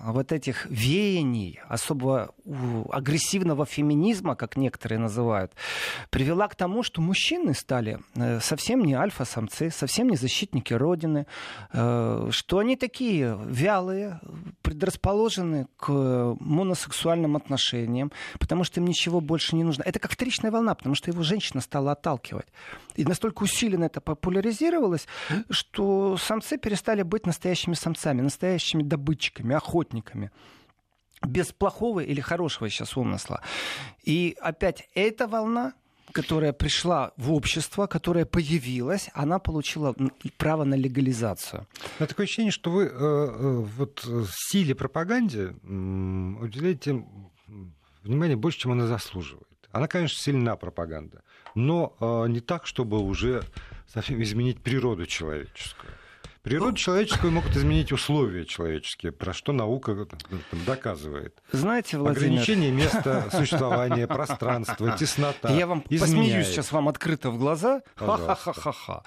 вот 0.04 0.32
этих 0.32 0.66
веяний, 0.66 1.60
особо 1.68 2.34
агрессивного 2.90 3.66
феминизма, 3.66 4.36
как 4.36 4.56
некоторые 4.56 4.98
называют, 4.98 5.52
привела 6.10 6.48
к 6.48 6.54
тому, 6.54 6.82
что 6.82 7.00
мужчины 7.00 7.54
стали 7.54 7.98
э, 8.14 8.40
совсем 8.40 8.84
не 8.84 8.94
альфа-самцы, 8.94 9.70
совсем 9.70 10.08
не 10.08 10.16
защитники 10.16 10.74
Родины, 10.74 11.26
э, 11.72 12.28
что 12.30 12.58
они 12.58 12.76
такие 12.76 13.38
вялые, 13.46 14.20
предрасположены 14.62 15.66
к 15.76 15.90
моносексуальным 16.40 17.36
отношениям, 17.36 18.12
потому 18.38 18.64
что 18.64 18.80
им 18.80 18.86
ничего 18.86 19.20
больше 19.20 19.56
не 19.56 19.64
нужно. 19.64 19.82
Это 19.82 19.98
как 19.98 20.12
вторичная 20.12 20.50
волна, 20.50 20.74
потому 20.74 20.94
что 20.94 21.10
его 21.10 21.22
женщина 21.22 21.60
стала 21.60 21.92
отталкивать. 21.92 22.46
И 22.96 23.04
настолько 23.04 23.44
усиленно 23.44 23.84
это 23.84 24.00
популяризировалось, 24.00 25.06
что 25.50 26.16
самцы 26.16 26.58
перестали 26.58 27.02
быть 27.02 27.26
настоящими 27.26 27.74
самцами, 27.74 28.22
настоящими 28.22 28.82
добытчиками, 28.82 29.54
охотниками 29.54 30.30
без 31.22 31.52
плохого 31.52 32.00
или 32.00 32.20
хорошего 32.20 32.68
сейчас 32.68 32.96
умысла. 32.96 33.40
И 34.04 34.36
опять 34.40 34.88
эта 34.94 35.26
волна 35.26 35.74
которая 36.12 36.52
пришла 36.54 37.12
в 37.18 37.32
общество, 37.32 37.86
которая 37.86 38.24
появилась, 38.24 39.10
она 39.12 39.38
получила 39.38 39.94
право 40.38 40.64
на 40.64 40.74
легализацию. 40.74 41.66
Но 41.98 42.06
такое 42.06 42.24
ощущение, 42.24 42.52
что 42.52 42.70
вы 42.70 42.84
э, 42.84 42.88
э 42.90 43.64
вот 43.76 44.04
э, 44.06 44.24
силе 44.34 44.74
пропаганде 44.74 45.48
уделяете 45.48 47.04
внимание 48.02 48.36
больше, 48.36 48.60
чем 48.60 48.72
она 48.72 48.86
заслуживает. 48.86 49.46
Она, 49.72 49.88
конечно, 49.88 50.18
сильна 50.18 50.56
пропаганда, 50.56 51.22
но 51.56 51.96
э, 51.98 52.28
не 52.28 52.40
так, 52.40 52.66
чтобы 52.66 53.00
уже 53.00 53.42
совсем 53.88 54.22
изменить 54.22 54.60
природу 54.60 55.06
человеческую. 55.06 55.92
Природу 56.46 56.70
ну, 56.70 56.76
человеческую 56.76 57.32
могут 57.32 57.56
изменить 57.56 57.90
условия 57.90 58.44
человеческие, 58.44 59.10
про 59.10 59.32
что 59.32 59.52
наука 59.52 60.06
доказывает. 60.64 61.42
Знаете, 61.50 61.98
Владимир... 61.98 62.26
Ограничение 62.28 62.70
места 62.70 63.28
существования, 63.32 64.06
пространства, 64.06 64.96
теснота. 64.96 65.52
Я 65.52 65.66
вам 65.66 65.82
изменяет. 65.88 66.00
посмеюсь 66.00 66.46
сейчас 66.46 66.70
вам 66.70 66.88
открыто 66.88 67.30
в 67.30 67.38
глаза. 67.38 67.82
Ха-ха-ха-ха. 67.96 69.02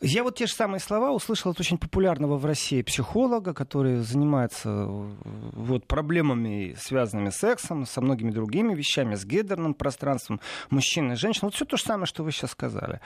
Я 0.00 0.24
вот 0.24 0.34
те 0.34 0.48
же 0.48 0.54
самые 0.54 0.80
слова 0.80 1.12
услышал 1.12 1.52
от 1.52 1.60
очень 1.60 1.78
популярного 1.78 2.36
в 2.36 2.44
России 2.44 2.82
психолога, 2.82 3.54
который 3.54 3.98
занимается 3.98 4.84
вот, 4.84 5.86
проблемами, 5.86 6.74
связанными 6.80 7.30
с 7.30 7.36
сексом, 7.36 7.86
со 7.86 8.00
многими 8.00 8.32
другими 8.32 8.74
вещами, 8.74 9.14
с 9.14 9.24
гендерным 9.24 9.74
пространством 9.74 10.40
мужчин 10.70 11.12
и 11.12 11.14
женщин. 11.14 11.42
Вот 11.42 11.54
все 11.54 11.64
то 11.64 11.76
же 11.76 11.84
самое, 11.84 12.06
что 12.06 12.24
вы 12.24 12.32
сейчас 12.32 12.50
сказали. 12.50 13.00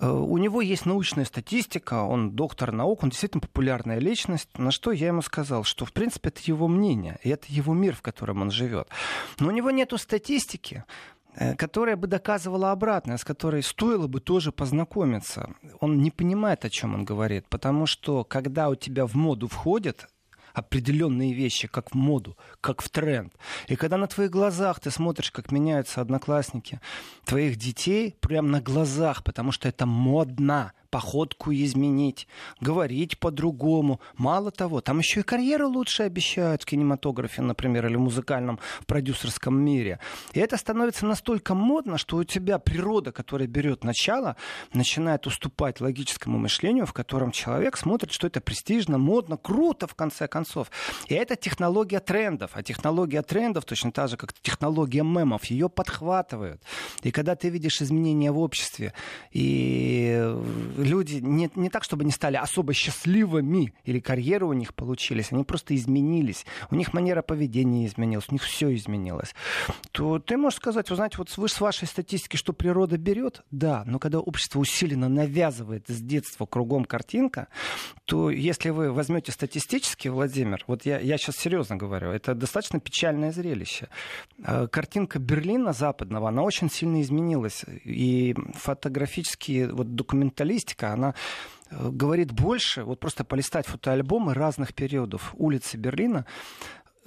Э, 0.00 0.10
у 0.10 0.38
него 0.38 0.60
есть 0.60 0.86
научная 0.86 1.24
статистика, 1.24 2.02
он 2.04 2.30
доктор 2.30 2.72
наук, 2.72 3.02
он 3.08 3.10
действительно 3.10 3.40
популярная 3.40 3.98
личность, 3.98 4.50
на 4.58 4.70
что 4.70 4.92
я 4.92 5.06
ему 5.06 5.22
сказал, 5.22 5.64
что 5.64 5.86
в 5.86 5.92
принципе 5.92 6.28
это 6.28 6.42
его 6.44 6.68
мнение, 6.68 7.18
и 7.22 7.30
это 7.30 7.46
его 7.48 7.72
мир, 7.72 7.94
в 7.94 8.02
котором 8.02 8.42
он 8.42 8.50
живет. 8.50 8.88
Но 9.38 9.48
у 9.48 9.50
него 9.50 9.70
нет 9.70 9.94
статистики, 9.96 10.84
э, 11.34 11.54
которая 11.54 11.96
бы 11.96 12.06
доказывала 12.06 12.70
обратное, 12.70 13.16
с 13.16 13.24
которой 13.24 13.62
стоило 13.62 14.08
бы 14.08 14.20
тоже 14.20 14.52
познакомиться. 14.52 15.54
Он 15.80 16.02
не 16.02 16.10
понимает, 16.10 16.66
о 16.66 16.70
чем 16.70 16.94
он 16.94 17.06
говорит, 17.06 17.48
потому 17.48 17.86
что 17.86 18.24
когда 18.24 18.68
у 18.68 18.74
тебя 18.74 19.06
в 19.06 19.14
моду 19.14 19.48
входит 19.48 20.06
определенные 20.52 21.32
вещи, 21.32 21.68
как 21.68 21.90
в 21.92 21.94
моду, 21.94 22.36
как 22.60 22.82
в 22.82 22.90
тренд. 22.90 23.32
И 23.68 23.76
когда 23.76 23.96
на 23.96 24.06
твоих 24.06 24.30
глазах 24.30 24.80
ты 24.80 24.90
смотришь, 24.90 25.30
как 25.30 25.52
меняются 25.52 26.00
одноклассники 26.00 26.80
твоих 27.24 27.56
детей, 27.56 28.16
прямо 28.20 28.48
на 28.48 28.60
глазах, 28.60 29.24
потому 29.24 29.52
что 29.52 29.68
это 29.68 29.86
модно, 29.86 30.72
походку 30.90 31.52
изменить, 31.52 32.26
говорить 32.60 33.18
по-другому. 33.18 34.00
Мало 34.16 34.50
того, 34.50 34.80
там 34.80 34.98
еще 34.98 35.20
и 35.20 35.22
карьеру 35.22 35.68
лучше 35.68 36.04
обещают 36.04 36.62
в 36.62 36.66
кинематографе, 36.66 37.42
например, 37.42 37.86
или 37.86 37.96
в 37.96 38.00
музыкальном, 38.00 38.58
в 38.80 38.86
продюсерском 38.86 39.58
мире. 39.58 40.00
И 40.32 40.40
это 40.40 40.56
становится 40.56 41.06
настолько 41.06 41.54
модно, 41.54 41.98
что 41.98 42.16
у 42.16 42.24
тебя 42.24 42.58
природа, 42.58 43.12
которая 43.12 43.48
берет 43.48 43.84
начало, 43.84 44.36
начинает 44.72 45.26
уступать 45.26 45.80
логическому 45.80 46.38
мышлению, 46.38 46.86
в 46.86 46.92
котором 46.92 47.30
человек 47.32 47.76
смотрит, 47.76 48.12
что 48.12 48.26
это 48.26 48.40
престижно, 48.40 48.98
модно, 48.98 49.36
круто, 49.36 49.86
в 49.86 49.94
конце 49.94 50.28
концов. 50.28 50.70
И 51.08 51.14
это 51.14 51.36
технология 51.36 52.00
трендов. 52.00 52.52
А 52.54 52.62
технология 52.62 53.22
трендов, 53.22 53.64
точно 53.64 53.92
так 53.92 54.08
же, 54.08 54.16
как 54.16 54.32
технология 54.32 55.02
мемов, 55.02 55.44
ее 55.46 55.68
подхватывают. 55.68 56.62
И 57.02 57.10
когда 57.10 57.36
ты 57.36 57.48
видишь 57.48 57.82
изменения 57.82 58.30
в 58.30 58.38
обществе, 58.38 58.92
и 59.32 60.34
люди 60.78 61.16
не, 61.16 61.50
не 61.54 61.68
так, 61.68 61.84
чтобы 61.84 62.02
они 62.02 62.12
стали 62.12 62.36
особо 62.36 62.72
счастливыми 62.72 63.74
или 63.84 64.00
карьеры 64.00 64.46
у 64.46 64.52
них 64.52 64.74
получились, 64.74 65.32
они 65.32 65.44
просто 65.44 65.74
изменились. 65.74 66.46
У 66.70 66.74
них 66.74 66.92
манера 66.92 67.22
поведения 67.22 67.86
изменилась, 67.86 68.26
у 68.28 68.32
них 68.32 68.42
все 68.42 68.74
изменилось. 68.74 69.34
То 69.92 70.18
ты 70.18 70.36
можешь 70.36 70.58
сказать, 70.58 70.90
вы 70.90 70.96
знаете, 70.96 71.18
вот 71.18 71.36
вы 71.36 71.48
с 71.48 71.60
вашей 71.60 71.88
статистики, 71.88 72.36
что 72.36 72.52
природа 72.52 72.96
берет, 72.96 73.42
да, 73.50 73.82
но 73.86 73.98
когда 73.98 74.20
общество 74.20 74.60
усиленно 74.60 75.08
навязывает 75.08 75.84
с 75.88 76.00
детства 76.00 76.46
кругом 76.46 76.84
картинка, 76.84 77.48
то 78.04 78.30
если 78.30 78.70
вы 78.70 78.92
возьмете 78.92 79.32
статистически, 79.32 80.08
Владимир, 80.08 80.64
вот 80.66 80.86
я, 80.86 80.98
я 81.00 81.18
сейчас 81.18 81.36
серьезно 81.36 81.76
говорю, 81.76 82.10
это 82.10 82.34
достаточно 82.34 82.80
печальное 82.80 83.32
зрелище. 83.32 83.88
А, 84.42 84.66
картинка 84.68 85.18
Берлина 85.18 85.72
западного, 85.72 86.28
она 86.28 86.42
очень 86.42 86.70
сильно 86.70 87.02
изменилась. 87.02 87.64
И 87.84 88.34
фотографические 88.54 89.72
вот 89.72 89.94
документалисты 89.94 90.67
статистика, 90.68 90.92
она 90.92 91.14
э, 91.70 91.88
говорит 91.90 92.32
больше, 92.32 92.84
вот 92.84 93.00
просто 93.00 93.24
полистать 93.24 93.66
фотоальбомы 93.66 94.34
разных 94.34 94.74
периодов. 94.74 95.34
Улицы 95.38 95.76
Берлина, 95.76 96.24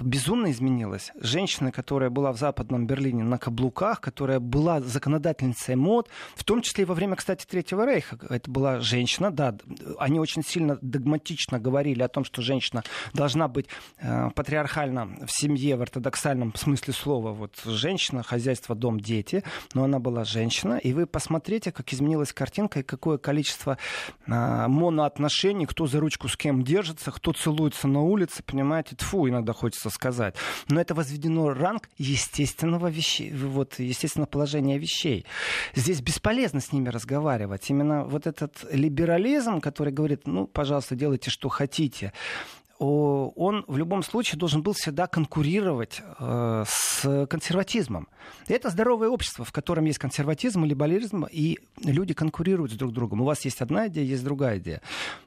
безумно 0.01 0.51
изменилась. 0.51 1.11
Женщина, 1.19 1.71
которая 1.71 2.09
была 2.09 2.31
в 2.31 2.37
Западном 2.37 2.87
Берлине 2.87 3.23
на 3.23 3.37
каблуках, 3.37 4.01
которая 4.01 4.39
была 4.39 4.81
законодательницей 4.81 5.75
мод, 5.75 6.09
в 6.35 6.43
том 6.43 6.61
числе 6.61 6.83
и 6.83 6.85
во 6.85 6.93
время, 6.93 7.15
кстати, 7.15 7.45
Третьего 7.45 7.85
Рейха. 7.85 8.17
Это 8.29 8.49
была 8.49 8.79
женщина, 8.79 9.31
да, 9.31 9.55
они 9.99 10.19
очень 10.19 10.43
сильно 10.43 10.77
догматично 10.81 11.59
говорили 11.59 12.01
о 12.01 12.07
том, 12.07 12.23
что 12.23 12.41
женщина 12.41 12.83
должна 13.13 13.47
быть 13.47 13.67
э, 13.99 14.29
патриархально 14.35 15.25
в 15.25 15.31
семье, 15.31 15.75
в 15.75 15.81
ортодоксальном 15.81 16.55
смысле 16.55 16.93
слова. 16.93 17.31
Вот 17.31 17.55
женщина, 17.65 18.23
хозяйство, 18.23 18.75
дом, 18.75 18.99
дети, 18.99 19.43
но 19.73 19.83
она 19.83 19.99
была 19.99 20.23
женщина. 20.23 20.77
И 20.77 20.93
вы 20.93 21.05
посмотрите, 21.05 21.71
как 21.71 21.93
изменилась 21.93 22.33
картинка 22.33 22.79
и 22.79 22.83
какое 22.83 23.17
количество 23.17 23.77
э, 24.25 24.67
моноотношений, 24.67 25.65
кто 25.65 25.87
за 25.87 25.99
ручку 25.99 26.27
с 26.27 26.35
кем 26.35 26.63
держится, 26.63 27.11
кто 27.11 27.33
целуется 27.33 27.87
на 27.87 28.01
улице, 28.01 28.43
понимаете, 28.43 28.95
тфу, 28.95 29.29
иногда 29.29 29.53
хочется 29.53 29.90
сказать. 29.91 30.35
Но 30.67 30.81
это 30.81 30.93
возведено 30.93 31.49
ранг 31.53 31.89
естественного 31.97 32.87
вещей, 32.87 33.31
вот, 33.33 33.79
естественного 33.79 34.27
положения 34.27 34.77
вещей. 34.77 35.25
Здесь 35.75 36.01
бесполезно 36.01 36.59
с 36.61 36.71
ними 36.71 36.89
разговаривать. 36.89 37.69
Именно 37.69 38.05
вот 38.05 38.27
этот 38.27 38.65
либерализм, 38.71 39.59
который 39.59 39.93
говорит, 39.93 40.27
ну, 40.27 40.47
пожалуйста, 40.47 40.95
делайте, 40.95 41.29
что 41.29 41.49
хотите, 41.49 42.13
он 42.85 43.63
в 43.67 43.77
любом 43.77 44.01
случае 44.01 44.39
должен 44.39 44.63
был 44.63 44.73
всегда 44.73 45.05
конкурировать 45.05 46.01
э, 46.19 46.63
с 46.67 47.27
консерватизмом. 47.27 48.07
Это 48.47 48.71
здоровое 48.71 49.09
общество, 49.09 49.45
в 49.45 49.51
котором 49.51 49.85
есть 49.85 49.99
консерватизм 49.99 50.65
и 50.65 50.69
либерализм, 50.69 51.25
и 51.31 51.59
люди 51.83 52.15
конкурируют 52.15 52.71
с 52.71 52.75
друг 52.75 52.91
другом. 52.91 53.21
У 53.21 53.25
вас 53.25 53.45
есть 53.45 53.61
одна 53.61 53.87
идея, 53.87 54.05
есть 54.05 54.23
другая 54.23 54.57
идея. 54.57 54.81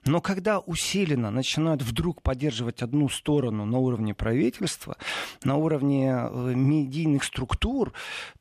Но 0.04 0.20
когда 0.20 0.58
усиленно 0.58 1.30
начинают 1.30 1.82
вдруг 1.82 2.22
поддерживать 2.22 2.82
одну 2.82 3.08
сторону 3.08 3.64
на 3.64 3.78
уровне 3.78 4.14
правительства, 4.14 4.96
на 5.44 5.54
уровне 5.54 6.10
э, 6.12 6.52
медийных 6.56 7.22
структур, 7.22 7.92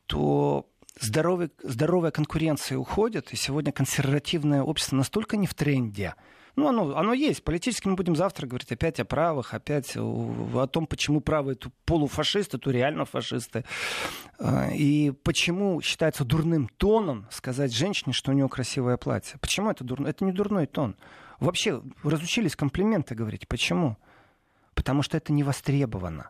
то 0.08 0.66
здоровый, 1.00 1.52
здоровая 1.62 2.10
конкуренция 2.10 2.80
уходит, 2.80 3.32
и 3.32 3.36
сегодня 3.36 3.72
консервативное 3.72 4.64
общество 4.64 4.96
настолько 4.96 5.38
не 5.38 5.46
в 5.46 5.54
тренде, 5.54 6.16
ну, 6.56 6.68
оно, 6.68 6.96
оно 6.96 7.14
есть. 7.14 7.44
Политически 7.44 7.88
мы 7.88 7.96
будем 7.96 8.16
завтра 8.16 8.46
говорить 8.46 8.72
опять 8.72 9.00
о 9.00 9.06
правых, 9.06 9.54
опять 9.54 9.98
о 9.98 10.68
том, 10.68 10.86
почему 10.86 11.20
правые 11.20 11.56
то 11.56 11.72
полуфашисты, 11.86 12.60
то 12.60 12.70
реально 12.70 13.06
фашисты. 13.06 13.66
А, 14.38 14.70
и 14.70 15.12
почему 15.12 15.82
считается 15.82 16.24
дурным 16.26 16.70
тоном 16.78 17.26
сказать 17.32 17.74
женщине, 17.74 18.14
что 18.14 18.32
у 18.32 18.36
нее 18.36 18.48
красивое 18.50 18.98
платье. 18.98 19.40
Почему 19.40 19.72
это 19.72 19.84
дурно? 19.84 20.08
Это 20.08 20.24
не 20.26 20.32
дурной 20.32 20.68
тон. 20.68 20.96
Вообще 21.40 21.82
разучились 22.04 22.56
комплименты 22.56 23.16
говорить. 23.16 23.48
Почему? 23.48 23.98
Потому 24.76 25.02
что 25.02 25.18
это 25.18 25.34
не 25.34 25.44
востребовано. 25.44 26.30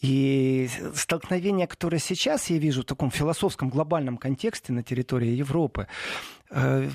И 0.00 0.70
столкновение, 0.94 1.66
которое 1.66 1.98
сейчас 1.98 2.48
я 2.50 2.58
вижу 2.58 2.82
в 2.82 2.84
таком 2.84 3.10
философском 3.10 3.68
глобальном 3.68 4.16
контексте 4.16 4.72
на 4.72 4.84
территории 4.84 5.30
Европы, 5.30 5.88
э, 6.50 6.88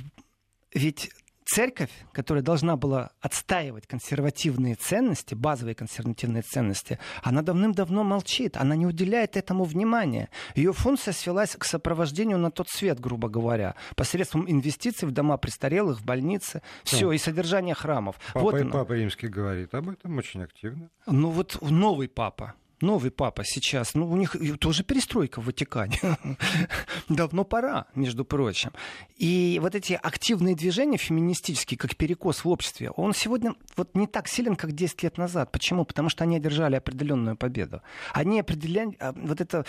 ведь 0.73 1.11
церковь, 1.45 1.91
которая 2.11 2.43
должна 2.43 2.75
была 2.75 3.11
отстаивать 3.21 3.87
консервативные 3.87 4.75
ценности, 4.75 5.35
базовые 5.35 5.75
консервативные 5.75 6.41
ценности, 6.43 6.99
она 7.21 7.41
давным-давно 7.41 8.03
молчит, 8.03 8.57
она 8.57 8.75
не 8.75 8.85
уделяет 8.85 9.37
этому 9.37 9.63
внимания. 9.63 10.29
Ее 10.55 10.73
функция 10.73 11.13
свелась 11.13 11.55
к 11.55 11.65
сопровождению 11.65 12.37
на 12.37 12.51
тот 12.51 12.69
свет, 12.69 12.99
грубо 12.99 13.29
говоря, 13.29 13.75
посредством 13.95 14.49
инвестиций 14.49 15.07
в 15.07 15.11
дома 15.11 15.37
престарелых, 15.37 15.99
в 15.99 16.05
больницы, 16.05 16.61
все, 16.83 17.11
и 17.11 17.17
содержание 17.17 17.75
храмов. 17.75 18.15
Папа, 18.33 18.51
вот 18.51 18.71
Папа 18.71 18.93
Римский 18.93 19.27
говорит 19.27 19.73
об 19.73 19.89
этом 19.89 20.17
очень 20.17 20.43
активно. 20.43 20.89
Ну 21.05 21.29
вот 21.29 21.57
новый 21.61 22.07
папа, 22.07 22.53
новый 22.83 23.09
папа 23.09 23.43
сейчас, 23.43 23.95
ну, 23.95 24.07
у 24.07 24.15
них 24.15 24.35
тоже 24.59 24.83
перестройка 24.83 25.41
в 25.41 25.45
Ватикане. 25.45 25.99
Давно 27.09 27.43
пора, 27.43 27.85
между 27.95 28.25
прочим. 28.25 28.71
И 29.17 29.59
вот 29.61 29.73
эти 29.73 29.93
активные 29.93 30.55
движения 30.55 30.97
феминистические, 30.97 31.77
как 31.77 31.95
перекос 31.95 32.43
в 32.43 32.49
обществе, 32.49 32.91
он 32.91 33.13
сегодня 33.13 33.55
вот 33.75 33.95
не 33.95 34.05
так 34.05 34.27
силен, 34.27 34.55
как 34.55 34.73
10 34.73 35.03
лет 35.03 35.17
назад. 35.17 35.51
Почему? 35.51 35.85
Потому 35.85 36.09
что 36.09 36.23
они 36.23 36.35
одержали 36.35 36.75
определенную 36.75 37.35
победу. 37.35 37.81
Они 38.13 38.39
определяли... 38.39 38.95
А, 38.99 39.13
вот 39.13 39.41
это 39.41 39.65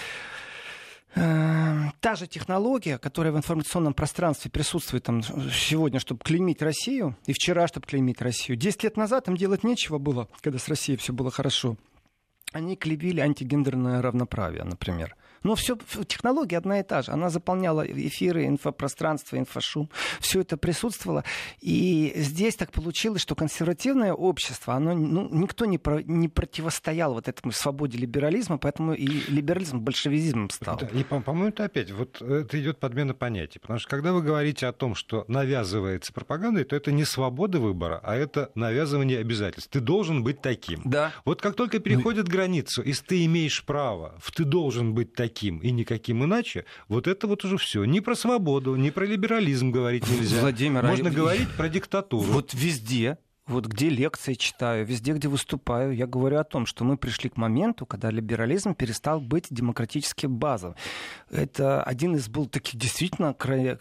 э, 1.15 1.91
та 2.01 2.17
же 2.17 2.27
технология, 2.27 2.99
которая 2.99 3.33
в 3.33 3.37
информационном 3.37 3.95
пространстве 3.95 4.51
присутствует 4.51 5.05
там 5.05 5.23
сегодня, 5.23 6.01
чтобы 6.01 6.21
клеймить 6.23 6.61
Россию, 6.61 7.17
и 7.27 7.33
вчера, 7.33 7.69
чтобы 7.69 7.87
клеймить 7.87 8.21
Россию. 8.21 8.59
Десять 8.59 8.83
лет 8.83 8.97
назад 8.97 9.29
им 9.29 9.37
делать 9.37 9.65
нечего 9.65 9.99
было, 9.99 10.29
когда 10.41 10.59
с 10.59 10.69
Россией 10.69 10.99
все 10.99 11.13
было 11.13 11.31
хорошо 11.31 11.77
они 12.53 12.77
клебили 12.77 13.21
антигендерное 13.21 14.03
равноправие, 14.03 14.65
например. 14.65 15.17
Но 15.45 15.55
все, 15.55 15.79
технология 16.09 16.59
одна 16.59 16.81
и 16.81 16.83
та 16.83 17.03
же. 17.03 17.13
Она 17.13 17.31
заполняла 17.31 17.87
эфиры, 17.87 18.47
инфопространство, 18.47 19.39
инфошум. 19.39 19.91
Все 20.19 20.41
это 20.41 20.57
присутствовало. 20.57 21.23
И 21.61 22.13
здесь 22.17 22.57
так 22.57 22.73
получилось, 22.73 23.21
что 23.21 23.35
консервативное 23.35 24.13
общество, 24.13 24.75
оно, 24.75 24.95
ну, 24.95 25.29
никто 25.31 25.67
не, 25.67 25.79
про, 25.79 26.03
не 26.03 26.29
противостоял 26.29 27.15
вот 27.15 27.29
этому 27.29 27.53
свободе 27.53 27.99
либерализма, 27.99 28.57
поэтому 28.59 28.95
и 28.95 29.07
либерализм 29.07 29.81
большевизмом 29.81 30.49
стал. 30.51 30.79
Да, 30.79 30.89
и, 30.89 31.05
по-моему, 31.05 31.49
это 31.49 31.65
опять, 31.65 31.91
вот 31.91 32.21
это 32.23 32.61
идет 32.61 32.81
подмена 32.81 33.15
понятий. 33.15 33.59
Потому 33.59 33.79
что 33.79 33.89
когда 33.89 34.13
вы 34.13 34.23
говорите 34.23 34.67
о 34.67 34.73
том, 34.73 34.95
что 34.95 35.27
навязывается 35.29 36.13
пропагандой, 36.13 36.65
то 36.65 36.75
это 36.75 36.91
не 36.91 37.05
свобода 37.05 37.61
выбора, 37.61 38.01
а 38.03 38.17
это 38.17 38.51
навязывание 38.55 39.19
обязательств. 39.19 39.71
Ты 39.71 39.81
должен 39.81 40.25
быть 40.25 40.41
таким. 40.41 40.81
Да. 40.85 41.13
Вот 41.27 41.43
как 41.43 41.55
только 41.55 41.81
переходит 41.81 42.27
ну... 42.29 42.33
границу, 42.33 42.83
если 42.83 43.05
ты 43.05 43.25
имеешь 43.27 43.63
право, 43.65 44.15
ты 44.35 44.45
должен 44.45 44.95
быть 44.95 45.13
таким, 45.13 45.34
таким 45.35 45.59
и 45.59 45.71
никаким 45.73 46.25
иначе, 46.25 46.65
вот 46.89 47.09
это 47.09 47.27
вот 47.27 47.45
уже 47.45 47.59
все. 47.59 47.85
Ни 47.85 48.01
про 48.01 48.15
свободу, 48.15 48.77
ни 48.77 48.91
про 48.91 49.05
либерализм 49.05 49.73
говорить 49.73 50.09
нельзя. 50.09 50.41
Владимир, 50.41 50.85
Можно 50.85 51.11
а... 51.11 51.13
говорить 51.13 51.49
про 51.57 51.69
диктатуру. 51.69 52.25
Вот 52.25 52.55
везде 52.55 53.19
вот 53.47 53.67
где 53.67 53.91
лекции 53.91 54.35
читаю, 54.35 54.87
везде, 54.87 55.13
где 55.13 55.29
выступаю, 55.29 55.95
я 55.95 56.07
говорю 56.07 56.39
о 56.39 56.45
том, 56.45 56.65
что 56.65 56.83
мы 56.85 56.97
пришли 56.97 57.29
к 57.29 57.37
моменту, 57.37 57.85
когда 57.85 58.11
либерализм 58.11 58.75
перестал 58.75 59.21
быть 59.21 59.49
демократически 59.51 60.27
базовым. 60.27 60.77
Это 61.31 61.83
один 61.83 62.17
из 62.17 62.29
был 62.29 62.47
таких 62.47 62.81
действительно 62.81 63.35
края, 63.35 63.79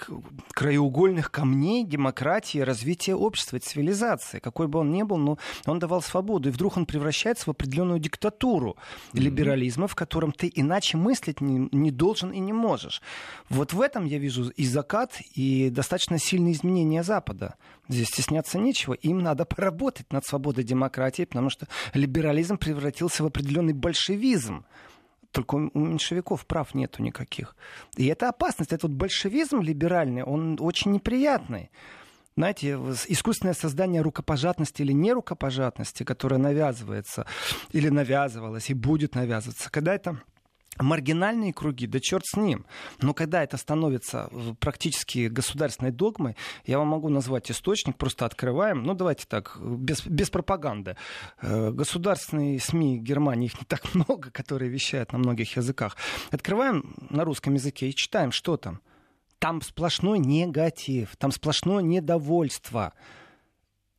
краеугольных 0.51 1.31
камней 1.31 1.85
демократии, 1.85 2.59
развития 2.59 3.15
общества, 3.15 3.57
цивилизации. 3.57 4.39
Какой 4.39 4.67
бы 4.67 4.79
он 4.79 4.91
ни 4.91 5.03
был, 5.03 5.17
но 5.17 5.37
он 5.65 5.79
давал 5.79 6.01
свободу. 6.01 6.49
И 6.49 6.51
вдруг 6.51 6.75
он 6.75 6.85
превращается 6.85 7.45
в 7.45 7.49
определенную 7.49 7.99
диктатуру 7.99 8.75
mm-hmm. 9.13 9.19
либерализма, 9.19 9.87
в 9.87 9.95
котором 9.95 10.33
ты 10.33 10.51
иначе 10.53 10.97
мыслить 10.97 11.39
не, 11.39 11.69
не 11.71 11.91
должен 11.91 12.31
и 12.31 12.39
не 12.39 12.51
можешь. 12.51 13.01
Вот 13.49 13.71
в 13.71 13.79
этом 13.79 14.03
я 14.03 14.17
вижу 14.17 14.49
и 14.49 14.65
закат, 14.65 15.21
и 15.35 15.69
достаточно 15.69 16.19
сильные 16.19 16.53
изменения 16.53 17.01
Запада. 17.03 17.55
Здесь 17.89 18.07
стесняться 18.07 18.59
нечего. 18.59 18.93
Им 18.93 19.19
надо 19.19 19.45
поработать 19.45 20.11
над 20.13 20.25
свободой 20.25 20.63
демократии, 20.63 21.25
потому 21.25 21.49
что 21.49 21.67
либерализм 21.93 22.57
превратился 22.57 23.23
в 23.23 23.25
определенный 23.27 23.73
большевизм. 23.73 24.65
Только 25.31 25.55
у 25.55 25.79
меньшевиков 25.79 26.45
прав 26.45 26.73
нету 26.75 27.01
никаких. 27.01 27.55
И 27.97 28.05
это 28.05 28.29
опасность. 28.29 28.71
Этот 28.71 28.83
вот 28.83 28.91
большевизм 28.93 29.61
либеральный, 29.61 30.23
он 30.23 30.57
очень 30.59 30.91
неприятный. 30.91 31.71
Знаете, 32.35 32.71
искусственное 33.07 33.53
создание 33.53 34.01
рукопожатности 34.01 34.81
или 34.81 34.91
нерукопожатности, 34.91 36.03
которое 36.03 36.37
навязывается 36.37 37.27
или 37.71 37.89
навязывалось 37.89 38.69
и 38.69 38.73
будет 38.73 39.13
навязываться, 39.13 39.69
когда 39.69 39.93
это 39.93 40.19
маргинальные 40.79 41.53
круги, 41.53 41.87
да 41.87 41.99
черт 41.99 42.25
с 42.25 42.37
ним. 42.37 42.65
Но 43.01 43.13
когда 43.13 43.43
это 43.43 43.57
становится 43.57 44.29
практически 44.59 45.27
государственной 45.27 45.91
догмой, 45.91 46.35
я 46.65 46.79
вам 46.79 46.87
могу 46.87 47.09
назвать 47.09 47.49
источник, 47.51 47.97
просто 47.97 48.25
открываем, 48.25 48.83
ну 48.83 48.93
давайте 48.93 49.25
так, 49.27 49.57
без, 49.61 50.05
без 50.05 50.29
пропаганды. 50.29 50.95
Э, 51.41 51.71
государственные 51.71 52.59
СМИ 52.59 52.99
Германии, 52.99 53.47
их 53.47 53.59
не 53.59 53.65
так 53.65 53.93
много, 53.93 54.31
которые 54.31 54.69
вещают 54.69 55.13
на 55.13 55.19
многих 55.19 55.55
языках. 55.55 55.97
Открываем 56.31 56.95
на 57.09 57.23
русском 57.23 57.53
языке 57.53 57.89
и 57.89 57.95
читаем, 57.95 58.31
что 58.31 58.57
там. 58.57 58.81
Там 59.39 59.61
сплошной 59.61 60.19
негатив, 60.19 61.17
там 61.17 61.31
сплошное 61.31 61.83
недовольство. 61.83 62.93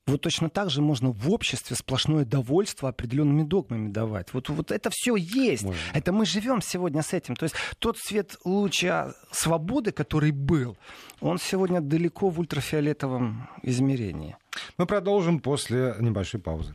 Вот 0.07 0.21
точно 0.21 0.51
так 0.51 0.71
же 0.71 0.83
можно 0.83 1.11
в 1.11 1.31
обществе 1.31 1.77
сплошное 1.77 2.25
довольство 2.25 2.89
определенными 2.89 3.43
догмами 3.43 3.91
давать. 3.91 4.35
Вот, 4.35 4.49
вот 4.51 4.71
это 4.71 4.91
все 4.93 5.17
есть. 5.17 5.63
Можно. 5.63 5.81
Это 5.93 6.13
мы 6.13 6.27
живем 6.27 6.61
сегодня 6.61 7.03
с 7.03 7.13
этим. 7.13 7.37
То 7.37 7.45
есть 7.45 7.55
тот 7.79 7.99
свет 7.99 8.37
луча 8.45 9.15
свободы, 9.31 9.93
который 9.93 10.31
был, 10.31 10.77
он 11.21 11.39
сегодня 11.39 11.81
далеко 11.81 12.29
в 12.29 12.39
ультрафиолетовом 12.39 13.49
измерении. 13.63 14.37
Мы 14.79 14.87
продолжим 14.87 15.41
после 15.41 15.95
небольшой 15.99 16.41
паузы. 16.41 16.73